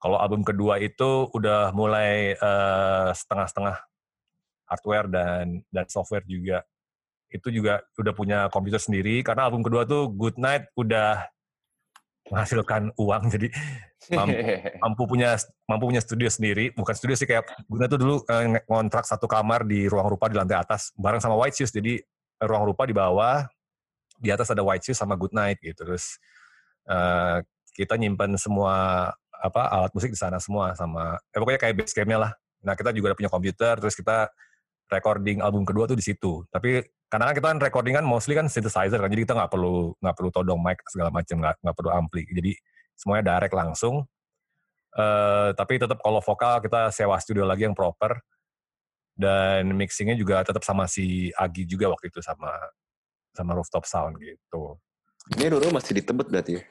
Kalau 0.00 0.18
album 0.18 0.42
kedua 0.42 0.80
itu 0.80 1.28
udah 1.30 1.70
mulai 1.76 2.32
eh, 2.32 3.10
setengah-setengah 3.12 3.76
hardware 4.72 5.06
dan 5.12 5.60
dan 5.68 5.86
software 5.92 6.24
juga. 6.24 6.64
Itu 7.32 7.48
juga 7.48 7.80
udah 7.96 8.12
punya 8.12 8.38
komputer 8.52 8.78
sendiri. 8.78 9.24
Karena 9.24 9.48
album 9.48 9.64
kedua 9.64 9.88
tuh 9.88 10.12
Good 10.12 10.36
Night 10.36 10.68
udah 10.76 11.24
menghasilkan 12.28 12.92
uang. 13.00 13.22
Jadi 13.34 13.48
mampu, 14.12 14.36
mampu 14.84 15.02
punya 15.08 15.30
mampu 15.66 15.84
punya 15.88 16.02
studio 16.04 16.28
sendiri. 16.28 16.70
Bukan 16.76 16.94
studio 16.94 17.16
sih 17.16 17.26
kayak 17.26 17.48
Guna 17.66 17.88
tuh 17.88 17.98
dulu 17.98 18.14
eh, 18.28 18.62
ngontrak 18.68 19.08
satu 19.08 19.24
kamar 19.24 19.64
di 19.64 19.88
ruang 19.88 20.12
rupa 20.12 20.28
di 20.28 20.36
lantai 20.36 20.60
atas 20.60 20.92
bareng 20.94 21.18
sama 21.18 21.34
White 21.40 21.56
Shoes. 21.58 21.72
Jadi 21.72 21.98
ruang 22.44 22.68
rupa 22.68 22.84
di 22.84 22.94
bawah 22.94 23.48
di 24.20 24.30
atas 24.30 24.52
ada 24.52 24.62
White 24.62 24.86
Shoes 24.86 24.98
sama 25.00 25.16
Good 25.18 25.34
Night 25.34 25.58
gitu. 25.58 25.82
Terus 25.82 26.20
eh, 26.86 27.42
kita 27.72 27.96
nyimpen 27.96 28.36
semua 28.36 29.08
apa 29.42 29.66
alat 29.66 29.90
musik 29.90 30.14
di 30.14 30.18
sana 30.20 30.38
semua 30.38 30.70
sama 30.78 31.18
eh, 31.18 31.38
pokoknya 31.40 31.58
kayak 31.58 31.74
base 31.82 31.96
campnya 31.96 32.18
lah. 32.28 32.32
Nah 32.62 32.78
kita 32.78 32.94
juga 32.94 33.10
ada 33.12 33.16
punya 33.18 33.32
komputer 33.32 33.74
terus 33.82 33.98
kita 33.98 34.30
recording 34.86 35.42
album 35.42 35.66
kedua 35.66 35.90
tuh 35.90 35.98
di 35.98 36.04
situ. 36.04 36.46
Tapi 36.52 36.84
karena 37.12 37.28
kan 37.28 37.34
kita 37.36 37.46
kan 37.52 37.58
recording 37.60 37.94
kan 38.00 38.08
mostly 38.08 38.32
kan 38.32 38.48
synthesizer 38.48 38.96
kan 38.96 39.12
jadi 39.12 39.28
kita 39.28 39.36
nggak 39.36 39.52
perlu 39.52 39.92
nggak 40.00 40.16
perlu 40.16 40.30
todong 40.32 40.56
mic 40.64 40.80
segala 40.88 41.12
macam 41.12 41.44
nggak 41.44 41.60
nggak 41.60 41.76
perlu 41.76 41.90
ampli. 41.92 42.24
Jadi 42.24 42.56
semuanya 42.96 43.36
direct 43.36 43.52
langsung. 43.52 44.08
Eh, 44.96 45.50
tapi 45.52 45.76
tetap 45.76 46.00
kalau 46.00 46.24
vokal 46.24 46.64
kita 46.64 46.88
sewa 46.88 47.20
studio 47.20 47.44
lagi 47.44 47.68
yang 47.68 47.76
proper. 47.76 48.16
Dan 49.12 49.76
mixingnya 49.76 50.16
juga 50.16 50.40
tetap 50.40 50.64
sama 50.64 50.88
si 50.88 51.28
Agi 51.36 51.68
juga 51.68 51.92
waktu 51.92 52.08
itu 52.08 52.24
sama 52.24 52.48
sama 53.36 53.52
rooftop 53.60 53.84
sound 53.84 54.16
gitu. 54.16 54.80
Ini 55.36 55.52
Roro 55.52 55.68
masih 55.68 56.00
di 56.00 56.02
Tebet 56.02 56.32
berarti 56.32 56.56
ya? 56.56 56.64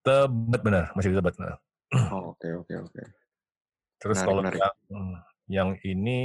tebet 0.00 0.60
bener. 0.66 0.90
Masih 0.98 1.14
tebet 1.14 1.34
bener. 1.38 1.62
Oh, 2.10 2.34
oke, 2.34 2.48
oke, 2.66 2.74
oke. 2.90 3.02
terus 4.00 4.16
Menarik, 4.18 4.28
kalau 4.32 4.40
menarik. 4.40 4.60
yang 4.64 4.74
yang 5.46 5.70
ini 5.84 6.18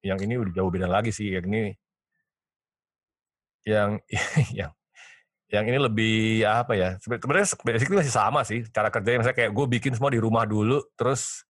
yang 0.00 0.18
ini 0.18 0.34
udah 0.40 0.52
jauh 0.56 0.70
beda 0.72 0.88
lagi 0.90 1.12
sih. 1.14 1.36
Yang 1.36 1.44
ini 1.52 1.62
yang 3.64 4.00
yang 4.58 4.72
yang 5.50 5.64
ini 5.66 5.78
lebih 5.82 6.46
apa 6.46 6.78
ya 6.78 6.90
sebe- 7.02 7.18
sebenarnya 7.18 7.48
basically 7.66 7.98
masih 7.98 8.14
sama 8.14 8.40
sih 8.46 8.62
cara 8.70 8.88
kerjanya. 8.88 9.26
Misalnya 9.26 9.38
kayak 9.38 9.52
gue 9.52 9.66
bikin 9.66 9.92
semua 9.98 10.14
di 10.14 10.22
rumah 10.22 10.46
dulu 10.46 10.78
terus 10.94 11.42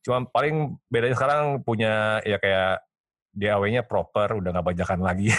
cuma 0.00 0.24
paling 0.24 0.78
bedanya 0.88 1.18
sekarang 1.18 1.60
punya 1.60 2.22
ya 2.24 2.40
kayak 2.40 2.80
DAW-nya 3.36 3.84
proper 3.84 4.40
udah 4.40 4.50
nggak 4.56 4.66
bajakan 4.72 5.00
lagi. 5.04 5.28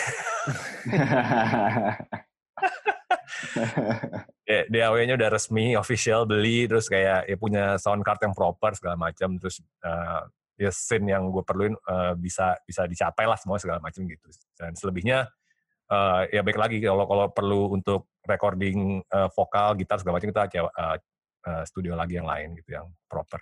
Ya, 4.48 4.64
DAW-nya 4.72 5.20
udah 5.20 5.30
resmi 5.36 5.76
official 5.76 6.24
beli 6.24 6.72
terus 6.72 6.88
kayak 6.88 7.28
ya 7.28 7.36
punya 7.36 7.76
sound 7.76 8.00
card 8.00 8.24
yang 8.24 8.32
proper 8.32 8.72
segala 8.80 8.96
macam 8.96 9.36
terus 9.36 9.60
eh, 9.84 10.22
ya 10.56 10.72
scene 10.72 11.12
yang 11.12 11.28
gue 11.28 11.44
perluin 11.44 11.76
eh, 11.76 12.14
bisa 12.16 12.56
bisa 12.64 12.88
dicapai 12.88 13.28
lah 13.28 13.36
semua 13.36 13.60
segala 13.60 13.84
macam 13.84 14.08
gitu. 14.08 14.28
Dan 14.56 14.72
selebihnya 14.72 15.28
eh, 15.88 16.22
ya 16.36 16.42
baik 16.44 16.60
lagi 16.60 16.78
kalau 16.84 17.08
kalau 17.08 17.26
perlu 17.32 17.62
untuk 17.76 18.12
recording 18.28 19.02
eh, 19.02 19.30
vokal 19.32 19.76
gitar 19.80 20.00
segala 20.00 20.20
macam 20.20 20.30
kita 20.32 20.44
eh, 20.52 20.98
eh, 21.48 21.64
studio 21.68 21.96
lagi 21.96 22.20
yang 22.20 22.28
lain 22.28 22.56
gitu 22.60 22.76
yang 22.76 22.88
proper 23.08 23.40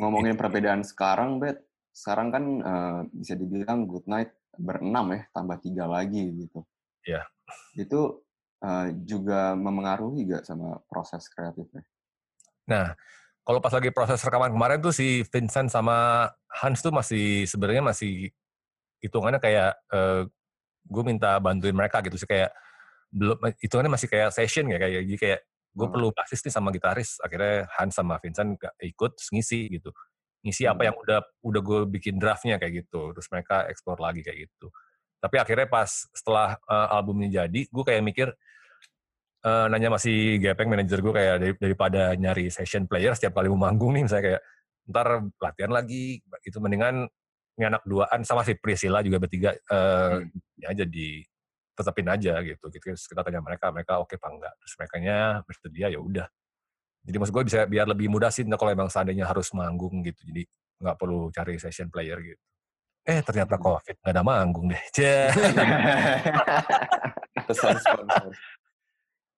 ngomongin 0.00 0.38
perbedaan 0.38 0.82
sekarang, 0.86 1.42
Bet. 1.42 1.60
Sekarang 1.92 2.32
kan 2.32 2.44
eh, 2.62 3.00
bisa 3.12 3.36
dibilang 3.36 3.84
Good 3.84 4.08
Night 4.08 4.32
berenam 4.56 5.12
ya, 5.12 5.20
tambah 5.32 5.60
tiga 5.60 5.84
lagi 5.84 6.22
gitu. 6.32 6.64
Iya. 7.04 7.28
Itu 7.76 8.24
eh, 8.64 8.96
juga 9.04 9.52
memengaruhi 9.52 10.24
gak 10.32 10.48
sama 10.48 10.80
proses 10.88 11.28
kreatifnya? 11.28 11.84
Nah, 12.64 12.96
kalau 13.42 13.58
pas 13.60 13.74
lagi 13.74 13.90
proses 13.92 14.22
rekaman 14.22 14.54
kemarin 14.54 14.80
tuh 14.80 14.94
si 14.94 15.26
Vincent 15.28 15.68
sama 15.68 16.30
Hans 16.48 16.80
tuh 16.80 16.94
masih 16.94 17.44
sebenarnya 17.44 17.84
masih 17.84 18.32
hitungannya 19.02 19.42
kayak 19.42 19.76
eh, 19.92 20.24
gue 20.82 21.02
minta 21.06 21.38
bantuin 21.38 21.74
mereka 21.74 22.02
gitu 22.02 22.18
sih 22.18 22.26
kayak 22.26 22.50
belum 23.12 23.38
hitungannya 23.60 23.92
masih 23.92 24.08
kayak 24.08 24.30
session 24.32 24.66
ya 24.72 24.78
kayak 24.80 25.04
jadi 25.06 25.18
kayak 25.20 25.40
gue 25.72 25.86
Hmm. 25.88 25.94
perlu 25.96 26.08
basis 26.12 26.40
nih 26.44 26.52
sama 26.52 26.68
gitaris 26.68 27.16
akhirnya 27.20 27.64
Hans 27.76 27.96
sama 27.96 28.20
Vincent 28.20 28.60
gak 28.60 28.76
ikut 28.84 29.12
ngisi 29.32 29.72
gitu 29.72 29.88
ngisi 30.44 30.68
apa 30.68 30.84
Hmm. 30.84 30.88
yang 30.92 30.96
udah 31.00 31.18
udah 31.44 31.60
gue 31.64 31.80
bikin 31.88 32.16
draftnya 32.20 32.60
kayak 32.60 32.84
gitu 32.84 33.12
terus 33.16 33.28
mereka 33.32 33.68
explore 33.72 34.00
lagi 34.00 34.20
kayak 34.20 34.48
gitu 34.48 34.68
tapi 35.22 35.38
akhirnya 35.38 35.70
pas 35.70 35.88
setelah 36.12 36.58
eh, 36.58 36.88
albumnya 36.92 37.46
jadi 37.46 37.60
gue 37.68 37.84
kayak 37.84 38.02
mikir 38.04 38.28
eh, 39.42 39.66
nanya 39.70 39.88
masih 39.90 40.38
Gepeng 40.38 40.70
manajer 40.70 40.98
gue 41.02 41.12
kayak 41.12 41.34
dari- 41.40 41.58
daripada 41.58 42.14
nyari 42.14 42.46
session 42.48 42.86
player 42.86 43.14
setiap 43.16 43.34
kali 43.34 43.50
mau 43.50 43.66
manggung 43.66 43.90
nih 43.96 44.06
misalnya 44.06 44.24
kayak 44.28 44.42
ntar 44.82 45.06
latihan 45.38 45.72
lagi 45.72 46.20
itu 46.42 46.58
mendingan 46.58 47.06
ini 47.52 47.64
anak 47.68 47.84
duaan 47.84 48.20
sama 48.24 48.42
si 48.42 48.56
Priscilla 48.56 49.00
juga 49.00 49.20
bertiga 49.20 49.52
eh 49.52 49.60
Hmm. 49.68 50.28
ya 50.56 50.72
jadi 50.72 51.08
tetapin 51.72 52.06
aja 52.06 52.36
gitu 52.44 52.64
gitu 52.68 52.84
terus 52.84 53.04
kita 53.04 53.24
tanya 53.24 53.40
mereka 53.40 53.72
mereka 53.72 53.96
oke 53.98 54.14
apa 54.16 54.28
enggak 54.28 54.54
terus 54.60 54.72
mereka 54.76 54.96
nya 55.00 55.18
bersedia 55.42 55.88
ya 55.88 55.98
udah 55.98 56.28
jadi 57.02 57.16
maksud 57.18 57.34
gue 57.34 57.44
bisa 57.48 57.58
biar 57.66 57.86
lebih 57.88 58.06
mudah 58.06 58.30
sih 58.30 58.44
nah, 58.44 58.56
kalau 58.56 58.70
emang 58.70 58.88
seandainya 58.92 59.26
harus 59.26 59.50
manggung 59.52 60.04
gitu 60.04 60.20
jadi 60.22 60.44
nggak 60.80 60.96
perlu 61.00 61.32
cari 61.32 61.56
session 61.56 61.88
player 61.88 62.20
gitu 62.20 62.42
eh 63.02 63.18
ternyata 63.20 63.58
Hmm. 63.58 63.64
covid 63.66 63.96
nggak 63.98 64.14
ada 64.14 64.22
manggung 64.22 64.66
deh. 64.70 64.82
Pesan 67.48 67.76
sponsor. 67.78 68.30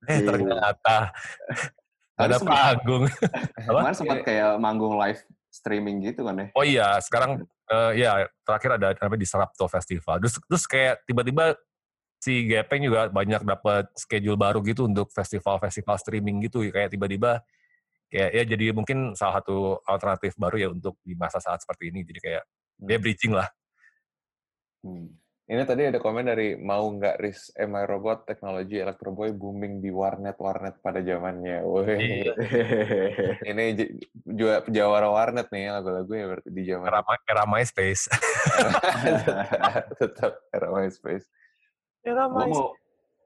eh 0.04 0.20
Iya. 0.20 0.26
ternyata 0.28 0.96
ada 2.20 2.36
Apa? 2.36 2.76
Kemarin 3.64 3.96
sempat 3.96 4.20
kayak 4.22 4.60
manggung 4.60 5.00
live 5.00 5.16
streaming 5.48 6.04
gitu 6.04 6.28
kan 6.28 6.36
ya? 6.36 6.46
Oh 6.52 6.60
iya, 6.60 7.00
sekarang 7.00 7.48
eh, 7.70 7.92
ya 8.04 8.28
terakhir 8.44 8.70
ada 8.80 8.88
namanya 8.98 9.20
di 9.20 9.28
Serapto 9.28 9.64
Festival. 9.70 10.20
Terus 10.20 10.34
terus 10.44 10.64
kayak 10.68 10.94
tiba-tiba 11.08 11.56
si 12.20 12.48
Gepeng 12.48 12.88
juga 12.88 13.12
banyak 13.12 13.44
dapat 13.44 13.84
schedule 13.96 14.40
baru 14.40 14.64
gitu 14.64 14.88
untuk 14.88 15.12
festival-festival 15.12 15.96
streaming 16.00 16.40
gitu 16.48 16.64
kayak 16.72 16.88
tiba-tiba 16.96 17.44
kayak 18.08 18.30
ya 18.32 18.42
jadi 18.48 18.72
mungkin 18.72 19.12
salah 19.12 19.44
satu 19.44 19.82
alternatif 19.84 20.32
baru 20.40 20.56
ya 20.56 20.68
untuk 20.72 20.96
di 21.04 21.12
masa 21.16 21.40
saat 21.42 21.60
seperti 21.60 21.92
ini. 21.92 22.00
Jadi 22.06 22.20
kayak 22.20 22.44
dia 22.80 22.98
bridging 23.00 23.32
lah. 23.36 23.48
Hmm. 24.84 25.23
Ini 25.44 25.60
tadi 25.68 25.84
ada 25.84 26.00
komen 26.00 26.24
dari 26.24 26.56
mau 26.56 26.88
nggak 26.88 27.20
Riz 27.20 27.52
Am 27.60 27.76
I 27.76 27.84
Robot 27.84 28.24
teknologi 28.24 28.80
Electro 28.80 29.12
Boy 29.12 29.28
booming 29.36 29.84
di 29.84 29.92
warnet 29.92 30.40
warnet 30.40 30.80
pada 30.80 31.04
zamannya. 31.04 31.60
Woi. 31.60 32.24
Iya. 32.24 32.32
Ini 33.52 33.64
j- 33.76 33.92
juga 34.24 34.64
jawara 34.72 35.12
warnet 35.12 35.52
nih 35.52 35.68
lagu-lagu 35.68 36.08
ya 36.16 36.24
berarti 36.32 36.48
di 36.48 36.62
zaman 36.64 36.88
Era, 36.88 37.04
era 37.28 37.44
MySpace. 37.44 38.08
tetap 40.00 40.32
era 40.48 40.68
MySpace. 40.72 41.28
era 42.00 42.24
gue 42.24 42.44
mau 42.48 42.72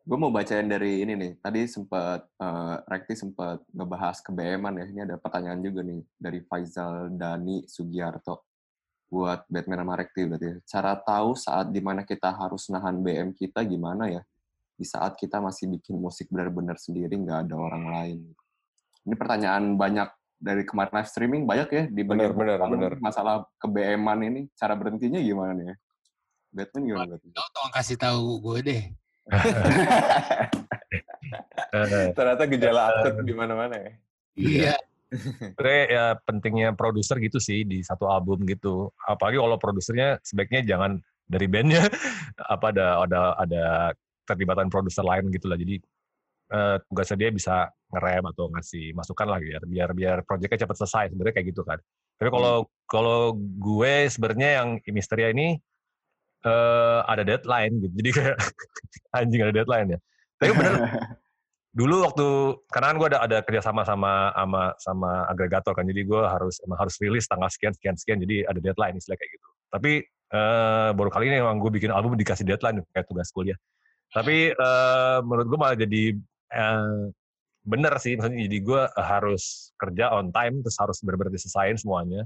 gue 0.02 0.18
mau 0.18 0.34
bacain 0.34 0.66
dari 0.66 1.06
ini 1.06 1.14
nih. 1.14 1.32
Tadi 1.38 1.70
sempat 1.70 2.26
eh, 2.42 2.76
Rekti 2.82 3.14
sempat 3.14 3.62
ngebahas 3.70 4.18
ke 4.26 4.34
BM-an 4.34 4.74
ya. 4.74 4.86
Ini 4.90 5.00
ada 5.06 5.22
pertanyaan 5.22 5.62
juga 5.62 5.86
nih 5.86 6.02
dari 6.18 6.42
Faizal 6.42 7.14
Dani 7.14 7.62
Sugiarto 7.70 8.47
buat 9.08 9.44
Batman 9.48 9.80
sama 9.82 9.94
Rekti 9.96 10.22
berarti. 10.24 10.46
ya. 10.46 10.56
Cara 10.68 10.92
tahu 10.94 11.32
saat 11.32 11.72
di 11.72 11.80
mana 11.80 12.04
kita 12.04 12.28
harus 12.30 12.68
nahan 12.68 13.00
BM 13.00 13.32
kita 13.32 13.64
gimana 13.64 14.08
ya? 14.08 14.22
Di 14.78 14.84
saat 14.84 15.16
kita 15.16 15.40
masih 15.40 15.66
bikin 15.74 15.96
musik 15.96 16.28
benar-benar 16.28 16.76
sendiri 16.76 17.16
nggak 17.16 17.48
ada 17.48 17.56
orang 17.56 17.84
lain. 17.88 18.18
Ini 19.02 19.14
pertanyaan 19.16 19.74
banyak 19.74 20.08
dari 20.38 20.62
kemarin 20.62 21.02
live 21.02 21.10
streaming 21.10 21.42
banyak 21.42 21.68
ya 21.68 21.82
di 21.90 22.02
bagian 22.06 22.30
Bener, 22.30 22.60
bener, 22.60 22.68
bener. 22.70 22.92
masalah 23.02 23.42
ke 23.58 23.66
BM-an 23.66 24.20
ini. 24.22 24.40
Cara 24.54 24.78
berhentinya 24.78 25.18
gimana 25.18 25.50
nih 25.56 25.66
ya? 25.72 25.76
Batman 26.48 26.82
gimana 26.84 27.06
Batman? 27.16 27.32
Lo 27.34 27.44
tolong 27.50 27.72
kasih 27.74 27.96
tahu 27.98 28.24
gue 28.38 28.58
deh. 28.62 28.82
Eh, 31.68 32.08
Ternyata 32.16 32.48
gejala 32.48 32.82
akut 32.88 33.20
di 33.20 33.34
mana-mana 33.36 33.76
ya. 33.76 33.90
Iya. 34.32 34.74
Sebenarnya 35.08 35.84
ya 35.88 36.04
pentingnya 36.20 36.68
produser 36.76 37.16
gitu 37.18 37.40
sih 37.40 37.64
di 37.64 37.80
satu 37.80 38.12
album 38.12 38.44
gitu. 38.44 38.92
Apalagi 39.08 39.40
kalau 39.40 39.56
produsernya 39.56 40.20
sebaiknya 40.20 40.76
jangan 40.76 41.00
dari 41.24 41.48
bandnya 41.48 41.84
apa 42.54 42.72
ada 42.72 42.86
ada 43.04 43.20
ada 43.40 43.64
terlibatan 44.28 44.68
produser 44.68 45.04
lain 45.04 45.32
gitu 45.32 45.48
lah. 45.48 45.56
Jadi 45.56 45.80
eh, 46.52 46.76
tugasnya 46.88 47.16
dia 47.16 47.30
bisa 47.32 47.72
ngerem 47.88 48.24
atau 48.28 48.52
ngasih 48.52 48.92
masukan 48.92 49.26
lah 49.32 49.40
biar 49.40 49.62
biar 49.64 49.90
biar 49.96 50.16
proyeknya 50.28 50.68
cepat 50.68 50.76
selesai 50.84 51.04
sebenarnya 51.12 51.34
kayak 51.40 51.48
gitu 51.56 51.62
kan. 51.64 51.80
Tapi 52.20 52.28
kalau 52.28 52.56
kalau 52.84 53.20
gue 53.38 53.94
sebenarnya 54.12 54.60
yang 54.60 54.68
Misteria 54.92 55.32
ini 55.32 55.56
eh 56.44 57.00
ada 57.08 57.24
deadline 57.24 57.80
gitu. 57.80 57.94
Jadi 57.96 58.10
kayak 58.12 58.36
anjing 59.18 59.40
ada 59.40 59.54
deadline 59.56 59.88
ya. 59.96 59.98
Tapi 60.36 60.52
bener 60.52 60.74
dulu 61.68 62.00
waktu 62.00 62.26
karena 62.72 62.86
kan 62.90 62.96
gue 62.96 63.08
ada 63.12 63.18
ada 63.28 63.38
kerjasama 63.44 63.84
sama 63.84 64.32
sama 64.32 64.62
sama 64.80 65.10
agregator 65.28 65.76
kan 65.76 65.84
jadi 65.84 66.02
gue 66.08 66.22
harus 66.24 66.58
emang 66.64 66.80
harus 66.80 66.96
rilis 66.96 67.28
tanggal 67.28 67.52
sekian 67.52 67.76
sekian 67.76 67.94
sekian 67.94 68.18
jadi 68.24 68.48
ada 68.48 68.60
deadline 68.60 68.96
istilah 68.96 69.18
kayak 69.20 69.32
gitu. 69.36 69.48
Tapi 69.68 69.92
eh, 70.08 70.88
baru 70.96 71.10
kali 71.12 71.24
ini 71.28 71.36
emang 71.44 71.60
gue 71.60 71.70
bikin 71.76 71.92
album 71.92 72.16
dikasih 72.16 72.48
deadline 72.48 72.80
kayak 72.92 73.06
tugas 73.08 73.28
kuliah. 73.30 73.58
Tapi 74.12 74.56
eh, 74.56 75.18
menurut 75.22 75.46
gue 75.52 75.58
malah 75.60 75.76
jadi 75.76 76.16
eh, 76.56 77.02
bener 77.68 77.92
sih 78.00 78.16
maksudnya 78.16 78.48
jadi 78.48 78.58
gue 78.64 78.82
harus 78.96 79.76
kerja 79.76 80.16
on 80.16 80.32
time 80.32 80.64
terus 80.64 80.76
harus 80.80 80.96
benar-benar 81.04 81.36
semuanya. 81.76 82.24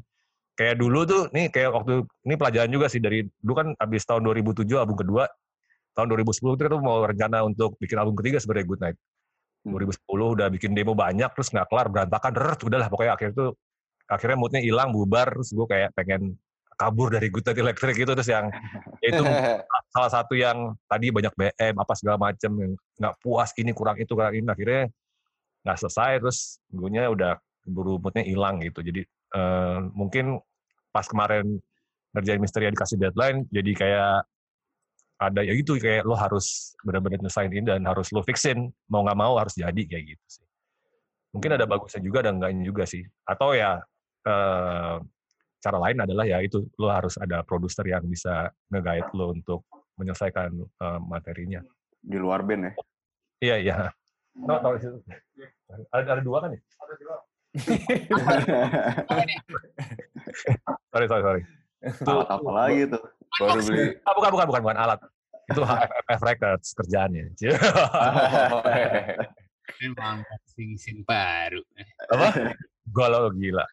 Kayak 0.55 0.79
dulu 0.79 1.03
tuh 1.09 1.23
nih 1.35 1.51
kayak 1.51 1.71
waktu 1.75 2.05
ini 2.29 2.35
pelajaran 2.39 2.71
juga 2.71 2.87
sih 2.87 3.01
dari 3.03 3.25
dulu 3.43 3.55
kan 3.59 3.69
abis 3.75 4.05
tahun 4.07 4.23
2007 4.23 4.69
album 4.77 4.97
kedua 5.01 5.25
tahun 5.93 6.09
2010 6.09 6.57
itu 6.57 6.63
kita 6.65 6.79
mau 6.81 7.05
rencana 7.05 7.45
untuk 7.45 7.77
bikin 7.77 7.97
album 8.01 8.17
ketiga 8.17 8.41
sebenarnya 8.41 8.67
Good 8.69 8.81
Night. 8.81 8.99
2010 9.63 9.99
udah 10.11 10.47
bikin 10.51 10.75
demo 10.75 10.93
banyak 10.93 11.31
terus 11.33 11.55
nggak 11.55 11.71
kelar 11.71 11.87
berantakan 11.91 12.33
deret 12.35 12.61
udahlah. 12.63 12.89
Pokoknya 12.91 13.13
akhirnya 13.15 13.35
tuh 13.35 13.51
akhirnya 14.11 14.37
moodnya 14.37 14.61
hilang 14.61 14.91
bubar 14.91 15.31
terus 15.31 15.55
gue 15.55 15.67
kayak 15.67 15.95
pengen 15.95 16.37
kabur 16.75 17.15
dari 17.15 17.31
Good 17.31 17.47
Night 17.47 17.59
Electric 17.63 17.95
gitu 17.95 18.13
terus 18.13 18.29
yang 18.29 18.51
ya 18.99 19.09
itu 19.15 19.23
salah 19.95 20.11
satu 20.11 20.35
yang 20.35 20.75
tadi 20.91 21.15
banyak 21.15 21.33
BM 21.39 21.75
apa 21.79 21.93
segala 21.95 22.19
macem 22.19 22.51
yang 22.59 22.73
nggak 22.99 23.15
puas 23.23 23.55
ini 23.61 23.71
kurang 23.71 23.97
itu 24.03 24.13
kurang 24.19 24.35
ini 24.35 24.49
akhirnya 24.51 24.91
nggak 25.63 25.79
selesai 25.79 26.19
terus 26.19 26.59
gue 26.69 26.91
udah 26.91 27.39
buru 27.63 28.03
moodnya 28.03 28.27
hilang 28.27 28.59
gitu. 28.61 28.83
Jadi 28.83 29.07
eh, 29.07 29.79
mungkin 29.95 30.43
pas 30.91 31.07
kemarin 31.07 31.63
ngerjain 32.13 32.41
misteri 32.43 32.69
yang 32.69 32.77
dikasih 32.77 33.01
deadline 33.01 33.49
jadi 33.49 33.73
kayak 33.73 34.17
ada 35.31 35.41
ya 35.47 35.55
gitu 35.55 35.79
kayak 35.79 36.03
lo 36.03 36.19
harus 36.19 36.75
benar-benar 36.83 37.23
nyelesain 37.23 37.53
ini 37.53 37.63
dan 37.63 37.87
harus 37.87 38.11
lo 38.11 38.27
fixin 38.27 38.75
mau 38.91 39.07
nggak 39.07 39.19
mau 39.19 39.39
harus 39.39 39.55
jadi 39.55 39.83
kayak 39.87 40.05
gitu 40.17 40.27
sih. 40.27 40.47
Mungkin 41.33 41.57
ada 41.57 41.65
bagusnya 41.65 42.03
juga 42.05 42.27
dan 42.27 42.43
enggaknya 42.43 42.65
juga 42.67 42.85
sih. 42.85 43.07
Atau 43.25 43.55
ya 43.55 43.79
eh, 44.27 44.97
cara 45.63 45.79
lain 45.79 45.99
adalah 46.03 46.27
ya 46.27 46.43
itu 46.43 46.67
lo 46.77 46.91
harus 46.91 47.15
ada 47.17 47.47
produser 47.47 47.87
yang 47.87 48.03
bisa 48.05 48.51
nge-guide 48.69 49.11
lo 49.15 49.31
untuk 49.31 49.63
menyelesaikan 49.97 50.51
eh, 50.59 51.01
materinya. 51.07 51.63
Di 52.03 52.19
luar 52.19 52.43
band 52.43 52.67
ya. 52.67 52.73
iya 53.43 53.57
iya. 53.63 53.77
Tahu 54.33 54.75
di 54.77 54.81
situ. 54.83 54.99
ada, 55.93 56.19
ada 56.19 56.23
dua 56.25 56.39
kan 56.43 56.57
ya? 56.57 56.61
Sorry 60.93 61.07
sorry 61.09 61.23
sorry. 61.25 61.43
Alat 61.83 62.31
apa 62.31 62.51
lagi 62.53 62.83
tuh? 62.89 63.03
Baru 63.41 63.61
beli. 63.65 63.97
ah, 64.05 64.13
bukan 64.13 64.31
bukan 64.35 64.47
bukan 64.51 64.63
bukan 64.65 64.79
alat 64.79 65.01
itu 65.49 65.61
HFF 65.69 66.23
Records 66.23 66.69
kerjaannya 66.77 67.25
Memang 69.83 70.23
sing-sing 70.47 71.03
baru. 71.03 71.63
apa 72.13 72.55
galau 72.93 73.31
gila 73.33 73.65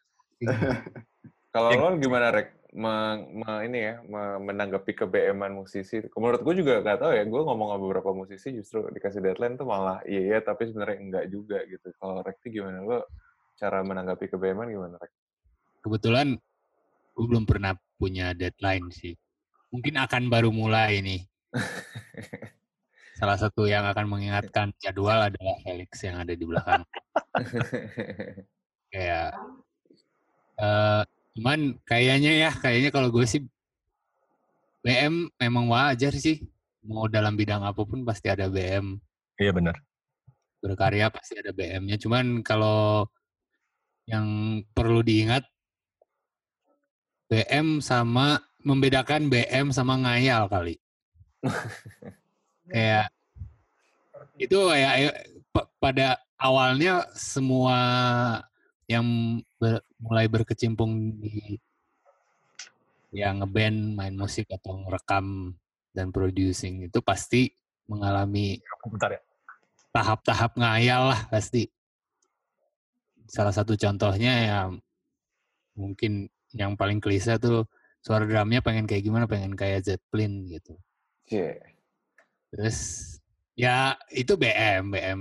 Kalau 1.50 1.70
lo 1.74 1.98
gimana 1.98 2.30
Rek? 2.30 2.48
Me- 2.70 3.26
me- 3.42 3.62
ini 3.66 3.82
ya, 3.82 3.98
me- 4.06 4.38
menanggapi 4.38 4.94
ke 4.94 5.02
BM-an 5.02 5.50
musisi. 5.50 5.98
Menurut 6.14 6.46
gue 6.46 6.62
juga 6.62 6.78
gak 6.78 7.02
tahu 7.02 7.10
ya, 7.18 7.26
gue 7.26 7.40
ngomong 7.42 7.74
sama 7.74 7.82
beberapa 7.82 8.14
musisi 8.14 8.54
justru 8.54 8.86
dikasih 8.94 9.18
deadline 9.18 9.58
tuh 9.58 9.66
malah 9.66 9.98
iya 10.06 10.22
iya 10.22 10.38
tapi 10.38 10.70
sebenarnya 10.70 10.98
enggak 11.02 11.24
juga 11.26 11.58
gitu. 11.66 11.90
Kalau 11.98 12.22
Rekti 12.22 12.54
gimana 12.54 12.78
lo? 12.86 13.02
Cara 13.58 13.82
menanggapi 13.82 14.30
ke 14.30 14.38
BM-an 14.38 14.70
gimana 14.70 14.94
Rek? 15.02 15.10
Kebetulan 15.82 16.38
gue 17.18 17.26
belum 17.26 17.42
pernah 17.42 17.74
punya 17.98 18.30
deadline 18.38 18.86
sih. 18.94 19.18
Mungkin 19.70 19.94
akan 19.98 20.22
baru 20.30 20.50
mulai 20.50 21.02
nih. 21.02 21.20
Salah 23.18 23.36
satu 23.36 23.68
yang 23.68 23.86
akan 23.86 24.06
mengingatkan 24.06 24.72
jadwal 24.80 25.28
adalah 25.30 25.56
Felix 25.62 26.00
yang 26.02 26.18
ada 26.22 26.32
di 26.34 26.44
belakang. 26.46 26.82
Kayak 28.92 29.30
eh, 30.58 31.02
Cuman 31.40 31.78
kayaknya 31.86 32.32
ya, 32.36 32.50
kayaknya 32.52 32.90
kalau 32.90 33.08
gue 33.08 33.24
sih 33.26 33.42
BM 34.82 35.30
memang 35.38 35.70
wajar 35.70 36.12
sih. 36.16 36.42
Mau 36.84 37.06
dalam 37.06 37.36
bidang 37.36 37.62
apa 37.62 37.80
pun 37.84 38.02
pasti 38.02 38.32
ada 38.32 38.48
BM. 38.48 38.98
Iya 39.38 39.52
benar. 39.54 39.76
Berkarya 40.60 41.12
pasti 41.12 41.40
ada 41.40 41.52
BM-nya. 41.54 41.96
Cuman 42.00 42.44
kalau 42.44 43.08
yang 44.08 44.60
perlu 44.74 45.00
diingat 45.00 45.46
BM 47.30 47.78
sama 47.78 48.42
membedakan 48.62 49.32
BM 49.32 49.72
sama 49.72 49.96
ngayal 50.00 50.48
kali. 50.48 50.76
Kayak 52.70 53.08
itu 54.40 54.56
ya 54.72 54.90
ya, 54.96 55.10
pa- 55.52 55.68
pada 55.80 56.20
awalnya 56.40 57.04
semua 57.12 57.76
yang 58.88 59.04
ber- 59.60 59.84
mulai 60.00 60.26
berkecimpung 60.26 61.20
di 61.20 61.60
yang 63.10 63.42
ngeband, 63.42 63.98
main 63.98 64.14
musik 64.14 64.46
atau 64.54 64.86
ngerekam 64.86 65.58
dan 65.90 66.14
producing 66.14 66.86
itu 66.86 66.98
pasti 67.02 67.50
mengalami 67.90 68.62
Bentar 68.86 69.18
ya. 69.18 69.20
tahap-tahap 69.90 70.54
ngayal 70.54 71.10
lah 71.10 71.20
pasti. 71.26 71.66
Salah 73.26 73.50
satu 73.50 73.74
contohnya 73.74 74.32
ya 74.46 74.58
mungkin 75.74 76.30
yang 76.54 76.74
paling 76.78 77.02
klise 77.02 77.38
tuh 77.38 77.66
suara 78.00 78.24
drumnya 78.24 78.64
pengen 78.64 78.88
kayak 78.88 79.04
gimana, 79.04 79.24
pengen 79.28 79.52
kayak 79.54 79.84
Zeppelin 79.84 80.48
gitu. 80.48 80.76
Cie. 81.28 81.60
Terus 82.50 82.78
ya 83.54 83.94
itu 84.10 84.34
BM, 84.34 84.90
BM. 84.90 85.20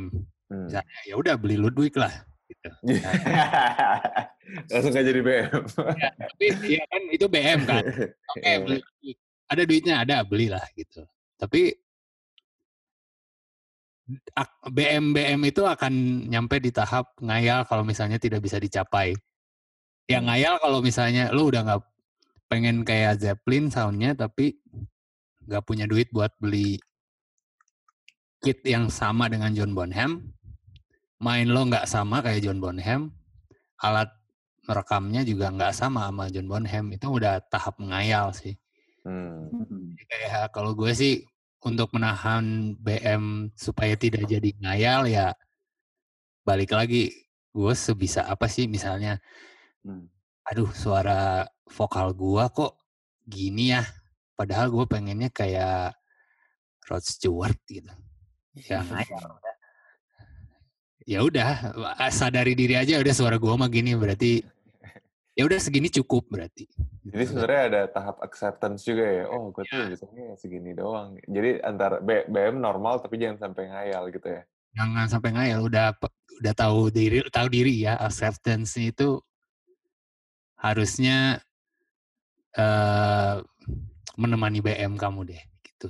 Hmm. 0.49 0.65
Misalnya, 0.65 0.99
ya 1.05 1.13
udah 1.19 1.35
beli 1.37 1.55
Ludwig 1.59 1.93
lah. 1.93 2.11
Gitu. 2.49 2.69
Langsung 4.73 4.91
gak 4.95 5.05
jadi 5.05 5.21
BM. 5.21 5.61
Ya, 5.99 6.09
tapi 6.17 6.45
ya 6.65 6.83
kan 6.89 7.01
itu 7.13 7.25
BM 7.29 7.59
kan. 7.69 7.83
Oke, 8.33 8.41
Iya. 8.41 8.57
beli 8.65 8.77
Ludwig. 8.81 9.17
Ada 9.49 9.63
duitnya, 9.65 9.95
ada 10.01 10.15
belilah 10.25 10.61
gitu. 10.77 11.01
Tapi 11.37 11.73
BM 14.73 15.13
BM 15.13 15.41
itu 15.45 15.61
akan 15.61 16.25
nyampe 16.33 16.57
di 16.57 16.73
tahap 16.73 17.13
ngayal 17.21 17.61
kalau 17.69 17.85
misalnya 17.85 18.17
tidak 18.17 18.41
bisa 18.41 18.57
dicapai. 18.57 19.13
Ya 20.09 20.17
ngayal 20.17 20.57
kalau 20.57 20.81
misalnya 20.81 21.29
lu 21.29 21.53
udah 21.53 21.61
nggak 21.61 21.81
pengen 22.49 22.81
kayak 22.81 23.21
Zeppelin 23.21 23.69
soundnya 23.69 24.17
tapi 24.17 24.57
nggak 25.45 25.63
punya 25.65 25.85
duit 25.85 26.09
buat 26.09 26.33
beli 26.41 26.81
kit 28.41 28.63
yang 28.65 28.89
sama 28.89 29.27
dengan 29.27 29.51
John 29.53 29.75
Bonham, 29.75 30.31
main 31.19 31.47
lo 31.47 31.61
nggak 31.67 31.85
sama 31.85 32.23
kayak 32.23 32.43
John 32.43 32.63
Bonham, 32.63 33.11
alat 33.83 34.09
merekamnya 34.65 35.21
juga 35.27 35.51
nggak 35.51 35.73
sama 35.75 36.07
sama 36.07 36.31
John 36.31 36.47
Bonham, 36.47 36.85
itu 36.95 37.07
udah 37.07 37.43
tahap 37.51 37.77
ngayal 37.77 38.31
sih. 38.31 38.55
Hmm. 39.03 39.51
Jadi 39.95 40.03
kayak 40.07 40.55
kalau 40.55 40.71
gue 40.71 40.91
sih 40.95 41.23
untuk 41.59 41.91
menahan 41.91 42.75
BM 42.79 43.51
supaya 43.59 43.95
tidak 43.99 44.23
jadi 44.27 44.55
ngayal 44.63 45.11
ya 45.11 45.35
balik 46.47 46.71
lagi 46.71 47.11
gue 47.51 47.73
sebisa 47.75 48.23
apa 48.23 48.47
sih 48.47 48.65
misalnya 48.71 49.19
Hmm. 49.79 50.11
aduh 50.43 50.67
suara 50.75 51.47
vokal 51.69 52.13
gua 52.17 52.49
kok 52.49 52.75
gini 53.29 53.71
ya 53.77 53.85
padahal 54.33 54.73
gue 54.73 54.85
pengennya 54.89 55.29
kayak 55.29 55.93
Rod 56.89 57.05
Stewart 57.05 57.59
gitu 57.69 57.91
ya 58.57 58.81
ngayal 58.81 59.29
udah. 59.37 59.55
ya 61.05 61.19
udah 61.21 61.49
sadari 62.09 62.57
diri 62.57 62.73
aja 62.73 62.97
udah 62.97 63.13
suara 63.13 63.37
gua 63.37 63.59
mah 63.59 63.69
gini 63.69 63.93
berarti 63.93 64.41
ya 65.37 65.47
udah 65.47 65.59
segini 65.61 65.87
cukup 65.87 66.27
berarti 66.27 66.67
Jadi 67.09 67.23
sebenarnya 67.25 67.61
ada 67.73 67.81
tahap 67.89 68.21
acceptance 68.21 68.85
juga 68.85 69.01
ya. 69.01 69.25
Oh, 69.33 69.49
gue 69.49 69.65
tuh 69.65 69.81
bisanya 69.89 70.37
segini 70.37 70.77
doang. 70.77 71.17
Jadi 71.25 71.57
antara 71.65 71.97
BM 72.05 72.61
normal 72.61 73.01
tapi 73.01 73.17
jangan 73.17 73.49
sampai 73.49 73.65
ngayal 73.65 74.13
gitu 74.13 74.29
ya. 74.29 74.45
jangan 74.77 75.09
sampai 75.09 75.29
ngayal 75.33 75.65
udah 75.65 75.97
udah 76.37 76.53
tahu 76.53 76.93
diri 76.93 77.25
tahu 77.33 77.47
diri 77.49 77.81
ya 77.81 77.97
acceptance 77.97 78.77
itu 78.77 79.17
harusnya 80.59 81.41
eh 82.59 83.35
menemani 84.19 84.59
BM 84.59 84.99
kamu 84.99 85.31
deh 85.31 85.41
gitu 85.63 85.87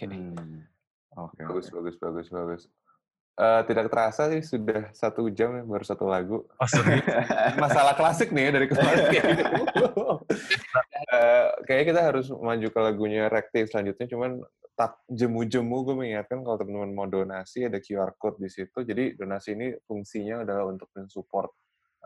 Hmm. 0.00 0.66
Oke. 1.18 1.42
bagus, 1.42 1.66
oke. 1.68 1.82
bagus, 1.82 1.96
bagus, 1.98 2.28
bagus. 2.30 2.62
Eh, 3.40 3.62
tidak 3.66 3.90
terasa 3.90 4.30
sih 4.30 4.46
sudah 4.46 4.94
satu 4.94 5.26
jam 5.32 5.58
ya, 5.58 5.62
baru 5.66 5.82
satu 5.82 6.06
lagu. 6.06 6.46
Oh. 6.46 6.68
Masalah 7.62 7.98
klasik 7.98 8.30
nih 8.30 8.48
ya 8.48 8.50
dari 8.56 8.66
kemarin. 8.70 9.04
Eh, 11.10 11.48
kayaknya 11.66 11.86
kita 11.90 12.00
harus 12.12 12.26
maju 12.30 12.68
ke 12.70 12.80
lagunya 12.80 13.26
Rekti 13.26 13.66
selanjutnya. 13.66 14.06
Cuman 14.06 14.38
tak 14.78 15.00
jemu-jemu 15.10 15.76
gue 15.82 15.94
mengingatkan 15.96 16.44
kalau 16.46 16.56
teman-teman 16.60 16.92
mau 16.94 17.08
donasi 17.10 17.66
ada 17.66 17.82
QR 17.82 18.14
code 18.14 18.38
di 18.38 18.46
situ. 18.52 18.84
Jadi 18.84 19.18
donasi 19.18 19.58
ini 19.58 19.74
fungsinya 19.88 20.46
adalah 20.46 20.70
untuk 20.70 20.92
mensupport 20.94 21.50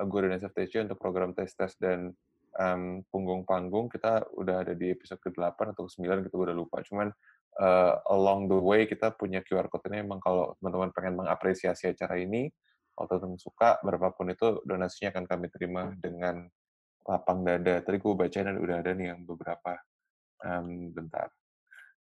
uh, 0.00 0.06
gue 0.08 0.18
dan 0.24 0.40
SFTC 0.40 0.88
untuk 0.88 0.96
program 0.96 1.36
tes-tes 1.36 1.76
dan 1.76 2.16
em, 2.60 3.02
punggung 3.10 3.42
panggung. 3.42 3.90
Kita 3.90 4.24
udah 4.34 4.66
ada 4.66 4.72
di 4.74 4.90
episode 4.90 5.20
ke-8 5.22 5.74
atau 5.74 5.86
ke-9 5.86 6.28
gitu 6.28 6.34
gue 6.38 6.46
udah 6.50 6.58
lupa. 6.58 6.82
Cuman 6.86 7.10
uh, 7.58 7.94
along 8.10 8.50
the 8.50 8.58
way 8.58 8.86
kita 8.86 9.14
punya 9.14 9.42
QR 9.42 9.66
code 9.70 9.86
ini 9.90 10.02
emang 10.06 10.18
kalau 10.22 10.54
teman-teman 10.58 10.90
pengen 10.94 11.14
mengapresiasi 11.18 11.90
acara 11.90 12.18
ini, 12.18 12.50
kalau 12.94 13.06
teman-teman 13.10 13.40
suka, 13.42 13.78
berapapun 13.82 14.30
itu 14.30 14.62
donasinya 14.62 15.14
akan 15.14 15.24
kami 15.26 15.46
terima 15.50 15.90
dengan 15.98 16.46
lapang 17.04 17.42
dada. 17.42 17.82
Tadi 17.82 17.96
gue 18.00 18.14
bacain 18.14 18.46
dan 18.46 18.58
udah 18.58 18.76
ada 18.80 18.90
nih 18.94 19.12
yang 19.12 19.20
beberapa. 19.26 19.76
Em, 20.44 20.92
bentar. 20.94 21.28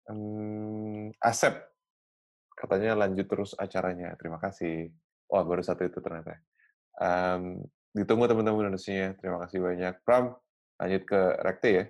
Em, 0.09 1.09
Asep, 1.21 1.55
katanya 2.55 2.95
lanjut 2.97 3.27
terus 3.27 3.51
acaranya. 3.55 4.15
Terima 4.17 4.41
kasih. 4.41 4.89
Wah, 5.29 5.45
baru 5.45 5.61
satu 5.61 5.85
itu 5.85 5.99
ternyata. 6.01 6.39
Em, 6.99 7.63
ditunggu 7.95 8.25
teman-teman 8.29 8.73
donasinya. 8.73 9.15
Terima 9.17 9.37
kasih 9.45 9.59
banyak. 9.61 9.93
Pram, 10.05 10.35
lanjut 10.77 11.03
ke 11.05 11.21
Rekti 11.41 11.69
ya. 11.73 11.85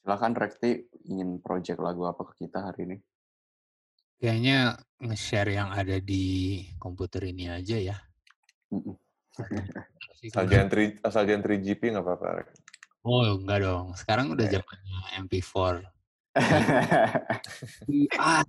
Silakan 0.00 0.32
Rekti 0.36 0.70
ingin 1.08 1.40
project 1.44 1.80
lagu 1.80 2.08
apa 2.08 2.24
ke 2.32 2.46
kita 2.46 2.64
hari 2.64 2.88
ini? 2.88 2.96
kayaknya 4.20 4.76
nge-share 5.00 5.56
yang 5.56 5.72
ada 5.72 5.96
di 5.96 6.60
komputer 6.76 7.32
ini 7.32 7.48
aja 7.48 7.76
ya. 7.80 7.96
Asal 10.20 10.44
jangan, 10.52 10.68
3, 10.68 11.00
asal 11.00 11.24
jangan 11.24 11.42
3GP 11.48 11.96
nggak 11.96 12.04
apa-apa. 12.04 12.44
Rek. 12.44 12.48
oh 13.08 13.24
enggak 13.40 13.64
dong 13.64 13.96
sekarang 13.96 14.36
udah 14.36 14.44
Oke. 14.44 14.52
zamannya 14.52 14.98
MP4 15.24 15.80
ah 18.20 18.44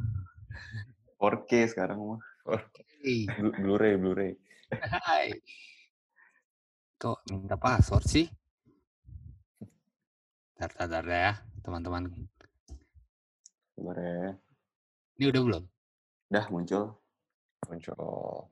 4K 1.16 1.52
sekarang 1.72 2.04
mah. 2.04 2.20
Blu-ray, 3.56 3.96
Blu-ray. 3.96 4.36
Kok 7.02 7.26
minta 7.34 7.58
password 7.58 8.06
sih 8.06 8.30
tar 10.54 10.70
tar 10.78 11.06
ya 11.10 11.34
teman-teman 11.66 12.14
Sabar 13.74 13.98
ya. 13.98 14.38
ini 15.18 15.26
udah 15.34 15.42
belum 15.42 15.64
Dah 16.32 16.48
muncul. 16.48 16.96
Muncul. 17.68 18.48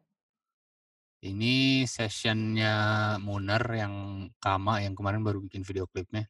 Ini 1.23 1.87
sessionnya 1.87 2.75
Munar 3.23 3.63
yang 3.71 4.27
Kama 4.35 4.83
yang 4.83 4.99
kemarin 4.99 5.23
baru 5.23 5.39
bikin 5.39 5.63
video 5.63 5.87
klipnya. 5.87 6.27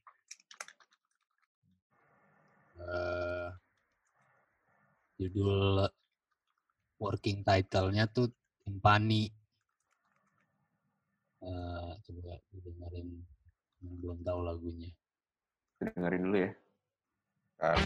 Eh, 2.78 3.50
judul 5.18 5.90
working 7.02 7.42
title-nya 7.42 8.06
tuh 8.14 8.30
Timpani. 8.62 9.39
Eh, 11.40 11.92
coba 12.04 12.36
dengerin 12.52 13.24
yang 13.80 13.96
belum 14.04 14.20
tahu 14.28 14.40
lagunya. 14.44 14.92
Dengerin 15.80 16.24
dulu 16.28 16.38
ya. 16.44 16.52
Kan. 17.60 17.80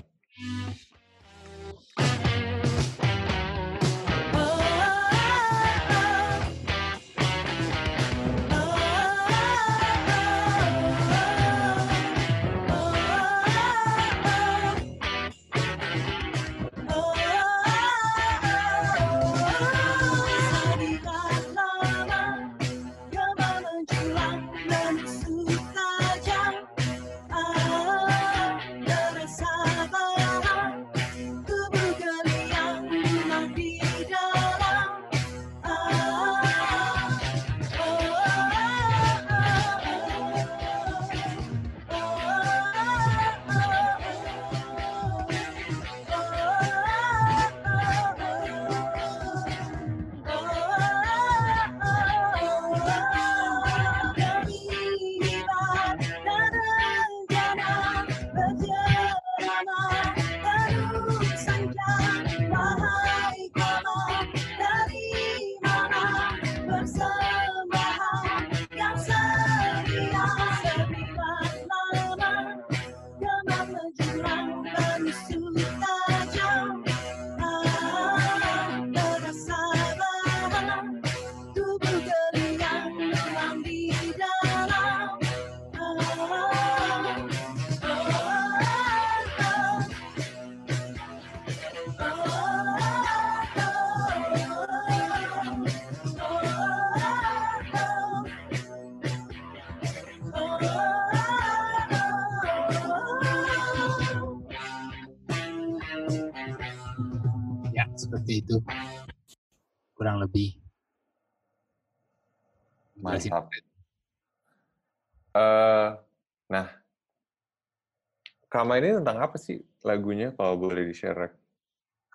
Kama 118.64 118.80
ini 118.80 118.95
tentang 118.95 119.20
apa 119.20 119.36
sih 119.36 119.59
lagunya 119.84 120.32
kalau 120.39 120.55
boleh 120.55 120.88
di-share? 120.88 121.20
Rek? 121.20 121.36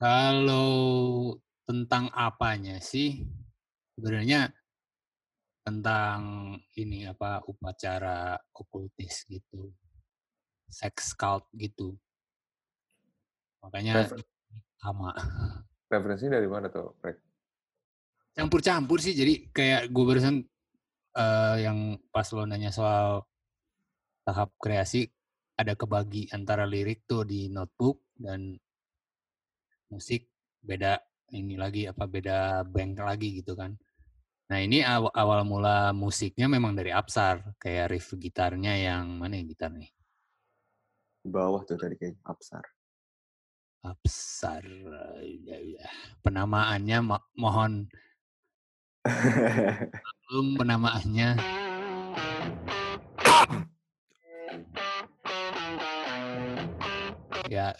Kalau 0.00 1.36
tentang 1.68 2.08
apanya 2.16 2.80
sih? 2.80 3.20
Sebenarnya 3.92 4.48
tentang 5.60 6.56
ini 6.72 7.04
apa 7.04 7.44
upacara 7.44 8.40
okultis 8.56 9.28
gitu. 9.28 9.76
Sex 10.72 11.12
cult 11.12 11.52
gitu. 11.52 12.00
Makanya 13.60 14.08
Refer- 14.08 14.24
sama. 14.80 15.12
referensinya 15.92 16.40
dari 16.40 16.48
mana 16.48 16.72
tuh, 16.72 16.96
Rek? 17.04 17.20
Campur-campur 18.32 19.04
sih 19.04 19.12
jadi 19.12 19.52
kayak 19.52 19.92
gue 19.92 20.04
barusan 20.08 20.48
eh, 21.12 21.56
yang 21.60 22.00
pas 22.08 22.24
lo 22.32 22.48
nanya 22.48 22.72
soal 22.72 23.20
tahap 24.24 24.48
kreasi 24.56 25.12
ada 25.58 25.74
kebagi 25.74 26.30
antara 26.30 26.62
lirik 26.62 27.02
tuh 27.10 27.26
di 27.26 27.50
notebook 27.50 28.06
dan 28.14 28.54
musik 29.90 30.30
beda 30.62 31.02
ini 31.34 31.58
lagi 31.58 31.90
apa 31.90 32.06
beda 32.06 32.62
bank 32.62 33.02
lagi 33.02 33.42
gitu 33.42 33.58
kan. 33.58 33.74
Nah 34.48 34.58
ini 34.64 34.80
awal, 34.80 35.12
awal 35.12 35.44
mula 35.44 35.92
musiknya 35.92 36.48
memang 36.48 36.72
dari 36.72 36.94
Upsar 36.94 37.42
kayak 37.60 37.92
riff 37.92 38.14
gitarnya 38.16 38.72
yang 38.78 39.18
mana 39.20 39.36
ya 39.36 39.44
gitar 39.44 39.74
nih? 39.74 39.90
Di 41.20 41.28
bawah 41.28 41.60
tuh 41.68 41.76
tadi 41.76 41.98
kayak 42.00 42.16
Upsar. 42.24 42.64
Upsar 43.84 44.64
ya, 45.44 45.58
ya. 45.58 45.86
penamaannya 46.24 46.98
mo- 47.04 47.28
mohon 47.36 47.92
belum 50.28 50.56
penamaannya 50.56 51.28
ya 57.48 57.72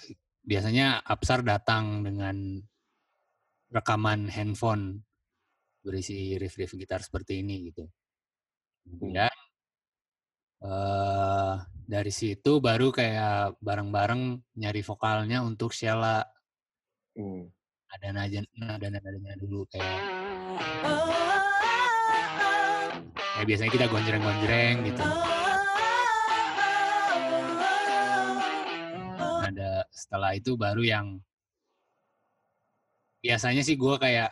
biasanya 0.43 1.05
Upsar 1.05 1.45
datang 1.45 2.01
dengan 2.03 2.61
rekaman 3.69 4.33
handphone 4.33 5.05
berisi 5.85 6.35
riff-riff 6.41 6.73
gitar 6.75 7.05
seperti 7.05 7.45
ini 7.45 7.69
gitu. 7.69 7.85
Kemudian 8.89 9.33
eh 10.59 11.55
dari 11.89 12.13
situ 12.13 12.59
baru 12.59 12.91
kayak 12.91 13.63
bareng-bareng 13.63 14.43
nyari 14.59 14.83
vokalnya 14.83 15.41
untuk 15.47 15.71
Sheila 15.71 16.25
Hmm. 17.19 17.51
ada 17.91 18.15
nada 18.15 18.39
nada 18.55 18.87
nadanya 18.95 19.35
dulu 19.43 19.67
kayak 19.75 19.99
ya 23.35 23.43
biasanya 23.43 23.71
kita 23.75 23.87
gonjreng-gonjreng 23.91 24.87
gitu. 24.87 25.03
Setelah 29.99 30.31
itu 30.39 30.55
baru 30.55 30.87
yang 30.87 31.07
biasanya 33.19 33.67
sih 33.67 33.75
gue 33.75 33.95
kayak 33.99 34.31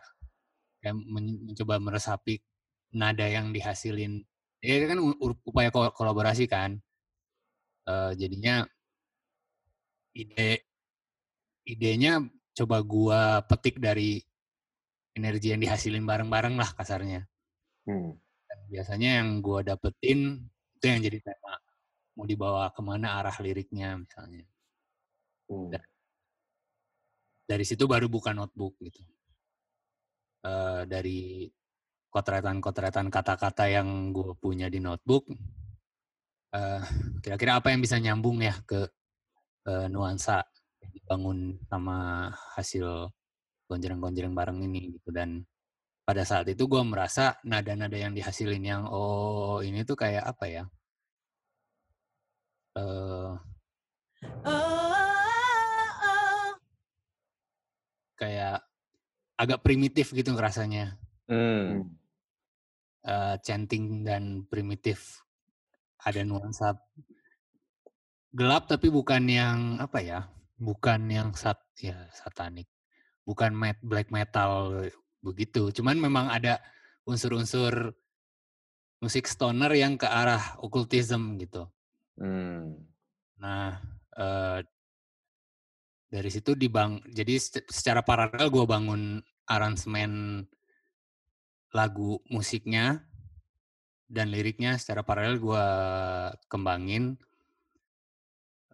kayak 0.79 0.95
men- 1.03 1.43
mencoba 1.43 1.83
meresapi 1.83 2.39
nada 2.95 3.27
yang 3.27 3.51
dihasilin. 3.51 4.23
Ya 4.63 4.87
kan 4.87 5.03
upaya 5.43 5.75
ko- 5.75 5.91
kolaborasi 5.91 6.47
kan. 6.47 6.79
Eh, 7.87 8.13
jadinya 8.19 8.67
ide 10.15 10.65
idenya 11.67 12.23
coba 12.57 12.81
gua 12.81 13.21
petik 13.45 13.83
dari 13.83 14.23
energi 15.13 15.53
yang 15.53 15.61
dihasilin 15.61 16.07
bareng-bareng 16.07 16.55
lah 16.57 16.71
kasarnya. 16.73 17.27
Hmm. 17.85 18.17
Dan 18.47 18.59
biasanya 18.71 19.11
yang 19.23 19.43
gua 19.43 19.61
dapetin 19.67 20.47
itu 20.79 20.85
yang 20.87 21.03
jadi 21.03 21.19
tema. 21.21 21.59
Mau 22.17 22.25
dibawa 22.25 22.73
ke 22.73 22.81
mana 22.81 23.21
arah 23.21 23.37
liriknya 23.43 23.99
misalnya. 24.01 24.47
Hmm. 25.47 25.71
Dari 27.47 27.65
situ 27.65 27.87
baru 27.87 28.11
buka 28.11 28.35
notebook 28.35 28.75
gitu. 28.83 29.03
Eh, 30.47 30.83
dari 30.87 31.47
kotretan-kotretan 32.11 33.11
kata-kata 33.11 33.67
yang 33.67 34.15
gue 34.15 34.33
punya 34.39 34.71
di 34.71 34.79
notebook, 34.79 35.27
eh, 36.55 36.83
kira-kira 37.23 37.59
apa 37.59 37.75
yang 37.75 37.81
bisa 37.83 37.99
nyambung 37.99 38.39
ya 38.43 38.55
ke 38.63 38.87
eh, 39.67 39.87
nuansa 39.91 40.47
yang 40.83 40.91
dibangun 40.95 41.39
sama 41.67 42.31
hasil 42.55 43.11
gonjreng-gonjreng 43.67 44.35
bareng 44.35 44.59
ini 44.63 44.95
gitu 44.99 45.11
dan 45.11 45.43
pada 46.07 46.23
saat 46.23 46.47
itu 46.47 46.71
gue 46.71 46.83
merasa 46.87 47.35
nada-nada 47.43 47.99
yang 47.99 48.15
dihasilin 48.15 48.63
yang 48.63 48.83
oh 48.87 49.59
ini 49.67 49.83
tuh 49.83 49.99
kayak 49.99 50.23
apa 50.23 50.45
ya 50.47 50.65
eh 52.79 53.33
kayak 58.17 58.65
agak 59.37 59.61
primitif 59.63 60.11
gitu 60.17 60.33
ngerasanya 60.33 60.97
Hmm. 61.27 61.91
eh, 63.05 63.37
chanting 63.43 64.07
dan 64.07 64.47
primitif 64.47 65.21
ada 66.03 66.23
nuansa 66.23 66.79
gelap 68.31 68.71
tapi 68.71 68.89
bukan 68.93 69.27
yang 69.27 69.59
apa 69.83 69.99
ya 70.01 70.21
bukan 70.57 71.09
yang 71.11 71.29
sat 71.37 71.59
ya 71.83 72.09
satanik 72.15 72.71
bukan 73.27 73.53
met, 73.53 73.77
black 73.83 74.09
metal 74.15 74.87
begitu 75.21 75.75
cuman 75.75 75.99
memang 75.99 76.27
ada 76.31 76.63
unsur-unsur 77.05 77.91
musik 79.03 79.27
stoner 79.29 79.73
yang 79.75 79.99
ke 80.01 80.07
arah 80.09 80.57
occultism 80.63 81.37
gitu 81.43 81.69
Hmm. 82.17 82.81
nah 83.37 83.77
eh, 84.17 84.65
dari 86.07 86.31
situ 86.31 86.55
dibang 86.55 87.03
jadi 87.11 87.35
se- 87.37 87.67
secara 87.67 88.01
paralel 88.01 88.49
gue 88.49 88.65
bangun 88.65 89.03
aransemen 89.47 90.43
lagu 91.75 92.23
musiknya 92.31 93.03
dan 94.07 94.31
liriknya 94.31 94.79
secara 94.79 95.03
paralel 95.03 95.43
gue 95.43 95.67
kembangin 96.47 97.19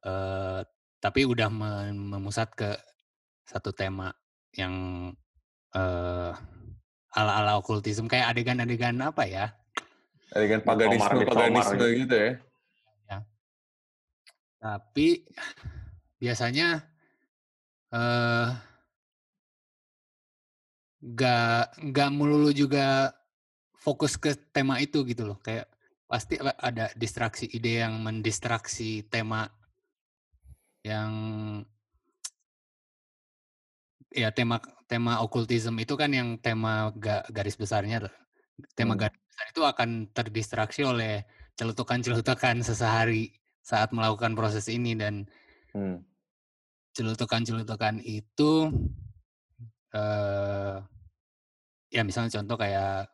eh 0.05 0.61
tapi 1.03 1.26
udah 1.26 1.51
mem- 1.51 2.14
memusat 2.14 2.53
ke 2.55 2.70
satu 3.43 3.74
tema 3.74 4.12
yang 4.55 4.74
eh 5.74 6.33
ala-ala 7.12 7.59
okultisme 7.59 8.09
kayak 8.09 8.33
adegan-adegan 8.33 8.97
apa 9.03 9.24
ya 9.26 9.47
Adegan 10.33 10.64
paganisme, 10.64 10.97
Midsommar 10.97 11.28
paganisme 11.28 11.76
gitu. 11.76 11.87
gitu 12.09 12.16
ya. 13.09 13.18
tapi 14.62 15.26
biasanya 16.16 16.91
eh 17.93 18.49
nggak 21.03 21.62
nggak 21.93 22.11
melulu 22.14 22.55
juga 22.55 23.11
fokus 23.74 24.14
ke 24.14 24.38
tema 24.55 24.78
itu 24.78 25.03
gitu 25.03 25.26
loh 25.26 25.38
kayak 25.43 25.66
pasti 26.07 26.38
ada 26.38 26.93
distraksi 26.95 27.51
ide 27.51 27.82
yang 27.82 27.99
mendistraksi 27.99 29.03
tema 29.11 29.51
yang 30.86 31.11
ya 34.12 34.28
tema 34.30 34.61
tema 34.86 35.24
okultisme 35.24 35.80
itu 35.80 35.97
kan 35.97 36.12
yang 36.12 36.36
tema 36.38 36.93
ga- 36.95 37.24
garis 37.32 37.57
besarnya 37.57 38.12
tema 38.76 38.95
Hmm. 38.95 39.09
garis 39.09 39.18
besar 39.18 39.47
itu 39.51 39.62
akan 39.64 39.88
terdistraksi 40.12 40.80
oleh 40.84 41.24
celutukan-celutukan 41.57 42.61
sesehari 42.68 43.32
saat 43.64 43.90
melakukan 43.90 44.36
proses 44.38 44.68
ini 44.70 44.95
dan 44.95 45.26
Hmm. 45.72 46.05
Celutukan-celutukan 46.93 48.01
itu 48.05 48.53
eh 49.93 50.76
ya 51.93 52.01
misalnya 52.05 52.40
contoh 52.40 52.57
kayak 52.57 53.12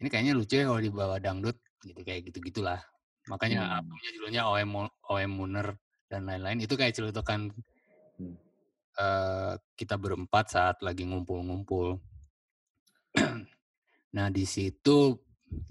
ini 0.00 0.08
kayaknya 0.12 0.32
lucu 0.36 0.60
ya 0.60 0.68
kalau 0.68 0.80
dibawa 0.80 1.16
dangdut 1.16 1.56
gitu 1.80 2.00
kayak 2.04 2.28
gitu 2.28 2.40
gitulah 2.44 2.80
makanya 3.28 3.64
Hmm. 3.64 3.76
albumnya 3.80 4.10
judulnya 4.16 4.42
OM 4.48 4.70
OM 5.08 5.30
Muner 5.32 5.76
dan 6.12 6.28
lain-lain 6.28 6.60
itu 6.64 6.76
kayak 6.76 6.92
celutukan 6.96 7.48
Hmm. 8.20 8.36
eh, 9.00 9.52
kita 9.76 9.96
berempat 9.96 10.52
saat 10.52 10.76
lagi 10.84 11.08
ngumpul-ngumpul 11.08 11.96
nah 14.16 14.28
di 14.28 14.44
situ 14.44 15.16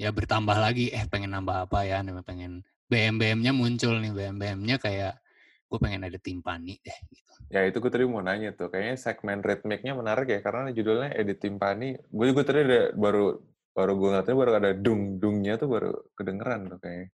ya 0.02 0.10
bertambah 0.10 0.58
lagi 0.58 0.90
eh 0.90 1.06
pengen 1.06 1.38
nambah 1.38 1.70
apa 1.70 1.86
ya 1.86 2.02
nih, 2.02 2.20
pengen 2.26 2.66
BM-BM-nya 2.90 3.54
muncul 3.54 4.02
nih 4.02 4.12
BM-BM-nya 4.12 4.82
kayak 4.82 5.22
gue 5.70 5.80
pengen 5.80 6.02
ada 6.10 6.18
timpani 6.18 6.82
deh 6.82 6.98
gitu 7.14 7.30
Ya 7.50 7.66
itu 7.66 7.82
gue 7.82 7.90
tadi 7.90 8.06
mau 8.06 8.22
nanya 8.22 8.54
tuh, 8.54 8.70
kayaknya 8.70 8.94
segmen 8.94 9.42
rhythmic-nya 9.42 9.98
menarik 9.98 10.30
ya, 10.30 10.40
karena 10.46 10.70
judulnya 10.70 11.18
Edit 11.18 11.42
Timpani. 11.42 11.98
Gue 12.14 12.30
juga 12.30 12.46
tadi 12.46 12.62
ada, 12.62 12.94
baru 12.94 13.42
baru 13.74 13.92
gue 13.98 14.10
ngeliatnya 14.14 14.36
baru 14.38 14.52
ada 14.54 14.72
dung-dungnya 14.78 15.54
tuh 15.58 15.70
baru 15.72 15.92
kedengeran 16.14 16.70
tuh 16.70 16.80
kayaknya. 16.84 17.10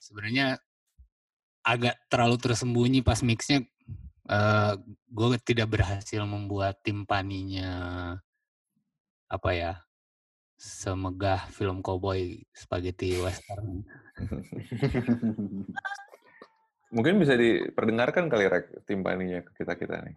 sebenarnya 0.00 0.46
agak 1.60 1.96
terlalu 2.08 2.36
tersembunyi 2.40 3.00
pas 3.04 3.20
mixnya 3.20 3.64
eh 4.30 4.74
gue 5.12 5.26
tidak 5.44 5.68
berhasil 5.68 6.24
membuat 6.24 6.80
timpaninya 6.80 8.16
apa 9.28 9.50
ya 9.52 9.72
semegah 10.60 11.48
film 11.48 11.80
cowboy 11.80 12.40
spaghetti 12.52 13.16
western. 13.20 13.84
Mungkin 16.90 17.22
bisa 17.22 17.38
diperdengarkan 17.38 18.26
kali 18.26 18.50
Rek 18.50 18.82
timpaninya 18.82 19.46
ke 19.46 19.62
kita-kita 19.62 20.02
nih. 20.02 20.16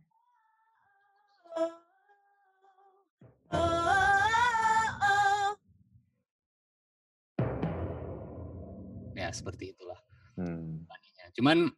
Ya 9.13 9.29
seperti 9.29 9.77
itulah. 9.77 10.01
Hmm. 10.33 10.89
Cuman 11.37 11.69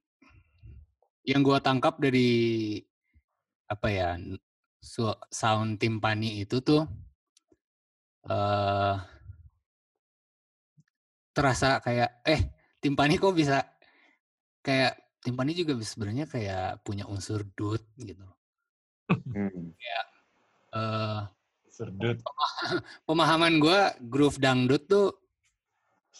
yang 1.28 1.44
gua 1.44 1.60
tangkap 1.60 2.00
dari 2.00 2.80
apa 3.68 3.88
ya 3.92 4.16
sound 5.28 5.76
timpani 5.76 6.40
itu 6.40 6.64
tuh 6.64 6.88
eh 8.32 8.96
terasa 11.36 11.84
kayak 11.84 12.24
eh 12.24 12.42
timpani 12.80 13.20
kok 13.20 13.36
bisa 13.36 13.75
kayak 14.66 14.98
timpani 15.22 15.54
juga 15.54 15.78
sebenarnya 15.78 16.26
kayak 16.26 16.82
punya 16.82 17.06
unsur 17.06 17.46
dut 17.54 17.86
gitu. 17.96 18.26
Hmm. 19.06 19.78
eh 20.74 21.22
Serdut. 21.70 22.18
pemahaman 23.08 23.62
gua 23.62 23.94
groove 24.02 24.42
dangdut 24.42 24.88
tuh 24.88 25.14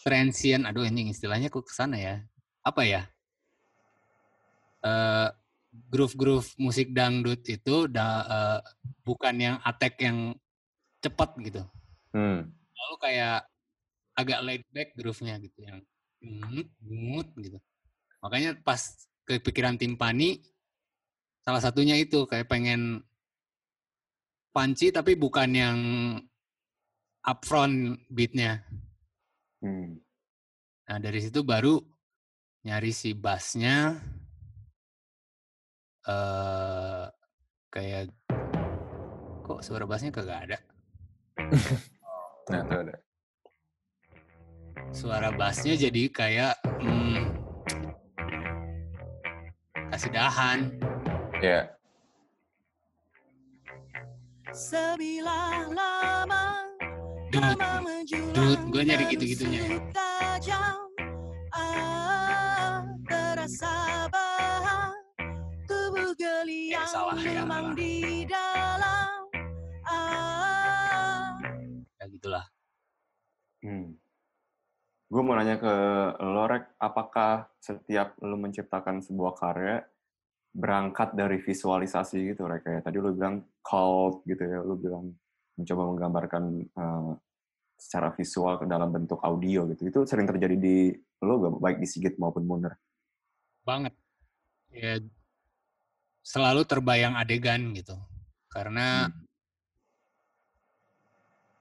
transient 0.04 0.68
aduh 0.68 0.86
ini 0.86 1.10
istilahnya 1.10 1.50
kok 1.50 1.66
ke 1.66 1.74
sana 1.74 1.98
ya 1.98 2.16
apa 2.62 2.84
ya 2.84 3.02
eh 4.84 5.30
groove 5.90 6.16
groove 6.16 6.50
musik 6.58 6.92
dangdut 6.92 7.42
itu 7.48 7.88
da- 7.90 8.28
eh, 8.28 8.60
bukan 9.02 9.36
yang 9.36 9.56
attack 9.64 9.98
yang 10.00 10.36
cepat 11.02 11.34
gitu 11.42 11.64
Hmm. 12.12 12.48
lalu 12.76 12.96
kayak 13.02 13.44
agak 14.16 14.40
laid 14.40 14.64
back 14.72 14.96
groove-nya 14.96 15.36
gitu 15.40 15.60
yang 15.64 15.84
ngut 16.24 16.70
ngut 16.80 17.28
gitu 17.36 17.60
makanya 18.26 18.58
pas 18.66 18.82
kepikiran 19.30 19.78
timpani 19.78 20.42
salah 21.46 21.62
satunya 21.62 21.94
itu 21.94 22.26
kayak 22.26 22.50
pengen 22.50 23.06
panci 24.50 24.90
tapi 24.90 25.14
bukan 25.14 25.50
yang 25.54 25.80
upfront 27.22 28.02
beatnya 28.10 28.66
Hmm. 29.62 29.98
nah 30.86 30.98
dari 30.98 31.22
situ 31.22 31.42
baru 31.42 31.82
nyari 32.62 32.94
si 32.94 33.14
bassnya 33.14 33.98
eh 36.06 37.06
kayak 37.70 38.14
kok 39.42 39.62
suara 39.62 39.86
bassnya 39.86 40.10
kagak 40.10 40.50
ada 40.50 40.58
Nah, 42.46 42.62
itu 42.62 42.76
ada. 42.78 42.96
suara 44.94 45.34
bassnya 45.34 45.74
jadi 45.74 46.14
kayak 46.14 46.54
hmm, 46.78 47.35
kasih 49.92 50.12
dahan 50.12 50.60
Ya. 51.44 51.68
Sebilah 54.50 55.68
lama 55.68 56.64
dut 57.28 57.44
lama 57.44 57.84
menjulang 57.84 58.32
dut 58.34 58.60
gue 58.72 58.82
nyari 58.88 59.04
gitu-gitunya 59.12 59.84
tajam 59.92 60.80
ah, 61.52 62.88
terasa 63.04 64.08
bahang 64.08 64.96
tubuh 65.68 66.16
geliang 66.16 66.88
salah 66.88 67.20
ya, 67.20 67.44
memang 67.44 67.76
salah. 67.76 67.78
di 67.78 68.24
dalam 68.26 69.20
ah, 69.86 71.36
ya 72.00 72.06
gitulah 72.10 72.46
Hmm. 73.60 73.98
Gue 75.16 75.24
mau 75.24 75.32
nanya 75.40 75.56
ke 75.56 75.74
lo, 76.20 76.44
Rek, 76.44 76.76
apakah 76.76 77.48
setiap 77.64 78.20
lo 78.20 78.36
menciptakan 78.36 79.00
sebuah 79.00 79.40
karya 79.40 79.80
berangkat 80.52 81.16
dari 81.16 81.40
visualisasi 81.40 82.36
gitu, 82.36 82.44
Rek? 82.44 82.68
Kayak 82.68 82.84
tadi 82.84 83.00
lo 83.00 83.16
bilang 83.16 83.48
cult 83.64 84.28
gitu 84.28 84.44
ya, 84.44 84.60
lo 84.60 84.76
bilang 84.76 85.16
mencoba 85.56 85.82
menggambarkan 85.88 86.44
eh, 86.68 87.12
secara 87.80 88.12
visual 88.12 88.60
ke 88.60 88.68
dalam 88.68 88.92
bentuk 88.92 89.24
audio 89.24 89.72
gitu. 89.72 89.88
Itu 89.88 90.00
sering 90.04 90.28
terjadi 90.28 90.60
di 90.60 90.92
lo, 91.24 91.40
gak? 91.48 91.64
baik 91.64 91.78
di 91.80 91.88
Sigit 91.88 92.20
maupun 92.20 92.44
Muner. 92.44 92.76
banget 93.66 93.98
ya 94.70 95.02
selalu 96.22 96.70
terbayang 96.70 97.18
adegan 97.18 97.74
gitu 97.74 97.98
karena 98.54 99.10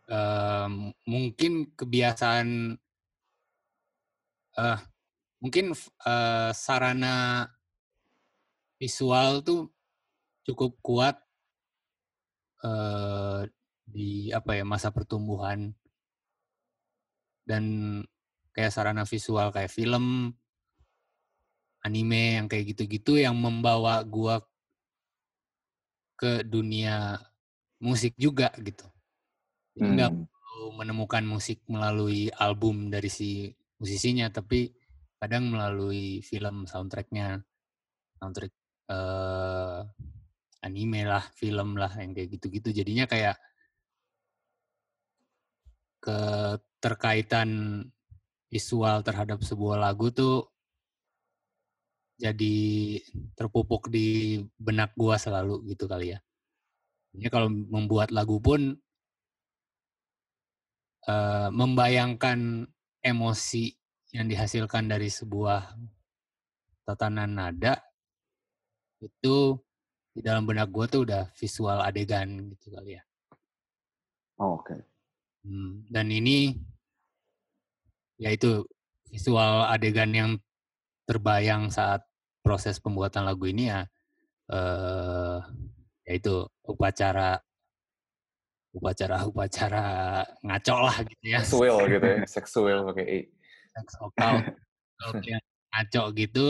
em, 0.05 0.93
mungkin 1.09 1.73
kebiasaan 1.73 2.77
eh 4.59 4.79
mungkin 5.43 5.75
eh, 6.07 6.51
sarana 6.55 7.47
visual 8.81 9.43
tuh 9.47 9.71
cukup 10.47 10.73
kuat 10.85 11.17
eh 12.65 13.41
di 13.85 14.33
apa 14.33 14.57
ya 14.57 14.65
masa 14.65 14.89
pertumbuhan 14.97 15.77
dan 17.45 17.65
kayak 18.57 18.73
sarana 18.73 19.05
visual 19.05 19.53
kayak 19.53 19.69
film 19.73 20.33
anime 21.85 22.41
yang 22.41 22.47
kayak 22.49 22.73
gitu-gitu 22.73 23.21
yang 23.21 23.37
membawa 23.37 24.01
gua 24.09 24.41
ke 26.17 26.47
dunia 26.47 27.21
musik 27.83 28.15
juga 28.17 28.49
gitu. 28.63 28.87
Nggak 29.77 30.13
Hmm. 30.15 30.27
perlu 30.31 30.67
menemukan 30.79 31.25
musik 31.27 31.61
melalui 31.69 32.31
album 32.39 32.89
dari 32.95 33.11
si 33.11 33.53
musisinya, 33.81 34.31
tapi 34.31 34.73
kadang 35.19 35.51
melalui 35.53 36.21
film 36.21 36.69
soundtracknya, 36.69 37.41
soundtrack 38.21 38.53
eh, 38.91 39.81
anime 40.65 41.01
lah, 41.05 41.25
film 41.37 41.77
lah 41.77 41.93
yang 41.97 42.13
kayak 42.17 42.29
gitu-gitu. 42.41 42.73
Jadinya 42.73 43.05
kayak 43.09 43.37
keterkaitan 46.05 47.49
visual 48.53 49.01
terhadap 49.01 49.41
sebuah 49.41 49.81
lagu 49.81 50.13
tuh 50.13 50.53
jadi 52.15 52.57
terpupuk 53.35 53.91
di 53.91 54.39
benak 54.55 54.95
gua 54.95 55.19
selalu 55.19 55.67
gitu 55.75 55.91
kali 55.91 56.15
ya. 56.15 56.19
Jadi 57.15 57.29
kalau 57.31 57.49
membuat 57.51 58.15
lagu 58.15 58.39
pun 58.39 58.77
eh, 61.09 61.49
membayangkan 61.51 62.69
emosi 63.05 63.77
yang 64.17 64.25
dihasilkan 64.25 64.89
dari 64.89 65.13
sebuah 65.13 65.77
tatanan 66.89 67.37
nada 67.37 67.85
itu 69.05 69.61
di 70.17 70.21
dalam 70.25 70.49
benak 70.49 70.73
gua 70.73 70.89
tuh 70.89 71.05
udah 71.05 71.29
visual 71.37 71.85
adegan 71.85 72.49
gitu 72.55 72.73
kali 72.73 72.97
ya. 72.97 73.03
Oh, 74.41 74.57
Oke. 74.57 74.81
Hmm, 75.45 75.85
dan 75.93 76.09
ini 76.09 76.57
yaitu 78.17 78.65
visual 79.13 79.69
adegan 79.69 80.11
yang 80.15 80.31
terbayang 81.05 81.69
saat 81.69 82.01
proses 82.41 82.81
pembuatan 82.81 83.29
lagu 83.29 83.45
ini 83.45 83.69
ya 83.69 83.85
eh 84.49 85.41
yaitu 86.05 86.45
upacara 86.65 87.41
upacara 88.75 89.23
upacara 89.23 89.85
ngaco 90.43 90.77
lah 90.83 90.97
gitu 91.07 91.25
ya 91.25 91.41
Seksual 91.47 91.79
gitu 91.87 92.07
ya, 92.11 92.19
seksual 92.27 92.79
pakai 92.91 93.07
i. 93.07 93.21
seks 93.71 93.95
vokal 94.03 94.35
vokal 94.99 95.23
yang 95.23 95.43
ngaco 95.71 96.03
gitu 96.15 96.47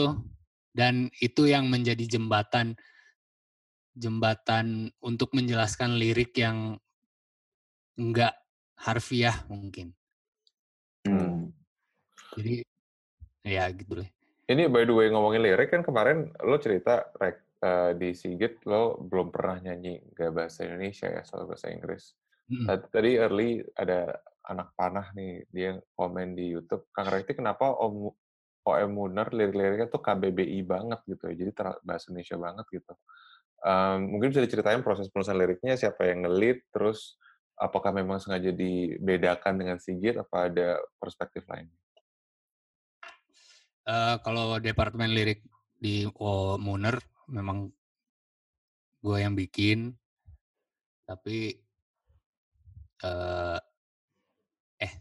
dan 0.73 1.07
itu 1.21 1.45
yang 1.45 1.69
menjadi 1.69 2.17
jembatan 2.17 2.73
jembatan 3.93 4.89
untuk 4.99 5.31
menjelaskan 5.31 5.95
lirik 5.95 6.35
yang 6.35 6.81
enggak 7.95 8.33
harfiah 8.75 9.45
mungkin 9.47 9.93
Hmm. 11.05 11.53
jadi 12.33 12.65
ya 13.45 13.69
gitu 13.69 14.01
deh 14.01 14.09
Ini 14.49 14.65
by 14.73 14.89
the 14.89 14.93
way 14.93 15.13
ngomongin 15.13 15.45
lirik 15.45 15.69
kan 15.69 15.85
kemarin 15.85 16.33
lo 16.41 16.57
cerita 16.57 17.05
Rek, 17.21 17.44
eh, 17.65 17.91
di 17.97 18.13
Sigit 18.13 18.61
lo 18.69 19.01
belum 19.01 19.33
pernah 19.33 19.57
nyanyi 19.57 20.05
gak 20.13 20.31
bahasa 20.37 20.69
Indonesia 20.69 21.09
ya, 21.09 21.25
soal 21.25 21.49
bahasa 21.49 21.73
Inggris. 21.73 22.13
Mm. 22.45 22.65
Tadi- 22.93 23.17
early 23.17 23.65
ada 23.73 24.21
anak 24.45 24.77
panah 24.77 25.09
nih, 25.17 25.41
dia 25.49 25.81
komen 25.97 26.37
di 26.37 26.53
YouTube, 26.53 26.85
Kang 26.93 27.09
Rekti 27.09 27.33
kenapa 27.33 27.73
Om 27.73 28.13
OM 28.65 28.91
Muner 28.97 29.29
lirik-liriknya 29.29 29.89
tuh 29.89 30.01
KBBI 30.01 30.65
banget 30.65 30.97
gitu 31.05 31.29
ya, 31.29 31.37
jadi 31.37 31.51
bahasa 31.85 32.09
Indonesia 32.09 32.37
banget 32.37 32.65
gitu. 32.73 32.93
Em, 33.61 33.97
mungkin 34.09 34.33
bisa 34.33 34.41
diceritain 34.41 34.81
proses 34.81 35.09
penulisan 35.09 35.37
liriknya, 35.37 35.77
siapa 35.77 36.05
yang 36.09 36.25
ngelit, 36.25 36.65
terus 36.73 37.17
apakah 37.57 37.93
memang 37.93 38.17
sengaja 38.17 38.49
dibedakan 38.49 39.61
dengan 39.61 39.77
Sigit, 39.77 40.17
apa 40.17 40.49
ada 40.49 40.81
perspektif 40.97 41.45
lain? 41.45 41.69
Eh, 43.85 44.15
kalau 44.25 44.57
departemen 44.57 45.13
lirik 45.13 45.45
di 45.77 46.09
O 46.17 46.57
Muner 46.57 46.97
memang 47.29 47.69
gue 49.05 49.17
yang 49.21 49.37
bikin 49.37 49.93
tapi 51.05 51.53
eh 53.05 53.59
eh. 54.81 54.93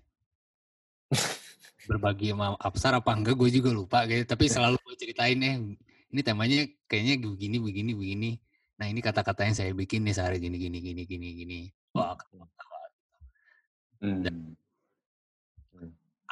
Berbagi 1.88 2.32
sama 2.32 2.56
Absar 2.60 2.96
apa 2.96 3.12
enggak 3.12 3.36
gue 3.36 3.48
juga 3.48 3.70
lupa 3.72 4.04
gitu 4.08 4.24
tapi 4.28 4.48
selalu 4.48 4.76
gue 4.80 4.96
ceritain 5.00 5.40
eh 5.40 5.56
ini 6.14 6.22
temanya 6.22 6.62
kayaknya 6.86 7.26
begini 7.26 7.56
begini 7.58 7.90
begini. 7.98 8.30
Nah 8.78 8.86
ini 8.86 9.02
kata-kata 9.02 9.50
yang 9.50 9.56
saya 9.58 9.74
bikin 9.74 10.06
nih 10.06 10.14
sehari 10.14 10.38
gini 10.38 10.54
gini 10.62 10.78
gini 10.78 11.02
gini 11.02 11.28
gini. 11.34 11.58
Wah 11.90 12.14
ketawa-ketawa. 12.14 12.80
Hmm. 14.04 14.52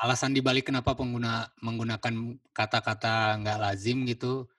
alasan 0.02 0.34
dibalik 0.34 0.68
kenapa 0.68 0.98
pengguna 0.98 1.46
menggunakan 1.62 2.36
kata-kata 2.50 3.38
nggak 3.38 3.58
lazim 3.62 4.02
gitu 4.04 4.50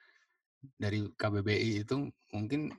dari 0.78 1.04
KBBI 1.14 1.84
itu 1.86 2.08
mungkin 2.32 2.72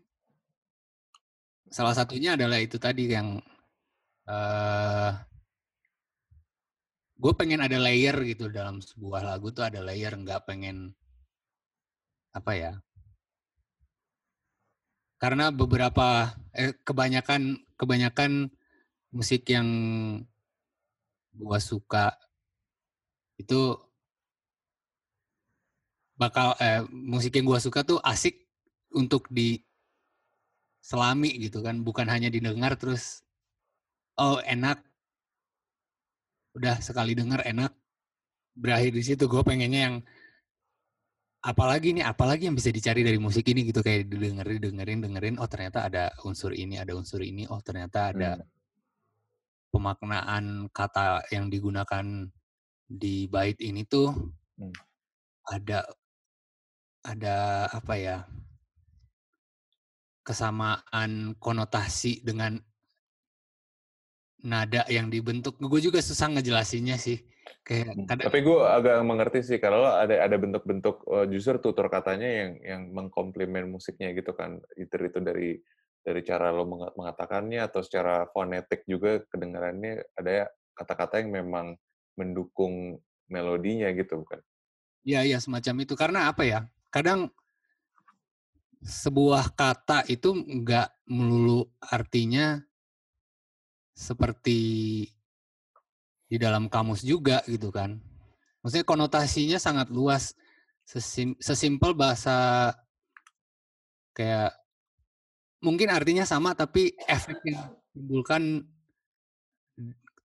salah 1.70 1.94
satunya 1.98 2.38
adalah 2.38 2.62
itu 2.62 2.78
tadi 2.78 3.10
yang 3.12 3.40
eh 4.26 5.12
gue 7.16 7.34
pengen 7.40 7.64
ada 7.64 7.80
layer 7.80 8.16
gitu 8.28 8.52
dalam 8.52 8.84
sebuah 8.84 9.24
lagu 9.24 9.48
tuh 9.56 9.64
ada 9.64 9.80
layer 9.80 10.12
nggak 10.20 10.44
pengen 10.44 10.92
apa 12.36 12.52
ya? 12.54 12.74
Karena 15.16 15.48
beberapa 15.50 16.36
eh, 16.52 16.76
kebanyakan 16.84 17.64
kebanyakan 17.80 18.52
musik 19.16 19.48
yang 19.48 19.68
gua 21.32 21.60
suka 21.64 22.20
itu 23.40 23.80
bakal 26.16 26.56
eh, 26.60 26.82
musik 26.92 27.36
yang 27.36 27.46
gua 27.48 27.60
suka 27.60 27.84
tuh 27.84 28.00
asik 28.04 28.40
untuk 28.96 29.28
di 29.28 29.60
selami 30.80 31.34
gitu 31.42 31.66
kan 31.66 31.82
bukan 31.82 32.06
hanya 32.08 32.30
didengar 32.30 32.78
terus 32.78 33.26
oh 34.22 34.38
enak 34.46 34.80
udah 36.56 36.78
sekali 36.80 37.18
denger 37.18 37.42
enak 37.44 37.74
berakhir 38.56 38.96
di 38.96 39.04
situ 39.04 39.28
gue 39.28 39.44
pengennya 39.44 39.82
yang 39.92 39.96
apalagi 41.44 41.92
nih 41.92 42.06
apalagi 42.08 42.48
yang 42.48 42.56
bisa 42.56 42.72
dicari 42.72 43.04
dari 43.04 43.20
musik 43.20 43.44
ini 43.52 43.68
gitu 43.68 43.84
kayak 43.84 44.08
didengerin 44.08 44.62
dengerin 44.62 45.00
dengerin 45.04 45.36
oh 45.42 45.50
ternyata 45.52 45.90
ada 45.90 46.14
unsur 46.24 46.56
ini 46.56 46.80
ada 46.80 46.96
unsur 46.96 47.20
ini 47.22 47.44
oh 47.50 47.60
ternyata 47.60 48.16
ada 48.16 48.40
Hmm. 48.40 48.48
pemaknaan 49.76 50.72
kata 50.72 51.28
yang 51.36 51.52
digunakan 51.52 52.06
di 52.88 53.28
bait 53.28 53.60
ini 53.60 53.84
tuh 53.84 54.16
Hmm. 54.56 54.72
ada 55.52 55.84
ada 57.06 57.69
apa 57.69 57.94
ya 58.02 58.18
kesamaan 60.26 61.38
konotasi 61.38 62.26
dengan 62.26 62.57
nada 64.41 64.86
yang 64.90 65.14
dibentuk 65.14 65.57
gue 65.61 65.82
juga 65.82 66.02
susah 66.02 66.34
ngejelasinnya 66.34 66.98
sih 66.98 67.22
kayak 67.61 67.94
kadang 68.10 68.26
Tapi 68.30 68.40
gue 68.41 68.57
agak 68.61 68.98
mengerti 69.06 69.40
sih 69.45 69.57
kalau 69.61 69.86
ada 69.86 70.22
ada 70.22 70.38
bentuk-bentuk 70.38 71.06
eh, 71.14 71.26
justru 71.34 71.61
tutur 71.61 71.90
katanya 71.90 72.26
yang 72.26 72.52
yang 72.61 72.82
mengkomplimen 72.94 73.69
musiknya 73.69 74.14
gitu 74.18 74.34
kan. 74.34 74.61
Itu 74.77 74.98
itu 74.98 75.19
dari 75.22 75.57
dari 76.06 76.22
cara 76.22 76.53
lo 76.53 76.65
meng- 76.69 76.94
mengatakannya 76.94 77.65
atau 77.65 77.82
secara 77.82 78.30
fonetik 78.30 78.86
juga 78.86 79.26
kedengarannya 79.30 80.06
ada 80.18 80.30
ya 80.30 80.45
kata-kata 80.77 81.22
yang 81.26 81.34
memang 81.34 81.77
mendukung 82.18 83.02
melodinya 83.30 83.90
gitu 83.94 84.22
bukan? 84.22 84.41
Iya, 85.06 85.26
iya 85.26 85.38
semacam 85.41 85.86
itu. 85.86 85.94
Karena 85.98 86.30
apa 86.30 86.45
ya? 86.45 86.65
Kadang 86.95 87.27
sebuah 88.80 89.51
kata 89.51 90.07
itu 90.07 90.31
nggak 90.31 91.11
melulu 91.11 91.67
artinya 91.84 92.55
seperti 93.91 95.03
di 96.23 96.38
dalam 96.39 96.72
kamus 96.72 97.03
juga 97.03 97.43
gitu 97.51 97.67
kan. 97.67 97.99
Maksudnya 98.63 98.88
konotasinya 98.88 99.59
sangat 99.59 99.91
luas. 99.91 100.39
Sesim, 100.88 101.35
sesimpel 101.41 101.97
bahasa 101.99 102.72
kayak 104.15 104.55
mungkin 105.59 105.91
artinya 105.91 106.23
sama 106.23 106.55
tapi 106.55 106.95
efek 107.11 107.43
yang 107.43 107.76
ditimbulkan 107.91 108.63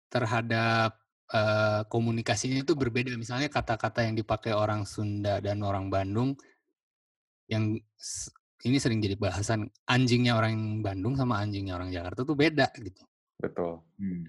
terhadap 0.07 1.03
eh, 1.35 1.83
komunikasinya 1.91 2.63
itu 2.63 2.79
berbeda. 2.79 3.11
Misalnya 3.19 3.51
kata-kata 3.51 4.07
yang 4.07 4.15
dipakai 4.15 4.55
orang 4.55 4.87
Sunda 4.87 5.43
dan 5.43 5.67
orang 5.67 5.91
Bandung 5.91 6.39
yang 7.51 7.75
ini 8.61 8.77
sering 8.79 9.03
jadi 9.03 9.19
bahasan 9.19 9.67
anjingnya 9.91 10.39
orang 10.39 10.85
Bandung 10.87 11.19
sama 11.19 11.43
anjingnya 11.43 11.75
orang 11.75 11.91
Jakarta 11.91 12.23
tuh 12.23 12.39
beda 12.39 12.71
gitu. 12.79 13.03
Betul. 13.41 13.83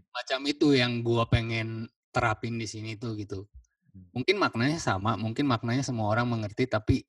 Macam 0.09 0.39
itu 0.49 0.73
yang 0.73 1.05
gua 1.05 1.29
pengen 1.29 1.85
terapin 2.09 2.57
di 2.57 2.65
sini 2.65 2.97
tuh 2.97 3.13
gitu. 3.19 3.45
Mungkin 4.15 4.39
maknanya 4.39 4.79
sama, 4.79 5.19
mungkin 5.19 5.45
maknanya 5.51 5.83
semua 5.83 6.09
orang 6.09 6.31
mengerti 6.31 6.65
tapi 6.65 7.03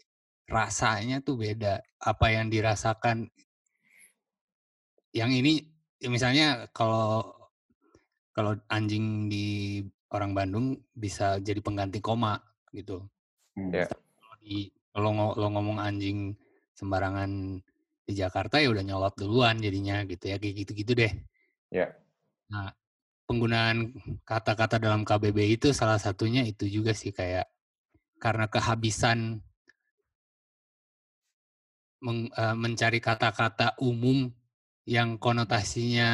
rasanya 0.51 1.23
tuh 1.23 1.39
beda. 1.41 1.81
Apa 2.03 2.35
yang 2.35 2.51
dirasakan 2.51 3.31
yang 5.15 5.31
ini 5.31 5.63
ya 6.03 6.11
misalnya 6.11 6.67
kalau 6.75 7.31
kalau 8.35 8.57
anjing 8.67 9.29
di 9.31 9.79
orang 10.11 10.35
Bandung 10.35 10.81
bisa 10.93 11.39
jadi 11.39 11.63
pengganti 11.63 12.03
koma 12.03 12.41
gitu. 12.75 13.07
Ya. 13.55 13.87
Kalau 13.87 14.37
di 14.43 14.73
kalau 14.93 15.11
ngo- 15.17 15.37
lo 15.41 15.47
ngomong 15.49 15.81
anjing 15.81 16.37
sembarangan 16.77 17.61
di 18.05 18.13
Jakarta 18.13 18.61
ya 18.61 18.69
udah 18.69 18.85
nyolot 18.85 19.15
duluan 19.17 19.57
jadinya 19.59 20.05
gitu 20.05 20.29
ya 20.29 20.37
kayak 20.37 20.55
gitu-gitu 20.65 20.93
deh. 20.93 21.13
Ya. 21.73 21.97
Nah, 22.53 22.69
penggunaan 23.25 23.97
kata-kata 24.29 24.77
dalam 24.77 25.03
KBB 25.09 25.39
itu 25.57 25.73
salah 25.73 25.97
satunya 25.97 26.45
itu 26.45 26.69
juga 26.69 26.93
sih 26.93 27.11
kayak 27.15 27.49
karena 28.21 28.47
kehabisan 28.53 29.41
meng- 32.05 32.33
eh, 32.35 32.57
mencari 32.59 33.01
kata-kata 33.01 33.79
umum 33.81 34.29
yang 34.85 35.17
konotasinya 35.17 36.11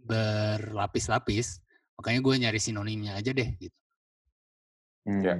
berlapis-lapis, 0.00 1.60
makanya 1.98 2.20
gue 2.22 2.34
nyari 2.46 2.60
sinonimnya 2.62 3.12
aja 3.18 3.30
deh 3.34 3.48
gitu. 3.60 3.76
Ya. 5.06 5.38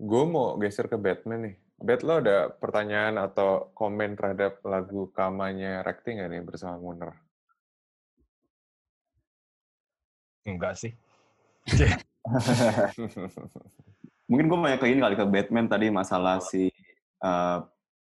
Gue 0.00 0.24
mau 0.24 0.56
geser 0.56 0.88
ke 0.88 0.96
Batman 0.96 1.44
nih. 1.44 1.56
Bet 1.76 2.00
lo 2.00 2.24
ada 2.24 2.48
pertanyaan 2.48 3.20
atau 3.20 3.68
komen 3.76 4.16
terhadap 4.16 4.64
lagu 4.64 5.12
kamanya 5.12 5.84
Rekti 5.84 6.16
nggak 6.16 6.28
nih 6.32 6.40
bersama 6.40 6.80
Muner? 6.80 7.12
Enggak 10.48 10.80
sih. 10.80 10.96
Mungkin 14.28 14.46
gue 14.48 14.56
banyak 14.56 14.80
ke 14.80 14.88
ini 14.88 15.04
kali 15.04 15.16
ke 15.20 15.26
Batman 15.28 15.68
tadi 15.68 15.92
masalah 15.92 16.40
si 16.40 16.72
eh, 17.20 17.58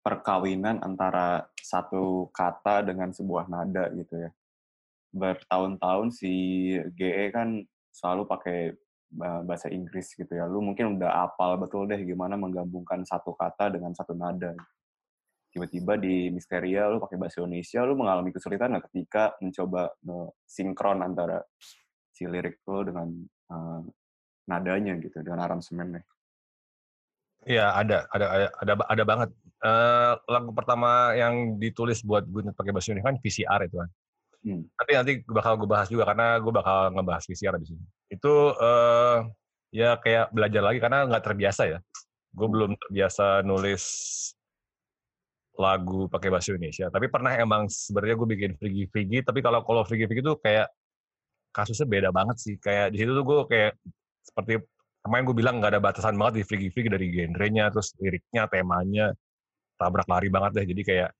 perkawinan 0.06 0.78
antara 0.78 1.50
satu 1.58 2.30
kata 2.30 2.86
dengan 2.86 3.10
sebuah 3.10 3.50
nada 3.50 3.90
gitu 3.90 4.22
ya. 4.22 4.30
Bertahun-tahun 5.10 6.14
si 6.14 6.34
GE 6.94 7.34
kan 7.34 7.66
selalu 7.90 8.22
pakai 8.30 8.78
bahasa 9.16 9.72
Inggris 9.72 10.12
gitu 10.12 10.28
ya. 10.28 10.44
Lu 10.44 10.60
mungkin 10.60 11.00
udah 11.00 11.28
apal 11.28 11.56
betul 11.56 11.88
deh 11.88 11.98
gimana 12.04 12.36
menggabungkan 12.36 13.02
satu 13.08 13.32
kata 13.32 13.72
dengan 13.72 13.96
satu 13.96 14.12
nada. 14.12 14.52
Tiba-tiba 15.48 15.96
di 15.96 16.28
Misteria 16.28 16.92
lu 16.92 17.00
pakai 17.00 17.16
bahasa 17.16 17.40
Indonesia, 17.40 17.80
lu 17.88 17.96
mengalami 17.96 18.30
kesulitan 18.36 18.76
nggak 18.76 18.92
ketika 18.92 19.32
mencoba 19.40 19.88
sinkron 20.44 21.00
antara 21.00 21.40
si 22.12 22.28
lirik 22.28 22.60
lu 22.68 22.84
dengan 22.84 23.08
eh, 23.48 23.80
nadanya 24.48 24.94
gitu, 25.00 25.24
dengan 25.24 25.48
aransemennya. 25.48 26.04
Iya 27.48 27.70
ada 27.70 28.04
ada 28.12 28.26
ada 28.28 28.46
ada, 28.60 28.72
ada 28.84 29.04
banget. 29.08 29.30
Eh, 29.58 30.12
lagu 30.28 30.52
pertama 30.52 31.16
yang 31.16 31.56
ditulis 31.56 32.04
buat 32.04 32.28
gue 32.28 32.44
pakai 32.52 32.70
bahasa 32.76 32.92
Indonesia 32.92 33.08
kan 33.08 33.16
VCR 33.24 33.60
itu 33.64 33.76
kan. 33.80 33.90
Hmm. 34.38 34.62
Nanti 34.70 34.92
nanti 34.94 35.12
bakal 35.26 35.56
gue 35.58 35.66
bahas 35.66 35.88
juga 35.88 36.06
karena 36.12 36.38
gue 36.38 36.52
bakal 36.52 36.92
ngebahas 36.92 37.24
VCR 37.24 37.56
di 37.58 37.66
sini. 37.72 37.84
Itu 38.08 38.56
eh, 38.56 39.18
ya 39.72 40.00
kayak 40.00 40.32
belajar 40.32 40.62
lagi 40.64 40.78
karena 40.80 41.04
nggak 41.08 41.24
terbiasa 41.24 41.62
ya. 41.68 41.78
Gue 42.32 42.48
belum 42.48 42.76
terbiasa 42.76 43.44
nulis 43.44 43.84
lagu 45.58 46.06
pakai 46.06 46.28
bahasa 46.30 46.54
Indonesia. 46.54 46.86
Tapi 46.88 47.06
pernah 47.10 47.34
emang 47.34 47.66
sebenarnya 47.66 48.14
gue 48.16 48.28
bikin 48.30 48.52
frigi 48.56 48.84
frigi. 48.88 49.18
Tapi 49.26 49.42
kalau 49.42 49.60
kalau 49.66 49.82
frigi 49.82 50.06
frigi 50.06 50.22
itu 50.22 50.34
kayak 50.38 50.70
kasusnya 51.50 51.86
beda 51.90 52.08
banget 52.14 52.36
sih. 52.38 52.54
Kayak 52.62 52.94
di 52.94 52.96
situ 53.02 53.12
tuh 53.12 53.24
gue 53.26 53.38
kayak 53.50 53.72
seperti 54.22 54.52
kemarin 55.02 55.24
gue 55.26 55.36
bilang 55.36 55.54
nggak 55.58 55.72
ada 55.74 55.82
batasan 55.82 56.14
banget 56.14 56.34
di 56.40 56.44
frigi 56.46 56.68
frigi 56.70 56.88
dari 56.88 57.06
genrenya, 57.10 57.74
terus 57.74 57.92
liriknya, 57.98 58.46
temanya 58.46 59.06
tabrak 59.78 60.06
lari 60.06 60.28
banget 60.30 60.50
deh. 60.62 60.66
Jadi 60.70 60.82
kayak 60.86 61.10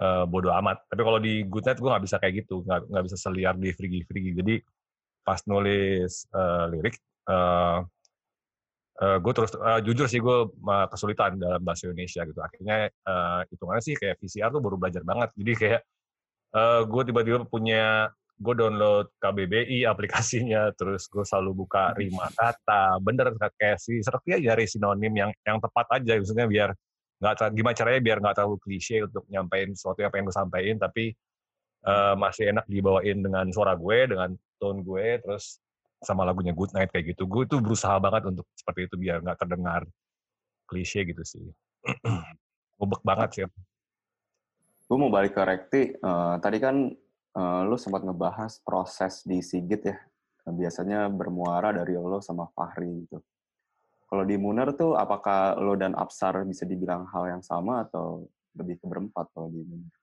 eh, 0.00 0.24
bodoh 0.24 0.52
amat. 0.56 0.88
Tapi 0.88 1.02
kalau 1.04 1.20
di 1.20 1.44
Good 1.44 1.64
Night 1.68 1.78
gue 1.78 1.90
nggak 1.92 2.04
bisa 2.08 2.16
kayak 2.16 2.34
gitu, 2.44 2.64
nggak 2.64 2.80
nggak 2.88 3.04
bisa 3.06 3.16
seliar 3.20 3.54
di 3.60 3.70
frigi 3.76 4.00
frigi. 4.08 4.30
Jadi 4.40 4.54
pas 5.24 5.40
nulis 5.46 6.26
eh, 6.30 6.64
lirik, 6.72 6.96
eh, 7.30 7.80
gue 9.00 9.32
terus 9.32 9.52
eh, 9.56 9.80
jujur 9.84 10.06
sih 10.12 10.20
gue 10.20 10.36
kesulitan 10.92 11.40
dalam 11.40 11.60
bahasa 11.64 11.88
Indonesia 11.88 12.22
gitu. 12.28 12.40
Akhirnya 12.44 12.92
eh, 12.92 13.40
hitungannya 13.48 13.82
sih 13.84 13.94
kayak 13.96 14.20
VCR 14.20 14.50
tuh 14.52 14.60
baru 14.60 14.76
belajar 14.76 15.02
banget. 15.04 15.32
Jadi 15.36 15.52
kayak 15.56 15.82
gue 16.90 17.02
tiba-tiba 17.06 17.46
punya 17.46 18.10
gue 18.40 18.54
download 18.56 19.06
KBBI 19.20 19.84
aplikasinya, 19.86 20.72
terus 20.74 21.06
gue 21.06 21.22
selalu 21.22 21.62
buka 21.62 21.92
rima 21.94 22.26
kata, 22.32 22.98
bener 23.04 23.36
kayak 23.54 23.78
si 23.78 24.00
seperti 24.00 24.34
aja 24.40 24.56
nyari 24.56 24.64
sinonim 24.66 25.12
yang 25.12 25.30
yang 25.44 25.60
tepat 25.60 26.00
aja, 26.00 26.16
maksudnya 26.18 26.48
biar 26.48 26.72
nggak 27.20 27.52
gimana 27.52 27.76
caranya 27.76 28.00
biar 28.00 28.18
nggak 28.24 28.34
terlalu 28.40 28.56
klise 28.64 29.04
untuk 29.04 29.28
nyampein 29.28 29.76
sesuatu 29.76 30.00
yang 30.00 30.10
pengen 30.10 30.26
gue 30.32 30.36
sampaikan, 30.40 30.76
tapi 30.80 31.04
eh, 31.86 32.14
masih 32.16 32.52
enak 32.52 32.66
dibawain 32.68 33.18
dengan 33.24 33.46
suara 33.52 33.76
gue, 33.76 33.98
dengan 34.10 34.30
tone 34.60 34.80
gue, 34.84 35.20
terus 35.24 35.60
sama 36.00 36.24
lagunya 36.24 36.56
Good 36.56 36.72
Night 36.72 36.90
kayak 36.92 37.16
gitu. 37.16 37.28
Gue 37.28 37.44
tuh 37.44 37.60
berusaha 37.60 38.00
banget 38.00 38.32
untuk 38.32 38.48
seperti 38.56 38.88
itu 38.88 38.96
biar 38.96 39.20
nggak 39.20 39.38
terdengar 39.40 39.84
klise 40.64 41.04
gitu 41.04 41.22
sih. 41.24 41.44
Bobek 42.80 43.04
banget 43.04 43.28
sih. 43.36 43.44
Gue 44.88 44.96
mau 44.96 45.12
balik 45.12 45.36
ke 45.36 45.42
Rekti. 45.44 45.82
Eh, 45.94 46.34
tadi 46.40 46.58
kan 46.58 46.88
eh, 47.36 47.60
lu 47.68 47.76
sempat 47.76 48.02
ngebahas 48.02 48.64
proses 48.64 49.22
di 49.28 49.44
Sigit 49.44 49.82
ya. 49.84 49.96
Biasanya 50.48 51.12
bermuara 51.12 51.70
dari 51.70 51.94
lo 51.94 52.18
sama 52.24 52.48
Fahri 52.56 53.04
gitu. 53.04 53.20
Kalau 54.10 54.26
di 54.26 54.34
Muner 54.34 54.74
tuh 54.74 54.98
apakah 54.98 55.54
lo 55.60 55.78
dan 55.78 55.94
Absar 55.94 56.42
bisa 56.42 56.66
dibilang 56.66 57.06
hal 57.14 57.38
yang 57.38 57.42
sama 57.44 57.86
atau 57.86 58.26
lebih 58.58 58.82
ke 58.82 58.84
berempat 58.88 59.30
kalau 59.30 59.52
di 59.52 59.62
Muner? 59.62 59.94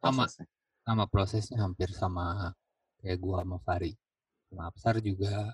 Sama. 0.00 0.24
Prosesnya. 0.24 0.55
Sama 0.86 1.10
prosesnya 1.10 1.58
hampir 1.66 1.90
sama 1.90 2.54
kayak 3.02 3.18
gua 3.18 3.42
sama 3.42 3.58
Fari. 3.66 3.92
Sama 4.46 4.62
Absar 4.70 5.02
juga 5.02 5.50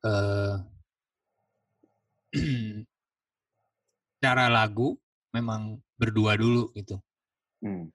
eh 0.00 0.56
cara 4.24 4.48
lagu 4.48 4.96
memang 5.36 5.76
berdua 6.00 6.40
dulu 6.40 6.72
gitu. 6.72 6.96
Hmm. 7.60 7.92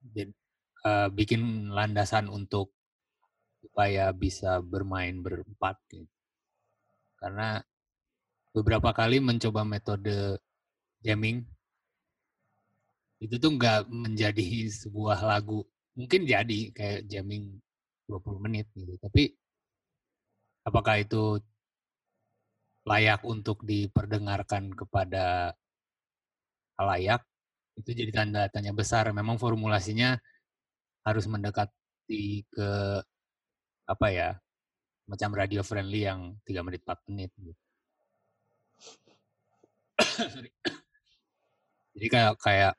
Jadi 0.00 0.32
eh, 0.88 1.08
bikin 1.12 1.68
landasan 1.68 2.32
untuk 2.32 2.72
supaya 3.60 4.12
bisa 4.16 4.64
bermain 4.64 5.20
berempat 5.20 5.76
gitu. 5.92 6.08
Karena 7.20 7.60
beberapa 8.52 8.92
kali 8.92 9.20
mencoba 9.20 9.64
metode 9.64 10.40
jamming 11.04 11.44
itu 13.24 13.40
tuh 13.40 13.50
nggak 13.56 13.88
menjadi 13.88 14.68
sebuah 14.68 15.24
lagu. 15.24 15.64
Mungkin 15.96 16.28
jadi 16.28 16.60
kayak 16.76 17.00
jamming 17.08 17.56
20 18.04 18.44
menit 18.44 18.68
gitu. 18.76 18.92
Tapi 19.00 19.32
apakah 20.68 21.00
itu 21.00 21.40
layak 22.84 23.24
untuk 23.24 23.64
diperdengarkan 23.64 24.76
kepada 24.76 25.56
halayak? 26.76 27.24
Itu 27.80 27.96
jadi 27.96 28.12
tanda 28.12 28.44
tanya 28.52 28.76
besar. 28.76 29.08
Memang 29.16 29.40
formulasinya 29.40 30.20
harus 31.08 31.24
mendekati 31.24 32.44
ke 32.52 32.70
apa 33.88 34.06
ya? 34.12 34.30
Macam 35.08 35.32
radio 35.32 35.64
friendly 35.64 36.04
yang 36.04 36.36
3 36.44 36.60
menit 36.60 36.84
4 36.84 37.08
menit 37.08 37.32
gitu. 37.40 37.56
Jadi 41.94 42.06
kayak 42.10 42.34
kayak 42.42 42.74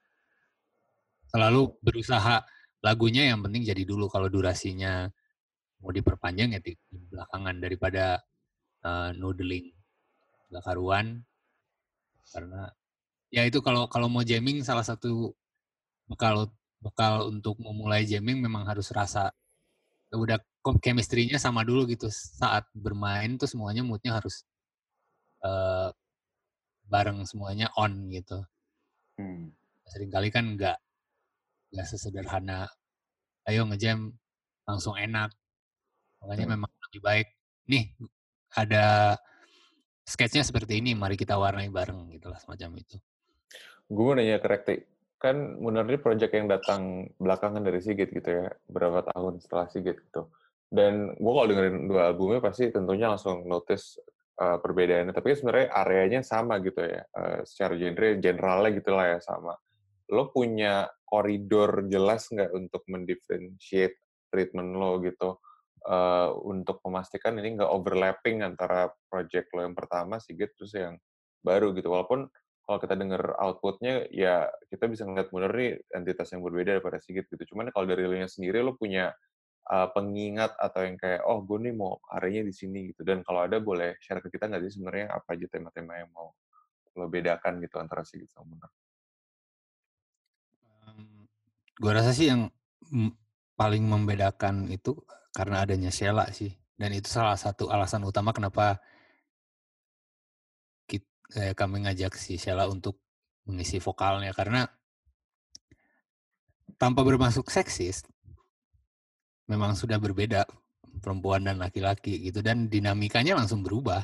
selalu 1.35 1.75
berusaha 1.83 2.47
lagunya 2.79 3.27
yang 3.27 3.43
penting 3.43 3.67
jadi 3.67 3.83
dulu 3.83 4.07
kalau 4.07 4.31
durasinya 4.31 5.11
mau 5.83 5.91
diperpanjang 5.91 6.55
ya 6.55 6.61
di 6.63 6.71
belakangan 6.87 7.59
daripada 7.59 8.23
eh, 8.87 9.11
noodling 9.19 9.67
gak 10.55 10.63
karuan. 10.63 11.27
Karena 12.31 12.71
ya 13.27 13.43
itu 13.43 13.59
kalau 13.59 13.91
kalau 13.91 14.07
mau 14.07 14.23
jamming 14.23 14.63
salah 14.63 14.87
satu 14.87 15.35
bekal 16.07 16.47
bekal 16.79 17.27
untuk 17.27 17.59
memulai 17.59 18.07
jamming 18.07 18.39
memang 18.39 18.63
harus 18.63 18.87
rasa 18.95 19.33
ya 20.13 20.15
udah 20.15 20.37
chemistry-nya 20.79 21.35
sama 21.35 21.67
dulu 21.67 21.83
gitu. 21.91 22.07
Saat 22.13 22.71
bermain 22.71 23.35
tuh 23.35 23.49
semuanya 23.51 23.83
moodnya 23.83 24.15
harus 24.15 24.47
eh, 25.43 25.89
bareng 26.87 27.27
semuanya 27.27 27.67
on 27.75 28.07
gitu. 28.13 28.39
Hmm. 29.15 29.47
sering 29.87 30.11
kali 30.11 30.27
kan 30.27 30.59
nggak 30.59 30.75
nggak 31.75 31.87
sesederhana 31.91 32.71
ayo 33.51 33.67
ngejam 33.67 34.15
langsung 34.63 34.95
enak 34.95 35.35
makanya 36.23 36.47
Hmm. 36.47 36.53
memang 36.57 36.71
lebih 36.89 37.01
baik 37.03 37.27
nih 37.69 37.91
ada 38.55 39.15
sketchnya 40.07 40.41
seperti 40.47 40.79
ini 40.79 40.95
mari 40.95 41.19
kita 41.19 41.35
warnai 41.35 41.69
bareng 41.69 42.09
gitu 42.15 42.31
lah 42.31 42.39
semacam 42.39 42.79
itu 42.79 42.97
Gue 43.85 44.01
mau 44.01 44.17
nanya 44.17 44.41
ke 44.41 44.49
Rekti, 44.49 44.75
kan 45.21 45.61
ini 45.61 46.01
project 46.01 46.33
yang 46.33 46.49
datang 46.49 47.05
belakangan 47.21 47.61
dari 47.61 47.77
Sigit 47.85 48.09
gitu 48.09 48.25
ya, 48.25 48.49
berapa 48.65 49.05
tahun 49.13 49.37
setelah 49.37 49.69
Sigit 49.69 50.01
gitu. 50.09 50.33
Dan 50.65 51.13
gue 51.13 51.31
kalau 51.37 51.45
dengerin 51.45 51.85
dua 51.85 52.09
albumnya 52.09 52.41
pasti 52.41 52.73
tentunya 52.73 53.13
langsung 53.13 53.45
notice 53.45 54.01
uh, 54.41 54.57
perbedaannya. 54.57 55.13
Tapi 55.13 55.37
sebenarnya 55.37 55.69
areanya 55.69 56.21
sama 56.25 56.57
gitu 56.65 56.81
ya, 56.81 57.05
uh, 57.13 57.45
secara 57.45 57.77
genre, 57.77 58.17
generalnya 58.17 58.69
gitu 58.73 58.89
lah 58.89 59.05
ya 59.05 59.19
sama. 59.21 59.53
Lo 60.11 60.29
punya 60.29 60.89
koridor 61.05 61.85
jelas 61.89 62.29
nggak 62.29 62.51
untuk 62.53 62.83
mendifferentiate 62.89 63.97
treatment 64.29 64.75
lo 64.77 64.99
gitu? 65.01 65.39
uh, 65.85 66.29
untuk 66.43 66.81
memastikan 66.85 67.37
ini 67.37 67.61
nggak 67.61 67.71
overlapping 67.71 68.41
antara 68.41 68.89
project 69.07 69.53
lo 69.53 69.65
yang 69.65 69.77
pertama 69.77 70.17
Sigit 70.17 70.51
terus 70.57 70.73
yang 70.73 70.97
baru 71.45 71.71
gitu. 71.77 71.93
Walaupun 71.93 72.25
kalau 72.65 72.81
kita 72.81 72.97
denger 72.97 73.37
outputnya 73.37 74.09
ya 74.09 74.49
kita 74.73 74.89
bisa 74.89 75.05
ngeliat 75.05 75.29
bener 75.29 75.51
nih 75.53 75.71
entitas 75.93 76.33
yang 76.33 76.41
berbeda 76.41 76.77
daripada 76.77 76.97
Sigit 76.97 77.29
gitu. 77.29 77.53
Cuman 77.53 77.69
kalau 77.69 77.85
dari 77.85 78.09
lo 78.09 78.17
sendiri 78.25 78.65
lo 78.65 78.73
punya 78.73 79.13
uh, 79.69 79.87
pengingat 79.93 80.57
atau 80.57 80.81
yang 80.81 80.97
kayak 80.97 81.21
oh 81.29 81.45
gue 81.45 81.69
nih 81.69 81.73
mau 81.77 82.01
areanya 82.09 82.49
di 82.49 82.53
sini 82.53 82.89
gitu. 82.91 83.05
Dan 83.05 83.21
kalau 83.21 83.45
ada 83.45 83.61
boleh 83.61 83.97
share 84.01 84.21
ke 84.25 84.33
kita 84.33 84.49
nggak 84.49 84.65
sih 84.69 84.81
sebenarnya 84.81 85.13
apa 85.13 85.37
aja 85.37 85.45
tema-tema 85.49 86.01
yang 86.01 86.09
mau 86.11 86.33
lo 86.95 87.11
bedakan 87.11 87.61
gitu 87.61 87.77
antara 87.77 88.01
Sigit 88.01 88.31
sama 88.33 88.57
Munar? 88.57 88.84
Gua 91.75 91.91
rasa 91.91 92.15
sih 92.15 92.31
yang 92.31 92.47
paling 93.59 93.83
membedakan 93.83 94.71
itu 94.71 94.95
karena 95.35 95.63
adanya 95.63 95.91
Sheila 95.91 96.27
sih. 96.31 96.55
Dan 96.75 96.91
itu 96.91 97.07
salah 97.07 97.39
satu 97.39 97.71
alasan 97.71 98.03
utama 98.03 98.35
kenapa 98.35 98.79
kit- 100.87 101.07
eh, 101.35 101.55
kami 101.55 101.87
ngajak 101.87 102.15
si 102.19 102.35
Sheila 102.39 102.67
untuk 102.67 102.99
mengisi 103.47 103.79
vokalnya. 103.79 104.31
Karena 104.31 104.67
tanpa 106.75 107.03
bermasuk 107.03 107.47
seksis 107.47 108.03
memang 109.47 109.75
sudah 109.75 109.99
berbeda 109.99 110.43
perempuan 111.03 111.43
dan 111.43 111.59
laki-laki 111.59 112.23
gitu. 112.27 112.39
Dan 112.39 112.71
dinamikanya 112.71 113.35
langsung 113.39 113.63
berubah. 113.63 114.03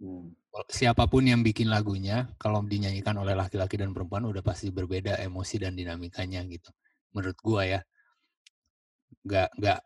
Hmm. 0.00 0.32
Siapa 0.70 1.04
pun 1.10 1.26
yang 1.26 1.44
bikin 1.44 1.68
lagunya 1.68 2.32
kalau 2.40 2.64
dinyanyikan 2.64 3.16
oleh 3.20 3.36
laki-laki 3.36 3.76
dan 3.76 3.92
perempuan 3.92 4.24
udah 4.24 4.40
pasti 4.40 4.72
berbeda 4.72 5.20
emosi 5.20 5.60
dan 5.60 5.76
dinamikanya 5.76 6.40
gitu. 6.48 6.70
Menurut 7.12 7.38
gua 7.44 7.62
ya. 7.68 7.80
Nggak 9.26 9.48
nggak 9.58 9.80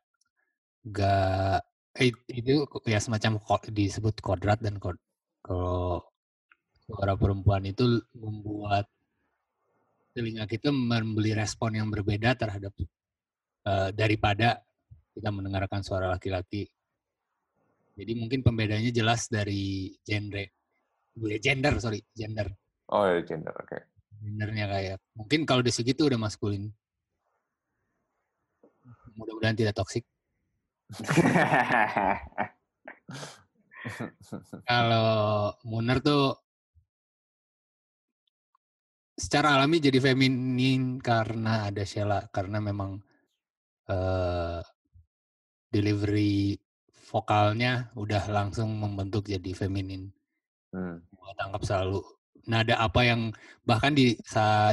nggak 0.80 1.59
eh, 2.01 2.12
itu 2.30 2.55
ya 2.86 2.98
semacam 3.02 3.40
disebut 3.68 4.14
kodrat 4.22 4.59
dan 4.62 4.78
kod 4.80 4.97
kalau 5.44 6.01
suara 6.86 7.14
perempuan 7.18 7.64
itu 7.66 8.01
membuat 8.14 8.86
telinga 10.14 10.44
kita 10.47 10.70
membeli 10.74 11.32
respon 11.34 11.78
yang 11.78 11.88
berbeda 11.90 12.34
terhadap 12.38 12.72
eh, 13.66 13.90
daripada 13.94 14.62
kita 15.14 15.28
mendengarkan 15.34 15.82
suara 15.82 16.06
laki-laki. 16.10 16.70
Jadi 17.98 18.12
mungkin 18.16 18.40
pembedanya 18.40 18.88
jelas 18.94 19.28
dari 19.28 19.92
genre 20.06 20.59
gender 21.40 21.76
sorry 21.80 22.01
gender. 22.16 22.48
Oh 22.90 23.06
ya 23.06 23.22
gender, 23.22 23.55
oke. 23.55 23.78
gendernya 24.20 24.66
kayak 24.68 24.98
mungkin 25.16 25.48
kalau 25.48 25.64
di 25.64 25.72
segitu 25.72 26.09
udah 26.09 26.20
maskulin. 26.20 26.68
Mudah-mudahan 29.16 29.56
tidak 29.56 29.76
toksik 29.76 30.05
kalau 34.66 35.55
Muner 35.64 36.02
tuh 36.02 36.34
secara 39.14 39.55
alami 39.60 39.78
jadi 39.78 40.01
feminin 40.02 40.98
karena 40.98 41.68
ada 41.68 41.84
Sheila 41.86 42.26
karena 42.34 42.59
memang 42.59 42.98
eh, 43.86 44.60
delivery 45.70 46.59
vokalnya 47.10 47.90
udah 47.94 48.26
langsung 48.30 48.74
membentuk 48.78 49.26
jadi 49.30 49.55
feminin 49.55 50.10
Hmm. 50.70 51.02
gua 51.14 51.32
tangkap 51.34 51.62
selalu 51.66 51.98
nada 52.47 52.78
apa 52.78 53.01
yang 53.02 53.34
bahkan 53.66 53.92
di 53.92 54.14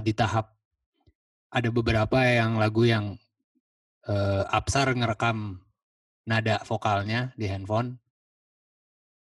di 0.06 0.14
tahap 0.14 0.54
ada 1.50 1.70
beberapa 1.74 2.22
yang 2.22 2.62
lagu 2.62 2.86
yang 2.86 3.18
eh, 4.08 4.44
Absar 4.48 4.94
ngerekam 4.94 5.58
nada 6.28 6.62
vokalnya 6.68 7.34
di 7.40 7.48
handphone 7.50 7.98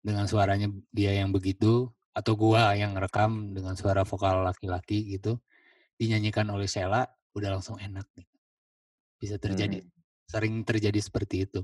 dengan 0.03 0.27
suaranya 0.27 0.71
dia 0.91 1.15
yang 1.15 1.31
begitu 1.31 1.91
atau 2.17 2.33
gua 2.35 2.73
yang 2.73 2.97
rekam 2.97 3.53
dengan 3.53 3.77
suara 3.77 4.03
vokal 4.03 4.43
laki-laki 4.43 5.19
gitu 5.19 5.37
dinyanyikan 6.01 6.49
oleh 6.49 6.65
Sheila 6.69 7.05
udah 7.37 7.51
langsung 7.61 7.77
enak 7.77 8.09
gitu. 8.17 8.37
Bisa 9.21 9.37
terjadi 9.37 9.81
Hmm. 9.85 9.91
sering 10.25 10.55
terjadi 10.65 11.01
seperti 11.01 11.45
itu. 11.49 11.61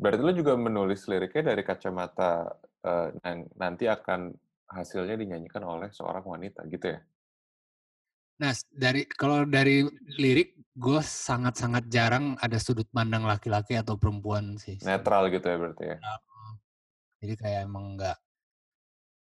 Berarti 0.00 0.20
lo 0.24 0.32
juga 0.32 0.56
menulis 0.56 1.04
liriknya 1.04 1.52
dari 1.52 1.60
kacamata 1.60 2.48
eh, 2.80 3.08
nan- 3.20 3.50
nanti 3.56 3.84
akan 3.86 4.32
hasilnya 4.70 5.18
dinyanyikan 5.18 5.66
oleh 5.66 5.90
seorang 5.90 6.22
wanita 6.22 6.62
gitu 6.70 6.94
ya? 6.94 7.00
Nah, 8.40 8.56
dari 8.72 9.04
kalau 9.04 9.44
dari 9.44 9.84
lirik 10.16 10.56
gue 10.72 11.00
sangat-sangat 11.04 11.92
jarang 11.92 12.40
ada 12.40 12.56
sudut 12.56 12.88
pandang 12.88 13.28
laki-laki 13.28 13.76
atau 13.76 14.00
perempuan 14.00 14.56
sih. 14.56 14.80
Netral 14.80 15.28
gitu 15.28 15.44
ya 15.44 15.56
berarti 15.60 15.84
ya? 15.84 15.96
Jadi 17.20 17.34
kayak 17.36 17.60
emang 17.68 18.00
nggak 18.00 18.16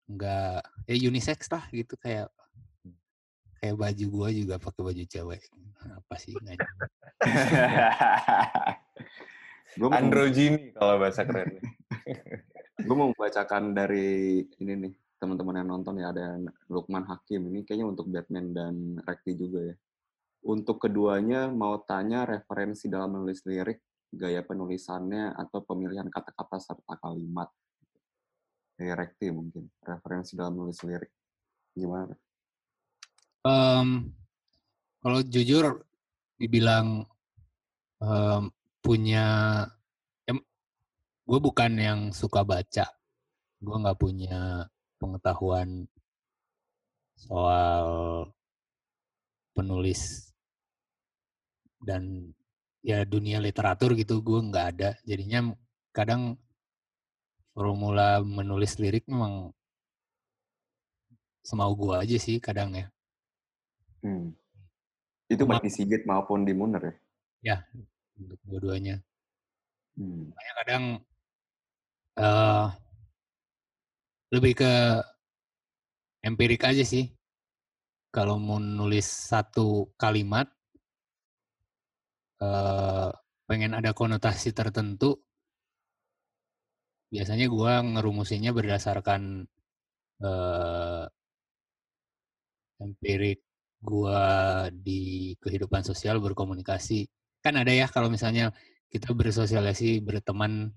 nggak 0.09 0.59
ya 0.87 0.95
unisex 1.05 1.51
lah 1.51 1.67
gitu 1.69 1.93
kayak 1.99 2.31
kayak 3.59 3.75
baju 3.75 4.05
gue 4.07 4.29
juga 4.39 4.55
pakai 4.55 4.81
baju 4.87 5.03
cewek. 5.03 5.43
Apa 5.83 6.15
sih 6.15 6.39
nggak 6.39 6.63
gue 9.79 9.87
mau, 9.91 9.99
Androgyny 9.99 10.71
kalau 10.71 10.95
bahasa 10.95 11.27
kerennya. 11.27 11.59
gue 12.89 12.97
mau 12.97 13.13
membacakan 13.13 13.77
dari 13.77 14.41
ini 14.41 14.73
nih 14.73 14.93
teman-teman 15.21 15.61
yang 15.61 15.69
nonton 15.69 16.01
ya 16.01 16.09
ada 16.09 16.41
Lukman 16.73 17.05
Hakim 17.05 17.45
ini 17.53 17.61
kayaknya 17.61 17.85
untuk 17.85 18.09
Batman 18.09 18.49
dan 18.49 18.97
Rekti 19.05 19.37
juga 19.37 19.61
ya. 19.61 19.75
Untuk 20.49 20.81
keduanya 20.81 21.53
mau 21.53 21.85
tanya 21.85 22.25
referensi 22.25 22.89
dalam 22.89 23.13
menulis 23.13 23.45
lirik, 23.45 24.09
gaya 24.09 24.41
penulisannya 24.41 25.37
atau 25.37 25.61
pemilihan 25.61 26.09
kata-kata 26.09 26.57
serta 26.57 26.97
kalimat. 26.97 27.53
Dari 28.73 28.89
Rekti 28.89 29.29
mungkin 29.29 29.69
referensi 29.85 30.33
dalam 30.33 30.57
menulis 30.57 30.81
lirik 30.81 31.13
gimana? 31.77 32.17
Em, 33.45 34.09
kalau 34.97 35.21
jujur 35.29 35.85
dibilang 36.41 37.05
em, 38.01 38.49
punya 38.81 39.27
gue 41.29 41.37
bukan 41.37 41.71
yang 41.77 41.99
suka 42.09 42.41
baca 42.41 42.89
gue 43.61 43.75
nggak 43.85 43.99
punya 44.01 44.65
pengetahuan 44.97 45.85
soal 47.13 47.85
penulis 49.53 50.33
dan 51.85 52.33
ya 52.81 53.05
dunia 53.05 53.37
literatur 53.37 53.93
gitu 53.93 54.25
gue 54.25 54.41
nggak 54.41 54.65
ada 54.73 54.89
jadinya 55.05 55.53
kadang 55.93 56.33
formula 57.53 58.25
menulis 58.25 58.81
lirik 58.81 59.05
memang 59.05 59.53
semau 61.45 61.77
gue 61.77 61.93
aja 61.93 62.17
sih 62.17 62.41
kadang 62.41 62.73
ya 62.73 62.89
Hmm. 63.99 64.31
Itu 65.27 65.43
baik 65.43 65.67
di 65.67 65.71
Sigit 65.75 66.07
maupun 66.07 66.47
di 66.47 66.55
Muner 66.55 66.95
ya? 67.43 67.59
untuk 68.15 68.39
dua-duanya 68.47 69.03
Hmm. 69.99 70.31
Kadang 70.63 71.03
eh 72.19 72.65
lebih 74.33 74.53
ke 74.61 74.71
empirik 76.27 76.61
aja 76.69 76.83
sih. 76.85 77.05
Kalau 78.15 78.35
mau 78.41 78.57
nulis 78.57 79.05
satu 79.05 79.93
kalimat, 80.01 80.47
eh 82.41 83.09
pengen 83.49 83.71
ada 83.79 83.91
konotasi 83.99 84.49
tertentu, 84.59 85.09
biasanya 87.13 87.45
gua 87.49 87.73
ngerumusinnya 87.81 88.51
berdasarkan 88.57 89.21
eh 90.25 91.05
empirik 92.79 93.39
gua 93.83 94.21
di 94.71 95.35
kehidupan 95.43 95.83
sosial 95.89 96.19
berkomunikasi. 96.25 97.07
Kan 97.43 97.55
ada 97.61 97.71
ya 97.71 97.87
kalau 97.87 98.07
misalnya 98.11 98.51
kita 98.91 99.11
bersosialisasi, 99.15 100.01
berteman 100.07 100.71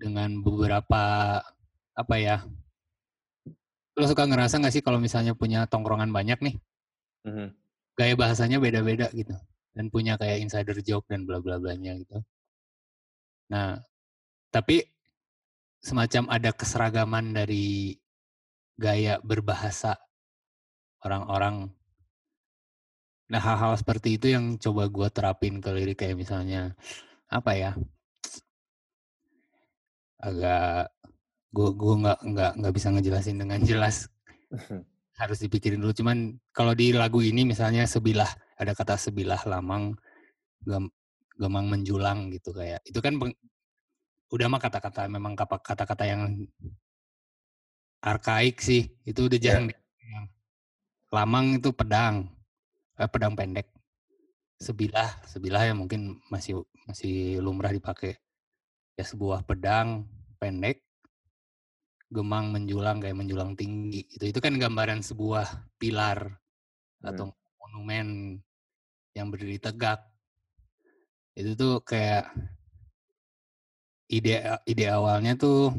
dengan 0.00 0.40
beberapa 0.40 1.02
apa 1.92 2.16
ya? 2.16 2.40
Lo 3.98 4.08
suka 4.08 4.24
ngerasa 4.24 4.56
nggak 4.56 4.72
sih 4.72 4.80
kalau 4.80 4.96
misalnya 4.96 5.36
punya 5.36 5.68
tongkrongan 5.68 6.08
banyak 6.08 6.40
nih, 6.40 6.56
Mhm. 7.28 7.48
gaya 8.00 8.14
bahasanya 8.16 8.56
beda-beda 8.56 9.12
gitu 9.12 9.36
dan 9.76 9.92
punya 9.92 10.16
kayak 10.16 10.40
insider 10.40 10.80
joke 10.80 11.04
dan 11.12 11.28
bla 11.28 11.44
bla 11.44 11.60
blanya 11.60 11.92
gitu. 12.00 12.24
Nah, 13.52 13.82
tapi 14.48 14.88
semacam 15.84 16.24
ada 16.32 16.50
keseragaman 16.56 17.36
dari 17.36 17.98
gaya 18.80 19.20
berbahasa 19.20 20.00
orang-orang. 21.04 21.68
Nah, 23.30 23.40
hal-hal 23.42 23.76
seperti 23.78 24.16
itu 24.16 24.26
yang 24.32 24.56
coba 24.58 24.88
gua 24.90 25.08
terapin 25.12 25.60
ke 25.62 25.70
lirik 25.70 26.00
kayak 26.02 26.18
misalnya 26.18 26.74
apa 27.30 27.52
ya? 27.54 27.72
Agak 30.20 30.92
gua 31.50 31.70
gua 31.74 31.94
nggak 32.02 32.18
nggak 32.30 32.52
nggak 32.60 32.74
bisa 32.76 32.88
ngejelasin 32.92 33.36
dengan 33.40 33.60
jelas. 33.64 34.06
Harus 35.20 35.38
dipikirin 35.40 35.80
dulu. 35.80 35.92
Cuman 35.92 36.36
kalau 36.52 36.72
di 36.76 36.92
lagu 36.96 37.20
ini 37.20 37.44
misalnya 37.44 37.84
sebilah 37.84 38.28
ada 38.56 38.72
kata 38.76 38.96
sebilah 38.96 39.40
lamang 39.48 39.96
gam- 40.64 40.92
gemang 41.36 41.66
menjulang 41.68 42.28
gitu 42.32 42.52
kayak. 42.52 42.80
Itu 42.84 43.00
kan 43.00 43.16
peng- 43.20 43.36
udah 44.30 44.46
mah 44.46 44.60
kata-kata 44.62 45.08
memang 45.10 45.34
kata-kata 45.36 46.04
yang 46.06 46.22
arkaik 48.00 48.60
sih. 48.60 48.88
Itu 49.04 49.28
udah 49.28 49.38
Iya. 49.40 49.44
jarang 49.56 49.66
dipegang. 49.72 50.26
lamang 51.10 51.58
itu 51.58 51.70
pedang 51.74 52.30
eh, 52.94 53.08
pedang 53.10 53.34
pendek. 53.34 53.66
Sebilah 54.60 55.24
sebilah 55.26 55.62
ya 55.64 55.74
mungkin 55.74 56.20
masih 56.28 56.60
masih 56.86 57.40
lumrah 57.40 57.72
dipakai 57.72 58.14
ya 59.00 59.04
sebuah 59.08 59.48
pedang 59.48 60.04
pendek 60.36 60.84
gemang 62.12 62.52
menjulang 62.52 63.00
kayak 63.00 63.16
menjulang 63.16 63.56
tinggi 63.56 64.04
itu 64.12 64.28
itu 64.28 64.38
kan 64.42 64.60
gambaran 64.60 65.00
sebuah 65.00 65.72
pilar 65.80 66.36
atau 67.00 67.32
monumen 67.56 68.36
yang 69.14 69.30
berdiri 69.30 69.56
tegak. 69.62 70.04
Itu 71.32 71.54
tuh 71.56 71.74
kayak 71.86 72.28
ide 74.10 74.42
ide 74.66 74.86
awalnya 74.90 75.38
tuh 75.38 75.70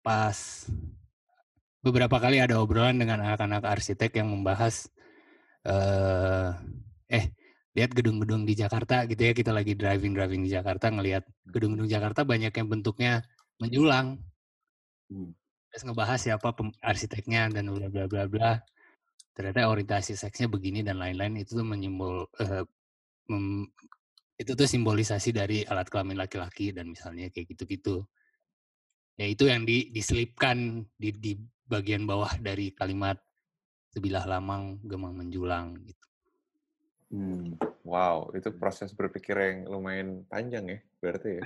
pas 0.00 0.66
beberapa 1.84 2.16
kali 2.16 2.40
ada 2.40 2.56
obrolan 2.56 2.96
dengan 2.96 3.20
anak-anak 3.20 3.64
arsitek 3.68 4.24
yang 4.24 4.32
membahas 4.32 4.88
eh 5.68 6.50
eh 7.12 7.24
lihat 7.80 7.96
gedung-gedung 7.96 8.44
di 8.44 8.52
Jakarta 8.52 9.08
gitu 9.08 9.24
ya 9.24 9.32
kita 9.32 9.56
lagi 9.56 9.72
driving 9.72 10.12
driving 10.12 10.44
di 10.44 10.52
Jakarta 10.52 10.92
ngelihat 10.92 11.24
gedung-gedung 11.48 11.88
Jakarta 11.88 12.28
banyak 12.28 12.52
yang 12.52 12.68
bentuknya 12.68 13.24
menjulang. 13.56 14.20
Hmm. 15.10 15.32
terus 15.70 15.86
ngebahas 15.86 16.18
siapa 16.18 16.50
arsiteknya 16.82 17.50
dan 17.50 17.72
bla 17.72 17.88
bla 17.88 18.04
bla 18.04 18.24
bla. 18.28 18.52
Ternyata 19.32 19.70
orientasi 19.70 20.18
seksnya 20.18 20.50
begini 20.50 20.84
dan 20.84 20.98
lain-lain 20.98 21.40
itu 21.40 21.56
tuh 21.56 21.64
menyimbol 21.64 22.26
mem- 23.30 23.70
itu 24.40 24.52
tuh 24.56 24.68
simbolisasi 24.68 25.30
dari 25.30 25.62
alat 25.68 25.86
kelamin 25.86 26.18
laki-laki 26.18 26.74
dan 26.74 26.90
misalnya 26.90 27.30
kayak 27.30 27.54
gitu-gitu. 27.54 28.02
Ya 29.20 29.28
itu 29.28 29.46
yang 29.46 29.68
di, 29.68 29.92
diselipkan 29.92 30.84
di, 30.96 31.12
di 31.12 31.32
bagian 31.68 32.08
bawah 32.08 32.34
dari 32.40 32.72
kalimat 32.72 33.20
sebilah 33.92 34.24
lamang 34.24 34.80
gemang 34.82 35.12
menjulang 35.12 35.76
gitu. 35.84 36.06
Hmm. 37.12 37.54
Wow, 37.80 38.32
itu 38.36 38.52
proses 38.52 38.92
berpikir 38.92 39.36
yang 39.36 39.58
lumayan 39.68 40.24
panjang 40.28 40.68
ya, 40.68 40.78
berarti 41.00 41.40
ya. 41.40 41.42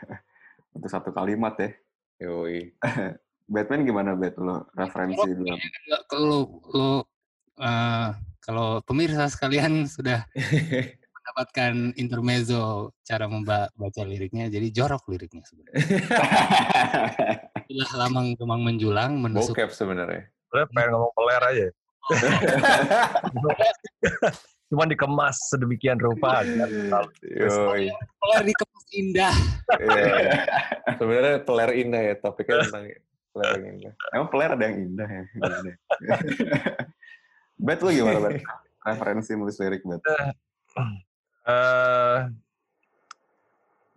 Untuk 0.74 0.90
satu 0.90 1.10
kalimat 1.14 1.54
ya. 1.58 1.70
Yoi. 2.20 2.74
Batman 3.50 3.82
gimana 3.82 4.14
Bet 4.14 4.38
lo 4.38 4.70
referensi 4.78 5.34
dulu? 5.34 5.58
Kalau 6.06 6.40
lo 6.70 6.90
eh, 7.58 8.08
kalau 8.38 8.78
pemirsa 8.86 9.26
sekalian 9.26 9.84
sudah 9.96 10.22
mendapatkan 11.20 11.94
intermezzo 11.98 12.94
cara 13.02 13.26
membaca 13.26 14.02
liriknya 14.06 14.50
jadi 14.50 14.66
jorok 14.72 15.10
liriknya 15.12 15.44
sebenarnya 15.46 15.78
Sebilah 17.70 17.92
lamang 18.06 18.26
gemang 18.34 18.62
menjulang 18.66 19.12
menusuk 19.18 19.54
Bokep 19.54 19.70
sebenarnya. 19.70 20.26
Sebenarnya 20.50 20.68
pengen 20.74 20.90
ngomong 20.94 21.12
peler 21.14 21.42
aja. 21.46 21.66
Cuman 24.70 24.86
dikemas 24.86 25.36
sedemikian 25.50 25.98
rupa. 25.98 26.46
Peler 28.20 28.42
dikemas 28.46 28.84
indah 28.94 29.34
Iya. 29.78 30.42
Sebenarnya 30.98 31.36
peler 31.46 31.70
indah 31.78 32.02
ya, 32.02 32.14
topiknya 32.18 32.56
tentang 32.66 32.84
peler 33.30 33.50
yang 33.54 33.66
indah. 33.78 33.92
Emang 34.10 34.28
player 34.32 34.52
ada 34.58 34.64
yang 34.66 34.76
indah 34.82 35.08
ya? 35.08 35.24
Bet 37.60 37.78
lo 37.84 37.90
gimana 37.92 38.18
Bet? 38.26 38.42
Referensi 38.82 39.30
nulis 39.36 39.60
lirik 39.62 39.82
Bet? 39.86 40.02
Eh, 41.46 42.18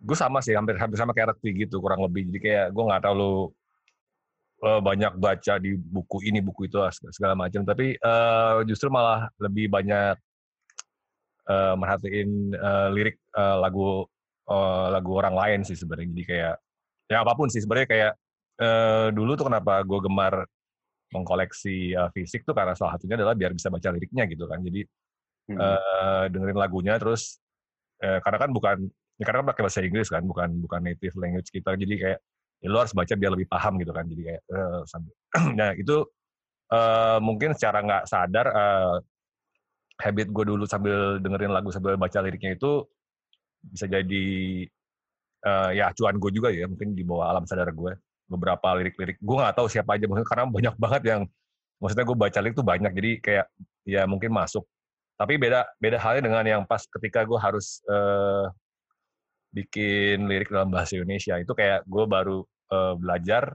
gue 0.04 0.16
sama 0.16 0.44
sih 0.44 0.52
hampir 0.52 0.76
hampir 0.76 1.00
sama 1.00 1.16
kayak 1.16 1.36
Rekti 1.36 1.64
gitu 1.64 1.80
kurang 1.80 2.04
lebih 2.04 2.28
jadi 2.28 2.38
kayak 2.40 2.66
gue 2.76 2.84
nggak 2.84 3.02
terlalu 3.08 3.48
eh, 4.60 4.80
banyak 4.84 5.12
baca 5.16 5.54
di 5.56 5.80
buku 5.80 6.28
ini 6.28 6.44
buku 6.44 6.68
itu 6.68 6.76
segala 7.08 7.32
macam 7.32 7.64
tapi 7.64 7.96
eh, 7.96 8.56
justru 8.68 8.92
malah 8.92 9.32
lebih 9.40 9.72
banyak 9.72 10.20
eh, 11.48 11.74
merhatiin 11.76 12.30
eh, 12.54 12.88
lirik 12.94 13.16
eh, 13.32 13.56
lagu 13.60 14.04
eh, 14.48 14.86
lagu 14.94 15.10
orang 15.16 15.34
lain 15.36 15.60
sih 15.68 15.76
sebenarnya. 15.76 16.08
Jadi 16.12 16.24
kayak 16.24 16.54
ya 17.10 17.16
apa 17.20 17.32
pun 17.36 17.48
sih 17.52 17.60
sebenarnya 17.60 17.88
kayak 17.90 18.12
eh, 18.60 19.08
dulu 19.12 19.30
tuh 19.36 19.46
kenapa 19.52 19.82
gue 19.84 19.98
gemar 20.04 20.34
mengkoleksi 21.14 21.94
eh, 21.94 22.10
fisik 22.14 22.42
tuh 22.48 22.54
karena 22.56 22.74
salah 22.74 22.96
satunya 22.98 23.14
adalah 23.20 23.34
biar 23.38 23.52
bisa 23.54 23.68
baca 23.70 23.88
liriknya 23.94 24.24
gitu 24.30 24.44
kan. 24.48 24.60
Jadi 24.64 24.82
Hmm. 25.44 25.60
eh, 25.60 26.24
dengerin 26.32 26.56
lagunya 26.56 26.96
terus 26.96 27.36
eh, 28.00 28.16
karena 28.24 28.38
kan 28.40 28.50
bukan 28.56 28.76
ya 29.20 29.24
karena 29.28 29.44
kan 29.44 29.48
pakai 29.52 29.62
bahasa 29.68 29.80
Inggris 29.84 30.08
kan 30.08 30.24
bukan 30.24 30.56
bukan 30.64 30.80
native 30.80 31.12
language 31.20 31.52
kita. 31.52 31.76
Jadi 31.76 31.94
kayak 32.00 32.18
ya 32.64 32.68
lo 32.72 32.80
harus 32.80 32.96
baca 32.96 33.12
biar 33.12 33.32
lebih 33.36 33.48
paham 33.52 33.76
gitu 33.76 33.92
kan. 33.92 34.08
Jadi 34.08 34.22
kayak 34.24 34.40
eh, 34.40 34.80
sambil 34.88 35.12
nah 35.60 35.70
itu 35.76 36.00
eh, 36.72 37.18
mungkin 37.20 37.52
secara 37.52 37.84
nggak 37.84 38.04
sadar 38.08 38.46
eh, 38.56 38.94
habit 40.00 40.28
gue 40.30 40.44
dulu 40.46 40.64
sambil 40.66 41.22
dengerin 41.22 41.54
lagu 41.54 41.70
sambil 41.70 41.94
baca 41.94 42.18
liriknya 42.18 42.58
itu 42.58 42.82
bisa 43.62 43.86
jadi 43.86 44.26
eh, 45.44 45.70
ya 45.78 45.94
acuan 45.94 46.18
gue 46.18 46.30
juga 46.34 46.48
ya 46.50 46.66
mungkin 46.66 46.92
di 46.92 47.02
bawah 47.06 47.30
alam 47.30 47.44
sadar 47.46 47.70
gue 47.70 47.94
beberapa 48.28 48.68
lirik-lirik. 48.80 49.20
Gue 49.20 49.36
nggak 49.40 49.56
tahu 49.56 49.68
siapa 49.68 49.96
aja 49.96 50.04
maksudnya 50.08 50.28
karena 50.28 50.44
banyak 50.48 50.74
banget 50.80 51.02
yang 51.06 51.20
maksudnya 51.80 52.04
gue 52.08 52.16
baca 52.16 52.38
lirik 52.40 52.56
tuh 52.56 52.66
banyak 52.66 52.92
jadi 52.96 53.10
kayak 53.20 53.46
ya 53.84 54.02
mungkin 54.08 54.30
masuk. 54.32 54.64
Tapi 55.14 55.38
beda 55.38 55.68
beda 55.78 55.96
halnya 56.02 56.22
dengan 56.26 56.44
yang 56.44 56.62
pas 56.66 56.82
ketika 56.88 57.22
gue 57.22 57.38
harus 57.38 57.84
eh, 57.86 58.46
bikin 59.54 60.26
lirik 60.26 60.50
dalam 60.50 60.72
bahasa 60.72 60.98
Indonesia. 60.98 61.38
Itu 61.38 61.54
kayak 61.54 61.86
gue 61.86 62.04
baru 62.08 62.42
eh, 62.72 62.94
belajar 62.98 63.54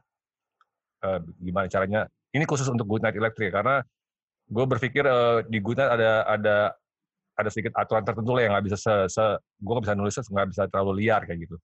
eh, 1.04 1.20
gimana 1.42 1.68
caranya. 1.68 2.02
Ini 2.30 2.46
khusus 2.46 2.70
untuk 2.70 2.86
Good 2.86 3.02
Night 3.04 3.18
Electric 3.18 3.50
karena 3.52 3.82
gue 4.50 4.66
berpikir 4.66 5.06
eh, 5.06 5.40
di 5.46 5.60
Night 5.78 5.92
ada 5.94 6.12
ada 6.26 6.58
ada 7.40 7.50
sedikit 7.54 7.78
aturan 7.80 8.04
tertentu 8.04 8.36
lah 8.36 8.44
yang 8.44 8.54
nggak 8.58 8.66
bisa 8.68 8.78
se, 8.78 8.94
se 9.08 9.24
gue 9.40 9.72
nggak 9.72 9.86
bisa 9.86 9.96
nulisnya 9.96 10.24
nggak 10.28 10.50
bisa 10.52 10.64
terlalu 10.68 10.94
liar 11.06 11.24
kayak 11.26 11.48
gitu. 11.48 11.58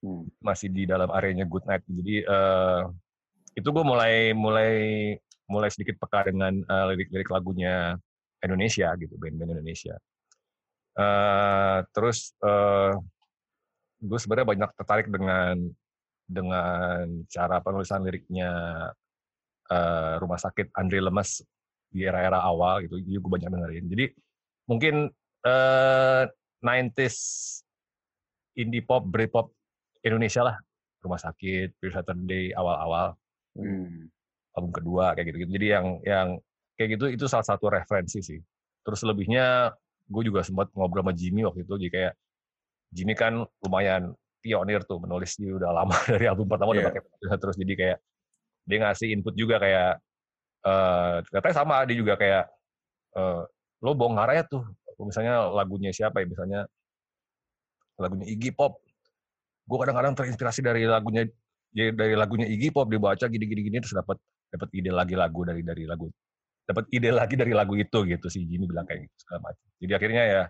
Hmm. 0.00 0.24
masih 0.40 0.72
di 0.72 0.88
dalam 0.88 1.12
areanya 1.12 1.44
Good 1.44 1.68
Night 1.68 1.84
jadi 1.84 2.24
eh, 2.24 2.82
itu 3.52 3.68
gue 3.68 3.84
mulai 3.84 4.32
mulai 4.32 4.72
mulai 5.50 5.68
sedikit 5.68 6.00
peka 6.00 6.30
dengan 6.30 6.62
lirik-lirik 6.62 7.28
lagunya 7.28 7.98
Indonesia 8.40 8.88
gitu 8.96 9.14
band-band 9.20 9.58
Indonesia. 9.58 9.98
Eh, 11.00 11.78
terus 11.94 12.34
eh, 12.42 12.92
gue 14.00 14.18
sebenarnya 14.18 14.48
banyak 14.48 14.70
tertarik 14.74 15.06
dengan 15.08 15.56
dengan 16.26 17.06
cara 17.30 17.56
penulisan 17.62 18.02
liriknya 18.02 18.50
eh, 19.70 20.14
rumah 20.18 20.40
sakit 20.40 20.74
Andre 20.74 21.00
Lemes 21.04 21.44
di 21.90 22.06
era-era 22.06 22.38
awal 22.40 22.82
gitu 22.82 22.96
jadi 22.98 23.18
gue 23.18 23.30
banyak 23.30 23.50
dengerin 23.50 23.84
jadi 23.90 24.04
mungkin 24.66 24.94
eh, 25.42 26.22
90s 26.60 27.16
indie 28.54 28.82
pop 28.82 29.02
Britpop 29.02 29.50
Indonesia 30.00 30.44
lah 30.44 30.56
rumah 31.00 31.16
sakit 31.16 31.76
Pure 31.76 31.94
Saturday 31.94 32.52
awal-awal 32.52 33.16
Hmm. 33.50 34.06
album 34.54 34.70
kedua 34.70 35.10
kayak 35.10 35.34
gitu, 35.34 35.50
Jadi 35.50 35.66
yang 35.66 35.86
yang 36.06 36.28
kayak 36.78 36.94
gitu 36.94 37.10
itu 37.10 37.26
salah 37.26 37.42
satu 37.42 37.66
referensi 37.66 38.22
sih. 38.22 38.38
Terus 38.86 39.02
lebihnya 39.02 39.74
gue 40.06 40.22
juga 40.22 40.46
sempat 40.46 40.70
ngobrol 40.70 41.02
sama 41.02 41.10
Jimmy 41.10 41.42
waktu 41.42 41.66
itu 41.66 41.74
jadi 41.74 41.90
kayak 41.90 42.12
Jimmy 42.94 43.18
kan 43.18 43.42
lumayan 43.58 44.14
pionir 44.38 44.86
tuh 44.86 45.02
menulis 45.02 45.34
dia 45.34 45.50
udah 45.50 45.82
lama 45.82 45.98
dari 46.14 46.30
album 46.30 46.46
pertama 46.46 46.78
udah 46.78 46.94
Iya. 46.94 46.94
pakai 46.94 47.38
terus 47.42 47.56
jadi 47.58 47.74
kayak 47.74 47.98
dia 48.70 48.78
ngasih 48.86 49.08
input 49.18 49.34
juga 49.34 49.58
kayak 49.58 49.98
eh 50.60 51.16
katanya 51.32 51.56
sama 51.56 51.82
dia 51.88 51.96
juga 51.96 52.14
kayak 52.20 52.44
eh 53.16 53.42
lo 53.80 53.90
bongkar 53.96 54.28
aja 54.36 54.44
tuh 54.44 54.64
misalnya 55.00 55.48
lagunya 55.48 55.90
siapa 55.94 56.20
ya 56.20 56.26
misalnya 56.28 56.60
lagunya 58.00 58.26
Iggy 58.28 58.52
Pop. 58.56 58.80
Gue 59.68 59.78
kadang-kadang 59.80 60.16
terinspirasi 60.16 60.60
dari 60.64 60.84
lagunya 60.88 61.28
ya 61.76 61.92
dari 61.94 62.16
lagunya 62.16 62.48
Iggy 62.48 62.72
Pop 62.74 62.88
dibaca 62.90 63.24
gini-gini 63.28 63.70
gini 63.70 63.76
terus 63.80 63.94
dapat 63.94 64.18
dapat 64.50 64.68
ide 64.74 64.90
lagi 64.90 65.14
lagu 65.14 65.46
dari 65.46 65.62
dari 65.62 65.86
lagu 65.86 66.10
dapat 66.66 66.90
ide 66.90 67.10
lagi 67.14 67.34
dari 67.38 67.54
lagu 67.54 67.74
itu 67.78 68.02
gitu 68.06 68.26
sih 68.26 68.46
Jimmy 68.46 68.66
bilang 68.66 68.86
kayak 68.88 69.06
gitu 69.06 69.16
segala 69.26 69.52
macam. 69.52 69.66
Jadi 69.78 69.92
akhirnya 69.94 70.24
ya 70.26 70.42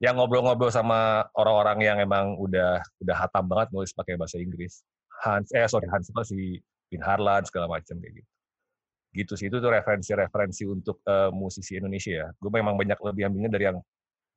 yang 0.00 0.16
ngobrol-ngobrol 0.16 0.72
sama 0.72 1.28
orang-orang 1.36 1.78
yang 1.84 1.98
emang 2.00 2.36
udah 2.40 2.80
udah 3.04 3.16
hatam 3.16 3.44
banget 3.48 3.68
nulis 3.72 3.92
pakai 3.92 4.16
bahasa 4.16 4.40
Inggris. 4.40 4.84
Hans 5.20 5.52
eh 5.52 5.68
sorry 5.68 5.88
Hans 5.92 6.08
apa 6.08 6.24
si 6.24 6.56
Bin 6.88 7.04
Harlan 7.04 7.44
segala 7.44 7.68
macam 7.68 7.96
kayak 8.00 8.24
gitu 8.24 8.30
gitu 9.10 9.34
sih 9.34 9.50
itu 9.50 9.58
tuh 9.58 9.70
referensi-referensi 9.74 10.62
untuk 10.70 11.02
eh, 11.02 11.30
musisi 11.34 11.78
Indonesia 11.78 12.26
ya 12.26 12.26
gue 12.30 12.50
memang 12.50 12.78
banyak 12.78 12.98
lebih 12.98 13.22
ambilnya 13.26 13.50
dari 13.50 13.64
yang 13.70 13.78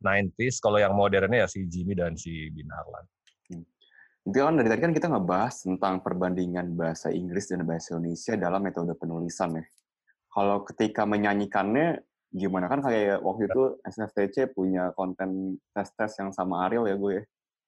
90s 0.02 0.60
kalau 0.60 0.78
yang 0.82 0.92
modernnya 0.98 1.46
ya 1.46 1.48
si 1.48 1.64
Jimmy 1.70 1.96
dan 1.96 2.20
si 2.20 2.52
Bin 2.52 2.68
Harlan 2.68 3.06
Itu 4.24 4.40
kan 4.40 4.56
dari 4.56 4.72
tadi 4.72 4.82
kan 4.88 4.96
kita 4.96 5.12
ngebahas 5.12 5.68
tentang 5.68 6.00
perbandingan 6.00 6.80
bahasa 6.80 7.12
Inggris 7.12 7.52
dan 7.52 7.68
bahasa 7.68 7.92
Indonesia 7.92 8.40
dalam 8.40 8.64
metode 8.64 8.96
penulisan 8.96 9.60
ya. 9.60 9.68
Kalau 10.32 10.64
ketika 10.64 11.04
menyanyikannya 11.04 12.00
gimana 12.32 12.72
kan 12.72 12.80
kayak 12.80 13.20
waktu 13.20 13.52
itu 13.52 13.84
SFTC 13.84 14.56
punya 14.56 14.96
konten 14.96 15.60
tes-tes 15.76 16.24
yang 16.24 16.32
sama 16.32 16.72
Ariel 16.72 16.88
ya 16.88 16.96
gue 16.96 17.12
ya. 17.20 17.24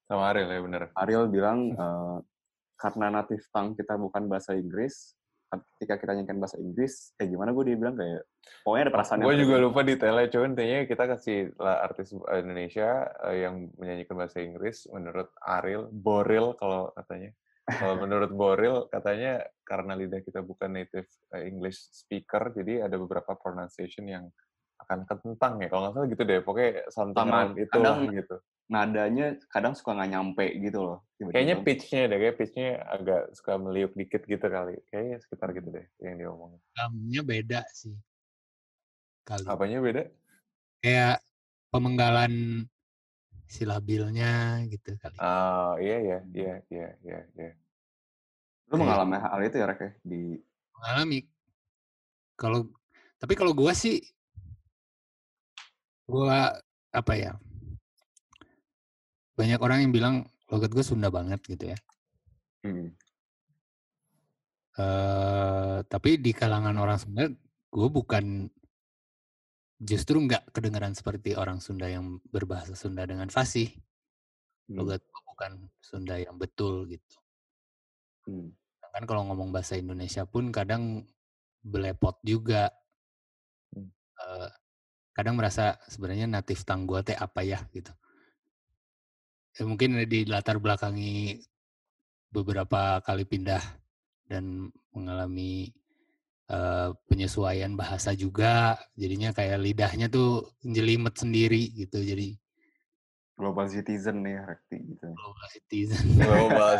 Sama 0.07 0.31
Ariel 0.31 0.47
ya 0.47 0.59
bener. 0.63 0.83
Ariel 0.95 1.27
bilang 1.27 1.75
eh, 1.75 2.17
karena 2.79 3.19
native 3.19 3.43
tongue 3.51 3.75
kita 3.75 3.99
bukan 3.99 4.23
bahasa 4.31 4.55
Inggris, 4.55 5.14
ketika 5.53 5.95
kita 6.01 6.11
nyanyikan 6.17 6.41
bahasa 6.41 6.57
Inggris, 6.57 7.13
eh 7.21 7.27
gimana 7.29 7.53
gue 7.53 7.63
dia 7.63 7.77
bilang 7.77 7.95
kayak 7.95 8.23
pokoknya 8.65 8.83
ada 8.89 8.93
perasaan 8.93 9.17
Gue 9.21 9.37
juga 9.39 9.55
lupa 9.61 9.81
detailnya, 9.85 10.27
cuman 10.29 10.49
intinya 10.57 10.79
kita 10.89 11.03
kasih 11.15 11.37
lah 11.61 11.85
artis 11.85 12.09
Indonesia 12.13 12.89
eh, 13.29 13.37
yang 13.45 13.69
menyanyikan 13.77 14.15
bahasa 14.17 14.37
Inggris 14.41 14.89
menurut 14.89 15.29
Ariel, 15.45 15.89
Boril 15.91 16.57
kalau 16.57 16.91
katanya. 16.97 17.31
Kalau 17.65 17.95
menurut 18.05 18.31
Boril 18.33 18.75
katanya 18.93 19.41
karena 19.65 19.97
lidah 19.97 20.21
kita 20.21 20.45
bukan 20.45 20.69
native 20.81 21.09
eh, 21.33 21.45
English 21.49 21.79
speaker, 21.93 22.53
jadi 22.53 22.89
ada 22.89 22.97
beberapa 22.97 23.37
pronunciation 23.37 24.05
yang 24.05 24.25
akan 24.85 24.99
kentang 25.09 25.53
ya. 25.59 25.67
Kalau 25.67 25.81
nggak 25.89 25.93
salah 25.97 26.07
gitu 26.07 26.23
deh, 26.23 26.39
pokoknya 26.39 26.71
around 26.93 27.57
itu 27.57 27.77
lah 27.81 27.97
kadang- 27.97 28.13
gitu. 28.13 28.35
nadanya 28.65 29.25
kadang 29.49 29.73
suka 29.77 29.93
nggak 29.93 30.09
nyampe 30.09 30.45
gitu 30.57 30.79
loh. 30.81 30.97
tiba-tiba. 31.15 31.33
Kayaknya 31.37 31.55
pitch-nya 31.61 32.01
deh, 32.05 32.17
kayak 32.17 32.35
pitch-nya 32.35 32.67
agak 32.85 33.21
suka 33.33 33.53
meliuk 33.55 33.91
dikit 33.93 34.21
gitu 34.25 34.45
kali. 34.45 34.75
Kayaknya 34.89 35.15
sekitar 35.21 35.49
gitu 35.53 35.69
deh 35.69 35.85
yang 36.01 36.13
dia 36.17 36.27
omongin. 36.29 36.59
Gamnya 36.73 37.21
beda 37.21 37.61
sih. 37.71 37.93
Kali. 39.21 39.45
Apanya 39.45 39.77
beda? 39.81 40.03
Kayak 40.81 41.21
pemenggalan 41.69 42.65
silabilnya 43.45 44.61
gitu 44.67 44.97
kali. 44.97 45.17
Ah, 45.17 45.77
iya 45.77 45.97
ya, 46.01 46.17
iya, 46.33 46.53
iya, 46.67 46.87
iya, 47.01 47.19
iya. 47.37 47.51
Lu 48.65 48.81
mengalami 48.81 49.15
hal 49.15 49.39
itu 49.39 49.55
ya 49.55 49.69
Rek 49.69 49.79
ya? 49.79 49.91
Di 50.01 50.41
mengalami 50.73 51.19
kalau 52.33 52.67
tapi 53.15 53.33
kalau 53.37 53.53
gua 53.53 53.71
sih 53.71 54.01
gua 56.05 56.53
apa 56.93 57.13
ya 57.17 57.33
banyak 59.35 59.59
orang 59.59 59.83
yang 59.83 59.91
bilang 59.91 60.15
logat 60.47 60.71
gue 60.71 60.85
Sunda 60.85 61.11
banget 61.11 61.41
gitu 61.43 61.73
ya 61.75 61.77
Hmm. 62.65 62.97
eh 64.75 65.77
tapi 65.85 66.17
di 66.17 66.33
kalangan 66.33 66.73
orang 66.81 66.97
Sunda 66.97 67.29
gue 67.69 67.87
bukan 67.93 68.49
justru 69.77 70.17
nggak 70.23 70.49
kedengaran 70.55 70.97
seperti 70.97 71.37
orang 71.37 71.61
Sunda 71.61 71.85
yang 71.85 72.17
berbahasa 72.31 72.73
Sunda 72.73 73.05
dengan 73.05 73.29
fasih 73.29 73.69
Hmm. 74.65 74.81
logat 74.81 75.05
gue 75.05 75.21
bukan 75.29 75.51
Sunda 75.77 76.17
yang 76.17 76.41
betul 76.41 76.89
gitu 76.89 77.17
Hmm. 78.25 78.49
kan 78.95 79.03
kalau 79.05 79.27
ngomong 79.29 79.51
bahasa 79.53 79.77
Indonesia 79.77 80.25
pun 80.25 80.49
kadang 80.49 81.05
belepot 81.61 82.17
juga 82.25 82.71
kadang 85.15 85.39
merasa 85.39 85.79
sebenarnya 85.87 86.27
natif 86.27 86.67
tang 86.67 86.83
gua 86.83 86.99
teh 86.99 87.15
apa 87.15 87.39
ya 87.41 87.63
gitu 87.71 87.89
ya, 89.55 89.63
mungkin 89.63 89.95
di 90.03 90.27
latar 90.27 90.59
belakangi 90.59 91.39
beberapa 92.35 92.99
kali 92.99 93.23
pindah 93.23 93.63
dan 94.27 94.67
mengalami 94.91 95.71
eh, 96.51 96.89
penyesuaian 97.07 97.71
bahasa 97.79 98.11
juga 98.11 98.75
jadinya 98.99 99.31
kayak 99.31 99.55
lidahnya 99.63 100.11
tuh 100.11 100.51
jelimet 100.61 101.15
sendiri 101.15 101.71
gitu 101.73 102.03
jadi 102.03 102.35
Global 103.35 103.67
citizen 103.67 104.23
nih 104.23 104.39
Rekti 104.39 104.79
gitu. 104.95 105.11
global 105.11 105.47
citizen 105.51 105.99
Global. 106.23 106.75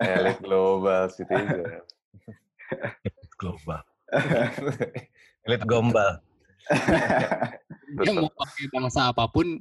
Elit 0.00 0.38
global 0.40 1.02
citizen. 1.12 1.84
global 3.40 3.82
elit 5.44 5.62
gombal 5.68 6.20
dia 8.04 8.12
mau 8.14 8.30
pakai 8.30 8.64
bangsa 8.70 9.10
apa 9.10 9.26
pun 9.32 9.60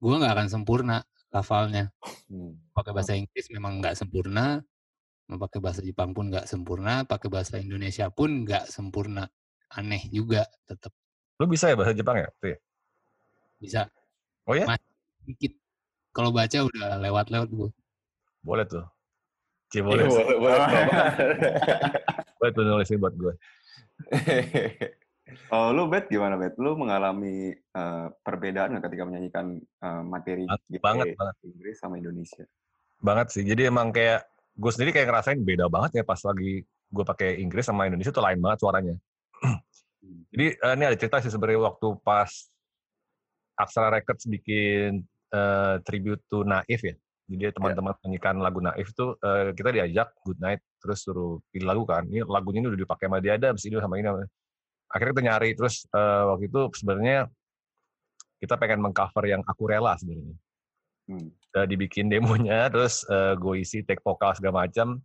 gua 0.00 0.14
nggak 0.20 0.34
akan 0.36 0.48
sempurna 0.48 1.04
lafalnya. 1.30 1.90
Hmm. 2.26 2.58
Pakai 2.74 2.92
bahasa 2.94 3.14
Inggris 3.14 3.46
memang 3.54 3.78
nggak 3.78 3.94
sempurna, 3.94 4.62
mau 5.30 5.38
pakai 5.38 5.58
bahasa 5.62 5.80
Jepang 5.82 6.10
pun 6.10 6.30
nggak 6.30 6.46
sempurna, 6.50 7.06
pakai 7.06 7.28
bahasa 7.30 7.58
Indonesia 7.60 8.10
pun 8.10 8.46
nggak 8.46 8.70
sempurna. 8.70 9.30
Aneh 9.70 10.02
juga 10.10 10.50
tetap 10.66 10.90
Lu 11.38 11.46
bisa 11.46 11.70
ya 11.70 11.78
bahasa 11.78 11.94
Jepang 11.94 12.18
ya? 12.18 12.28
Tuh 12.42 12.48
ya? 12.52 12.58
bisa 13.60 13.80
Oh 14.48 14.56
ya? 14.56 14.66
Mas- 14.66 14.82
dikit. 15.24 15.54
Kalau 16.10 16.34
baca 16.34 16.58
udah 16.66 16.98
lewat-lewat 16.98 17.48
gue. 17.54 17.70
Boleh 18.42 18.66
tuh. 18.66 18.82
Cie 19.70 19.78
Iya, 19.78 19.86
boleh. 19.86 20.04
boleh, 20.10 20.36
boleh. 20.42 20.58
Boleh 22.34 22.50
tuh 22.58 22.62
nulisin 22.66 22.98
buat 22.98 23.14
gue. 23.14 23.32
Oh, 25.50 25.74
lu 25.74 25.90
Bet 25.90 26.06
gimana 26.06 26.38
Bet? 26.38 26.54
Lu 26.58 26.78
mengalami 26.78 27.50
eh, 27.54 28.06
perbedaan 28.22 28.74
nggak 28.76 28.84
ketika 28.86 29.04
menyanyikan 29.06 29.58
eh, 29.58 30.02
materi 30.06 30.46
Banget, 30.78 31.14
GP 31.14 31.18
banget. 31.18 31.34
Inggris 31.46 31.76
sama 31.78 31.94
Indonesia? 31.98 32.44
Banget 33.02 33.26
sih. 33.34 33.42
Jadi 33.42 33.62
emang 33.66 33.90
kayak 33.90 34.26
gue 34.54 34.70
sendiri 34.70 34.90
kayak 34.94 35.08
ngerasain 35.10 35.40
beda 35.40 35.66
banget 35.72 36.02
ya 36.02 36.04
pas 36.04 36.20
lagi 36.22 36.62
gue 36.66 37.04
pakai 37.06 37.38
Inggris 37.40 37.64
sama 37.66 37.86
Indonesia 37.86 38.12
tuh 38.14 38.22
lain 38.22 38.38
banget 38.38 38.58
suaranya. 38.62 38.94
Jadi 40.30 40.46
eh, 40.54 40.74
ini 40.78 40.84
ada 40.86 40.96
cerita 40.98 41.18
sih 41.18 41.30
sebenarnya 41.32 41.60
waktu 41.66 41.86
pas 42.02 42.30
Aksara 43.58 43.90
Records 43.92 44.24
bikin 44.30 45.02
eh, 45.34 45.74
tribute 45.84 46.22
to 46.30 46.46
Naif 46.46 46.80
ya. 46.82 46.94
Jadi 47.30 47.54
teman-teman 47.54 47.94
menyanyikan 48.02 48.42
lagu 48.42 48.58
Naif 48.58 48.90
itu 48.90 49.14
eh, 49.18 49.54
kita 49.54 49.70
diajak 49.70 50.14
Good 50.22 50.38
Night 50.42 50.62
terus 50.78 51.02
suruh 51.02 51.38
pilih 51.50 51.66
lagu 51.68 51.82
kan. 51.86 52.06
Ini 52.06 52.26
lagunya 52.26 52.62
ini 52.62 52.68
udah 52.74 52.80
dipakai 52.80 53.06
sama 53.06 53.18
dia 53.22 53.34
ada, 53.38 53.54
ini 53.54 53.76
sama 53.78 53.94
ini. 53.98 54.06
sama- 54.06 54.30
Akhirnya 54.90 55.12
kita 55.12 55.24
nyari 55.24 55.50
terus 55.54 55.86
eh, 55.86 56.22
waktu 56.26 56.44
itu 56.46 56.60
sebenarnya 56.74 57.18
kita 58.36 58.54
pengen 58.56 58.80
mengcover 58.80 59.24
yang 59.24 59.42
aku 59.42 59.62
rela 59.64 59.94
sebenarnya. 59.94 60.36
Hmm. 61.06 61.28
Udah 61.52 61.64
dibikin 61.64 62.06
demonya 62.06 62.66
terus 62.72 63.06
eh, 63.06 63.34
gue 63.34 63.54
isi 63.58 63.82
take 63.82 64.02
vokal 64.02 64.34
segala 64.34 64.66
macam. 64.66 64.98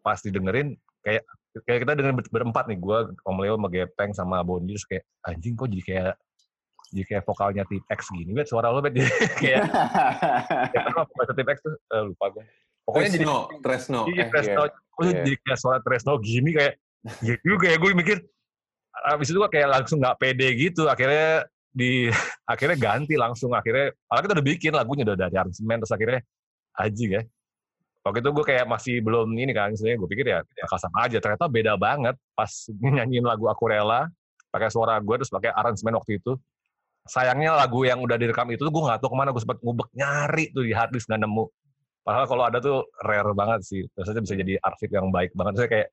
Pas 0.00 0.18
didengerin 0.18 0.74
kayak 1.00 1.22
kayak 1.62 1.78
kita 1.82 1.92
ber- 2.10 2.32
berempat 2.32 2.64
nih 2.66 2.78
gue 2.78 2.98
Om 3.22 3.38
Leo 3.38 3.54
sama 3.54 3.68
Gepeng 3.68 4.10
sama 4.12 4.36
Bondi 4.40 4.72
terus 4.72 4.86
kayak 4.86 5.04
anjing 5.22 5.52
kok 5.52 5.68
jadi 5.68 5.82
kayak 5.82 6.14
jadi 6.92 7.04
kayak 7.04 7.22
vokalnya 7.24 7.62
T-X 7.66 8.00
gini 8.08 8.30
bet 8.32 8.46
suara 8.46 8.68
lo 8.68 8.80
bet 8.80 8.94
kayak 9.42 9.66
kayak 10.70 10.84
apa 10.88 11.00
vokalnya 11.04 11.34
T-X 11.34 11.56
tuh 11.60 11.74
Eh, 11.88 12.02
lupa 12.06 12.24
gue 12.30 12.44
pokoknya 12.82 13.08
jadi 13.10 13.26
Tresno, 13.26 13.38
Tresno. 13.60 14.00
iya 14.08 14.22
Eh, 14.22 14.28
Tresno 14.30 14.62
kok 14.64 15.02
iya. 15.02 15.10
jadi 15.12 15.32
kayak 15.38 15.58
suara 15.58 15.78
Tresno 15.80 16.12
gini 16.18 16.50
kayak 16.50 16.74
ya 17.20 17.34
juga 17.42 17.56
kayak 17.62 17.78
gue 17.78 17.90
mikir 17.94 18.16
abis 18.92 19.32
itu 19.32 19.38
gue 19.40 19.50
kayak 19.50 19.68
langsung 19.72 19.98
nggak 20.04 20.16
pede 20.20 20.48
gitu 20.54 20.86
akhirnya 20.86 21.48
di 21.72 22.12
akhirnya 22.52 22.76
ganti 22.76 23.14
langsung 23.16 23.50
akhirnya 23.56 23.96
padahal 24.04 24.22
kita 24.28 24.34
udah 24.36 24.46
bikin 24.46 24.72
lagunya 24.76 25.02
udah 25.08 25.16
dari 25.16 25.36
aransemen 25.40 25.76
terus 25.80 25.92
akhirnya 25.92 26.20
aji 26.76 27.06
ya. 27.20 27.22
Waktu 28.02 28.18
itu 28.18 28.30
gue 28.34 28.44
kayak 28.44 28.66
masih 28.66 28.98
belum 28.98 29.30
ini 29.38 29.54
kan 29.54 29.70
sebenarnya 29.78 29.98
gue 30.02 30.10
pikir 30.10 30.26
ya 30.26 30.38
bakal 30.42 30.78
sama 30.82 31.06
aja 31.06 31.22
ternyata 31.22 31.46
beda 31.46 31.78
banget 31.78 32.18
pas 32.34 32.50
nyanyiin 32.82 33.22
lagu 33.22 33.46
aku 33.46 33.70
rela 33.70 34.10
pakai 34.50 34.68
suara 34.74 34.98
gue 34.98 35.14
terus 35.22 35.30
pakai 35.30 35.54
aransemen 35.54 35.94
waktu 35.96 36.18
itu. 36.18 36.34
Sayangnya 37.02 37.58
lagu 37.58 37.82
yang 37.82 37.98
udah 37.98 38.14
direkam 38.14 38.46
itu 38.50 38.62
tuh 38.62 38.70
gue 38.74 38.82
nggak 38.82 39.02
tahu 39.02 39.14
ke 39.14 39.18
mana 39.18 39.30
gue 39.34 39.42
sempat 39.42 39.58
ngubek 39.62 39.90
nyari 39.94 40.50
tuh 40.50 40.62
di 40.66 40.74
harddisk 40.74 41.06
nggak 41.10 41.22
nemu. 41.22 41.44
Padahal 42.02 42.26
kalau 42.26 42.42
ada 42.46 42.58
tuh 42.58 42.90
rare 43.06 43.32
banget 43.38 43.60
sih 43.62 43.82
terusnya 43.94 44.22
bisa 44.22 44.34
jadi 44.34 44.54
arsip 44.58 44.90
yang 44.90 45.14
baik 45.14 45.30
banget. 45.38 45.62
Saya 45.62 45.68
kayak 45.70 45.88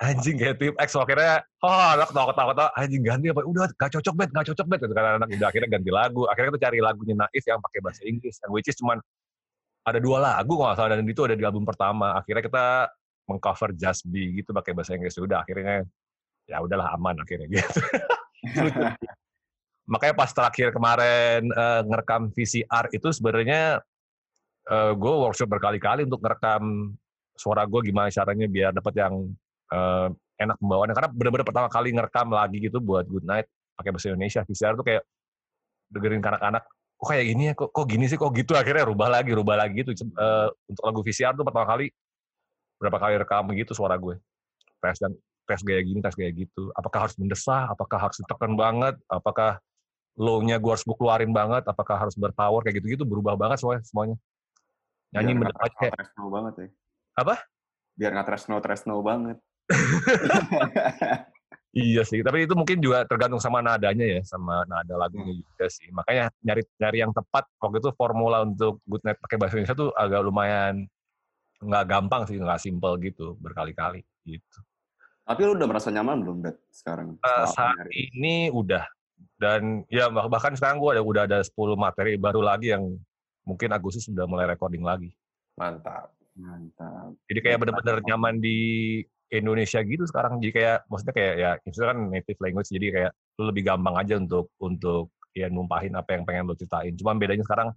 anjing 0.00 0.36
kayak 0.40 0.56
tip 0.56 0.74
X 0.80 0.96
akhirnya 0.96 1.44
oh 1.60 1.88
anak 1.92 2.08
ketawa 2.08 2.26
ketawa 2.32 2.48
ketawa 2.56 2.70
anjing 2.80 3.02
ganti 3.04 3.26
apa? 3.28 3.40
Udah 3.44 3.68
gak 3.76 3.90
cocok 3.98 4.14
bet 4.16 4.30
gak 4.32 4.46
cocok 4.52 4.66
bet 4.66 4.80
gitu 4.80 4.94
kan 4.96 5.04
anak 5.20 5.28
udah 5.28 5.48
akhirnya 5.52 5.68
ganti 5.68 5.90
lagu. 5.92 6.22
Akhirnya 6.30 6.48
kita 6.54 6.62
cari 6.68 6.78
lagunya 6.80 7.14
Naif 7.18 7.44
yang 7.44 7.60
pakai 7.60 7.80
bahasa 7.84 8.02
Inggris 8.08 8.36
yang 8.40 8.50
which 8.54 8.68
is 8.70 8.76
cuman 8.80 8.98
ada 9.82 9.98
dua 9.98 10.18
lagu 10.22 10.54
kalau 10.54 10.74
salah 10.78 10.94
dan 10.94 11.04
itu 11.04 11.22
ada 11.26 11.36
di 11.36 11.44
album 11.44 11.66
pertama. 11.68 12.16
Akhirnya 12.16 12.42
kita 12.42 12.64
mengcover 13.28 13.70
Just 13.76 14.08
Be 14.08 14.42
gitu 14.42 14.50
pakai 14.56 14.72
bahasa 14.72 14.96
Inggris. 14.96 15.14
Udah 15.18 15.44
akhirnya 15.44 15.84
ya 16.48 16.58
udahlah 16.62 16.94
aman 16.96 17.20
akhirnya 17.22 17.46
gitu. 17.50 17.80
Makanya 19.92 20.14
pas 20.14 20.30
terakhir 20.30 20.70
kemarin 20.72 21.42
eh, 21.50 21.80
ngerekam 21.86 22.30
VCR 22.32 22.90
itu 22.94 23.08
sebenarnya 23.10 23.82
eh, 24.70 24.92
gue 24.94 25.12
workshop 25.26 25.50
berkali-kali 25.50 26.06
untuk 26.06 26.22
ngerekam 26.22 26.94
suara 27.34 27.66
gue 27.66 27.80
gimana 27.90 28.12
caranya 28.12 28.46
biar 28.46 28.70
dapat 28.76 28.94
yang 28.98 29.14
eh, 29.72 30.08
enak 30.42 30.56
pembawaannya 30.60 30.94
karena 30.96 31.10
bener-bener 31.10 31.46
pertama 31.46 31.68
kali 31.72 31.88
ngerekam 31.96 32.28
lagi 32.28 32.56
gitu 32.60 32.78
buat 32.82 33.08
Good 33.08 33.24
Night 33.24 33.46
pakai 33.78 33.90
bahasa 33.90 34.12
Indonesia 34.12 34.40
VCR 34.44 34.74
tuh 34.76 34.86
kayak 34.86 35.02
dengerin 35.92 36.20
anak-anak 36.20 36.64
kok 37.02 37.08
kayak 37.10 37.26
gini 37.34 37.42
ya? 37.50 37.54
Kok, 37.58 37.68
kok 37.74 37.86
gini 37.90 38.04
sih? 38.06 38.14
Kok 38.14 38.30
gitu? 38.30 38.52
Akhirnya 38.54 38.86
rubah 38.86 39.10
lagi 39.10 39.34
rubah 39.34 39.58
lagi 39.58 39.82
gitu 39.82 39.90
Eh, 39.90 40.48
untuk 40.70 40.82
lagu 40.86 41.00
VCR 41.02 41.34
tuh 41.34 41.42
pertama 41.42 41.66
kali 41.66 41.90
berapa 42.78 42.98
kali 43.02 43.14
rekam 43.18 43.50
gitu 43.58 43.74
suara 43.74 43.98
gue. 43.98 44.22
Tes 44.78 44.98
dan 45.02 45.12
tes 45.42 45.60
gaya 45.66 45.82
gini 45.82 45.98
tes 45.98 46.14
gaya 46.14 46.30
gitu. 46.30 46.70
Apakah 46.78 47.10
harus 47.10 47.18
mendesah? 47.18 47.66
Apakah 47.74 47.98
harus 48.06 48.22
ditekan 48.22 48.54
banget? 48.54 48.94
Apakah 49.10 49.58
low-nya 50.14 50.62
gue 50.62 50.70
harus 50.70 50.86
gue 50.86 50.94
keluarin 50.94 51.34
banget? 51.34 51.66
Apakah 51.66 52.06
harus 52.06 52.14
berpower? 52.14 52.62
Kayak 52.62 52.82
gitu 52.82 52.94
gitu 52.94 53.04
berubah 53.06 53.34
banget 53.34 53.58
semuanya. 53.58 53.82
Semuanya 53.82 54.16
nyanyi 55.12 55.32
mendekat 55.36 55.72
kayak 55.76 55.94
banget 56.16 56.54
ya. 56.54 56.68
Apa? 57.18 57.34
Biar 57.98 58.10
nggak 58.14 58.26
tresno 58.30 58.56
tresno 58.62 58.94
banget. 59.02 59.42
Iya 61.72 62.04
sih, 62.04 62.20
tapi 62.20 62.44
itu 62.44 62.52
mungkin 62.52 62.84
juga 62.84 63.08
tergantung 63.08 63.40
sama 63.40 63.64
nadanya 63.64 64.04
ya, 64.04 64.20
sama 64.28 64.60
nada 64.68 64.92
lagunya 64.92 65.32
juga 65.32 65.72
sih. 65.72 65.88
Makanya 65.88 66.28
nyari 66.44 66.68
nyari 66.76 66.98
yang 67.00 67.16
tepat, 67.16 67.48
waktu 67.56 67.80
itu 67.80 67.88
formula 67.96 68.44
untuk 68.44 68.84
Good 68.84 69.08
Night 69.08 69.16
pakai 69.24 69.40
bahasa 69.40 69.56
Indonesia 69.56 69.80
tuh 69.80 69.88
agak 69.96 70.20
lumayan 70.20 70.84
nggak 71.64 71.84
gampang 71.88 72.28
sih, 72.28 72.36
nggak 72.36 72.60
simple 72.60 72.92
gitu, 73.00 73.40
berkali-kali 73.40 74.04
gitu. 74.28 74.58
Tapi 75.24 75.40
lu 75.48 75.56
udah 75.56 75.64
merasa 75.64 75.88
nyaman 75.88 76.20
belum 76.20 76.36
Bet 76.44 76.60
sekarang? 76.68 77.16
Setelah 77.16 77.48
saat 77.48 77.76
nyari? 77.88 78.12
ini 78.12 78.36
udah 78.52 78.84
dan 79.40 79.86
ya 79.88 80.12
bah- 80.12 80.28
bahkan 80.28 80.52
sekarang 80.52 80.76
gue 80.76 80.98
ada 80.98 81.02
udah 81.02 81.22
ada 81.24 81.38
10 81.40 81.78
materi 81.78 82.20
baru 82.20 82.44
lagi 82.44 82.74
yang 82.74 82.84
mungkin 83.48 83.72
Agustus 83.72 84.12
sudah 84.12 84.28
mulai 84.28 84.44
recording 84.44 84.84
lagi. 84.84 85.08
Mantap. 85.56 86.12
Mantap. 86.36 87.16
Jadi 87.32 87.40
kayak 87.40 87.64
bener-bener 87.64 88.04
nyaman 88.04 88.36
di 88.44 88.58
Indonesia 89.32 89.80
gitu 89.80 90.04
sekarang. 90.04 90.36
Jadi 90.38 90.52
kayak 90.52 90.78
maksudnya 90.92 91.14
kayak 91.16 91.34
ya 91.40 91.50
itu 91.64 91.80
kan 91.80 91.98
native 92.12 92.40
language 92.44 92.68
jadi 92.68 92.86
kayak 92.92 93.12
lu 93.40 93.42
lebih 93.48 93.62
gampang 93.64 93.96
aja 93.96 94.14
untuk 94.20 94.52
untuk 94.60 95.08
ya 95.32 95.48
numpahin 95.48 95.96
apa 95.96 96.12
yang 96.12 96.22
pengen 96.28 96.44
lu 96.52 96.54
ceritain. 96.54 96.92
Cuma 96.94 97.16
bedanya 97.16 97.44
sekarang 97.48 97.72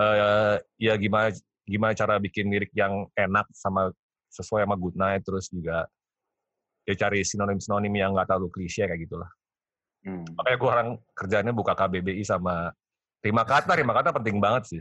eh 0.00 0.56
ya 0.80 0.96
gimana 0.96 1.28
gimana 1.68 1.92
cara 1.92 2.16
bikin 2.16 2.48
lirik 2.48 2.72
yang 2.72 3.04
enak 3.12 3.44
sama 3.52 3.92
sesuai 4.32 4.64
sama 4.64 4.76
good 4.80 4.96
night 4.96 5.20
terus 5.20 5.52
juga 5.52 5.84
ya 6.88 6.94
cari 6.96 7.20
sinonim-sinonim 7.20 7.92
yang 7.92 8.16
nggak 8.16 8.32
terlalu 8.32 8.48
klise 8.48 8.88
kayak 8.88 9.04
gitulah. 9.04 9.28
Hmm. 10.00 10.24
Makanya 10.32 10.56
gue 10.56 10.70
orang 10.72 10.88
kerjanya 11.12 11.52
buka 11.52 11.76
KBBI 11.76 12.24
sama 12.24 12.72
Rima 13.20 13.44
kata, 13.44 13.76
rima 13.76 13.92
kata 13.92 14.16
penting 14.16 14.40
banget 14.40 14.62
sih. 14.64 14.80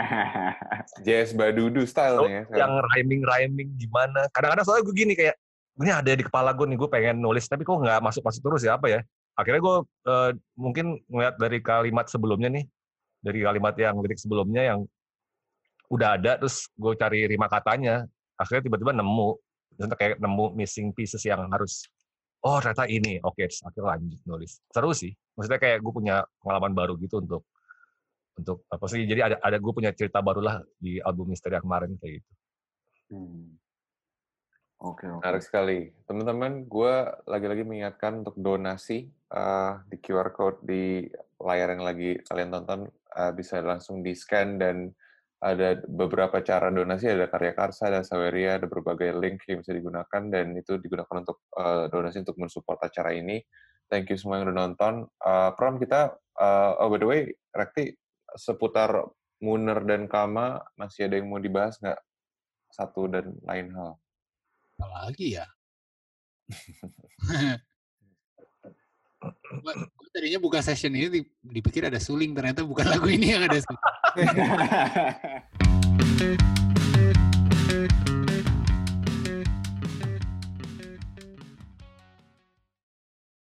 Jazz 1.04 1.36
Badudu 1.36 1.84
style 1.84 2.24
nih 2.24 2.32
ya. 2.48 2.64
yang 2.64 2.72
rhyming 2.92 3.22
rhyming 3.24 3.68
gimana 3.76 4.24
kadang-kadang 4.32 4.64
soalnya 4.64 4.84
gue 4.88 4.96
gini 4.96 5.12
kayak 5.12 5.36
ini 5.80 5.90
ada 5.92 6.12
di 6.12 6.24
kepala 6.24 6.52
gue 6.56 6.66
nih 6.68 6.78
gue 6.80 6.90
pengen 6.90 7.16
nulis 7.20 7.44
tapi 7.48 7.64
kok 7.64 7.76
nggak 7.76 8.00
masuk 8.00 8.24
masuk 8.24 8.40
terus 8.40 8.62
ya 8.64 8.76
apa 8.76 8.86
ya 8.88 9.00
akhirnya 9.36 9.60
gue 9.60 9.76
eh, 10.08 10.30
mungkin 10.56 10.86
ngeliat 11.08 11.34
dari 11.40 11.58
kalimat 11.60 12.06
sebelumnya 12.08 12.48
nih 12.52 12.64
dari 13.20 13.38
kalimat 13.44 13.74
yang 13.76 13.96
lirik 14.00 14.20
sebelumnya 14.20 14.62
yang 14.74 14.80
udah 15.90 16.16
ada 16.16 16.38
terus 16.38 16.68
gue 16.76 16.92
cari 16.96 17.26
rima 17.26 17.50
katanya 17.50 18.04
akhirnya 18.38 18.70
tiba-tiba 18.70 18.92
nemu 18.94 19.30
terus 19.76 19.96
kayak 19.96 20.16
nemu 20.20 20.46
missing 20.56 20.92
pieces 20.92 21.24
yang 21.24 21.48
harus 21.48 21.88
oh 22.44 22.58
ternyata 22.60 22.84
ini 22.88 23.20
oke 23.20 23.40
terus 23.40 23.60
akhirnya 23.64 23.96
lanjut 23.96 24.20
nulis 24.24 24.52
seru 24.72 24.90
sih 24.96 25.12
maksudnya 25.36 25.60
kayak 25.60 25.78
gue 25.84 25.92
punya 25.92 26.24
pengalaman 26.40 26.72
baru 26.72 26.94
gitu 27.00 27.20
untuk 27.20 27.42
untuk 28.38 28.64
apa 28.72 28.84
sih 28.88 29.04
jadi 29.04 29.32
ada 29.32 29.36
ada 29.42 29.56
gue 29.60 29.72
punya 29.72 29.92
cerita 29.92 30.24
baru 30.24 30.40
lah 30.40 30.56
di 30.80 30.96
album 31.00 31.32
misteri 31.32 31.60
yang 31.60 31.64
kemarin 31.66 31.96
kayak 32.00 32.22
gitu 32.24 32.30
Hmm. 33.10 33.58
Oke, 34.80 35.04
oke. 35.10 35.20
Menarik 35.20 35.44
sekali. 35.44 35.78
Teman-teman, 36.08 36.64
gue 36.64 36.94
lagi-lagi 37.28 37.66
mengingatkan 37.68 38.24
untuk 38.24 38.38
donasi 38.38 39.10
eh, 39.12 39.72
di 39.90 39.96
QR 40.00 40.32
code 40.32 40.64
di 40.64 41.04
layar 41.42 41.76
yang 41.76 41.84
lagi 41.84 42.16
kalian 42.24 42.48
tonton 42.54 42.80
eh, 42.88 43.32
bisa 43.36 43.60
langsung 43.60 44.00
di-scan 44.00 44.56
dan 44.56 44.88
ada 45.40 45.80
beberapa 45.88 46.44
cara 46.44 46.68
donasi, 46.68 47.08
ada 47.08 47.24
Karya 47.32 47.56
Karsa, 47.56 47.88
ada 47.88 48.04
Saweria, 48.04 48.60
ada 48.60 48.68
berbagai 48.68 49.16
link 49.16 49.48
yang 49.48 49.64
bisa 49.64 49.72
digunakan 49.72 50.22
dan 50.28 50.52
itu 50.52 50.76
digunakan 50.76 51.24
untuk 51.24 51.48
eh, 51.56 51.88
donasi 51.88 52.20
untuk 52.20 52.36
mensupport 52.36 52.78
acara 52.84 53.16
ini. 53.16 53.40
Thank 53.88 54.12
you 54.12 54.20
semua 54.20 54.38
yang 54.38 54.52
udah 54.52 54.58
nonton. 54.68 54.94
Eh, 55.08 55.50
Pram, 55.56 55.80
kita, 55.80 56.12
eh, 56.36 56.72
oh 56.76 56.92
by 56.92 57.00
the 57.00 57.08
way, 57.08 57.20
Rekti, 57.56 57.96
seputar 58.36 58.92
Muner 59.40 59.80
dan 59.88 60.04
Kama, 60.04 60.60
masih 60.76 61.08
ada 61.08 61.16
yang 61.16 61.32
mau 61.32 61.40
dibahas 61.40 61.80
nggak? 61.80 62.00
Satu 62.68 63.08
dan 63.08 63.32
lain 63.48 63.72
hal. 63.72 63.96
Apalagi 64.76 65.40
ya? 65.40 65.48
tadinya 70.10 70.40
buka 70.42 70.58
session 70.64 70.90
ini 70.96 71.08
di- 71.22 71.28
dipikir 71.44 71.86
ada 71.86 72.00
suling, 72.02 72.34
ternyata 72.34 72.66
bukan 72.66 72.86
lagu 72.88 73.06
ini 73.06 73.36
yang 73.36 73.46
ada 73.46 73.58
suling. 73.62 73.82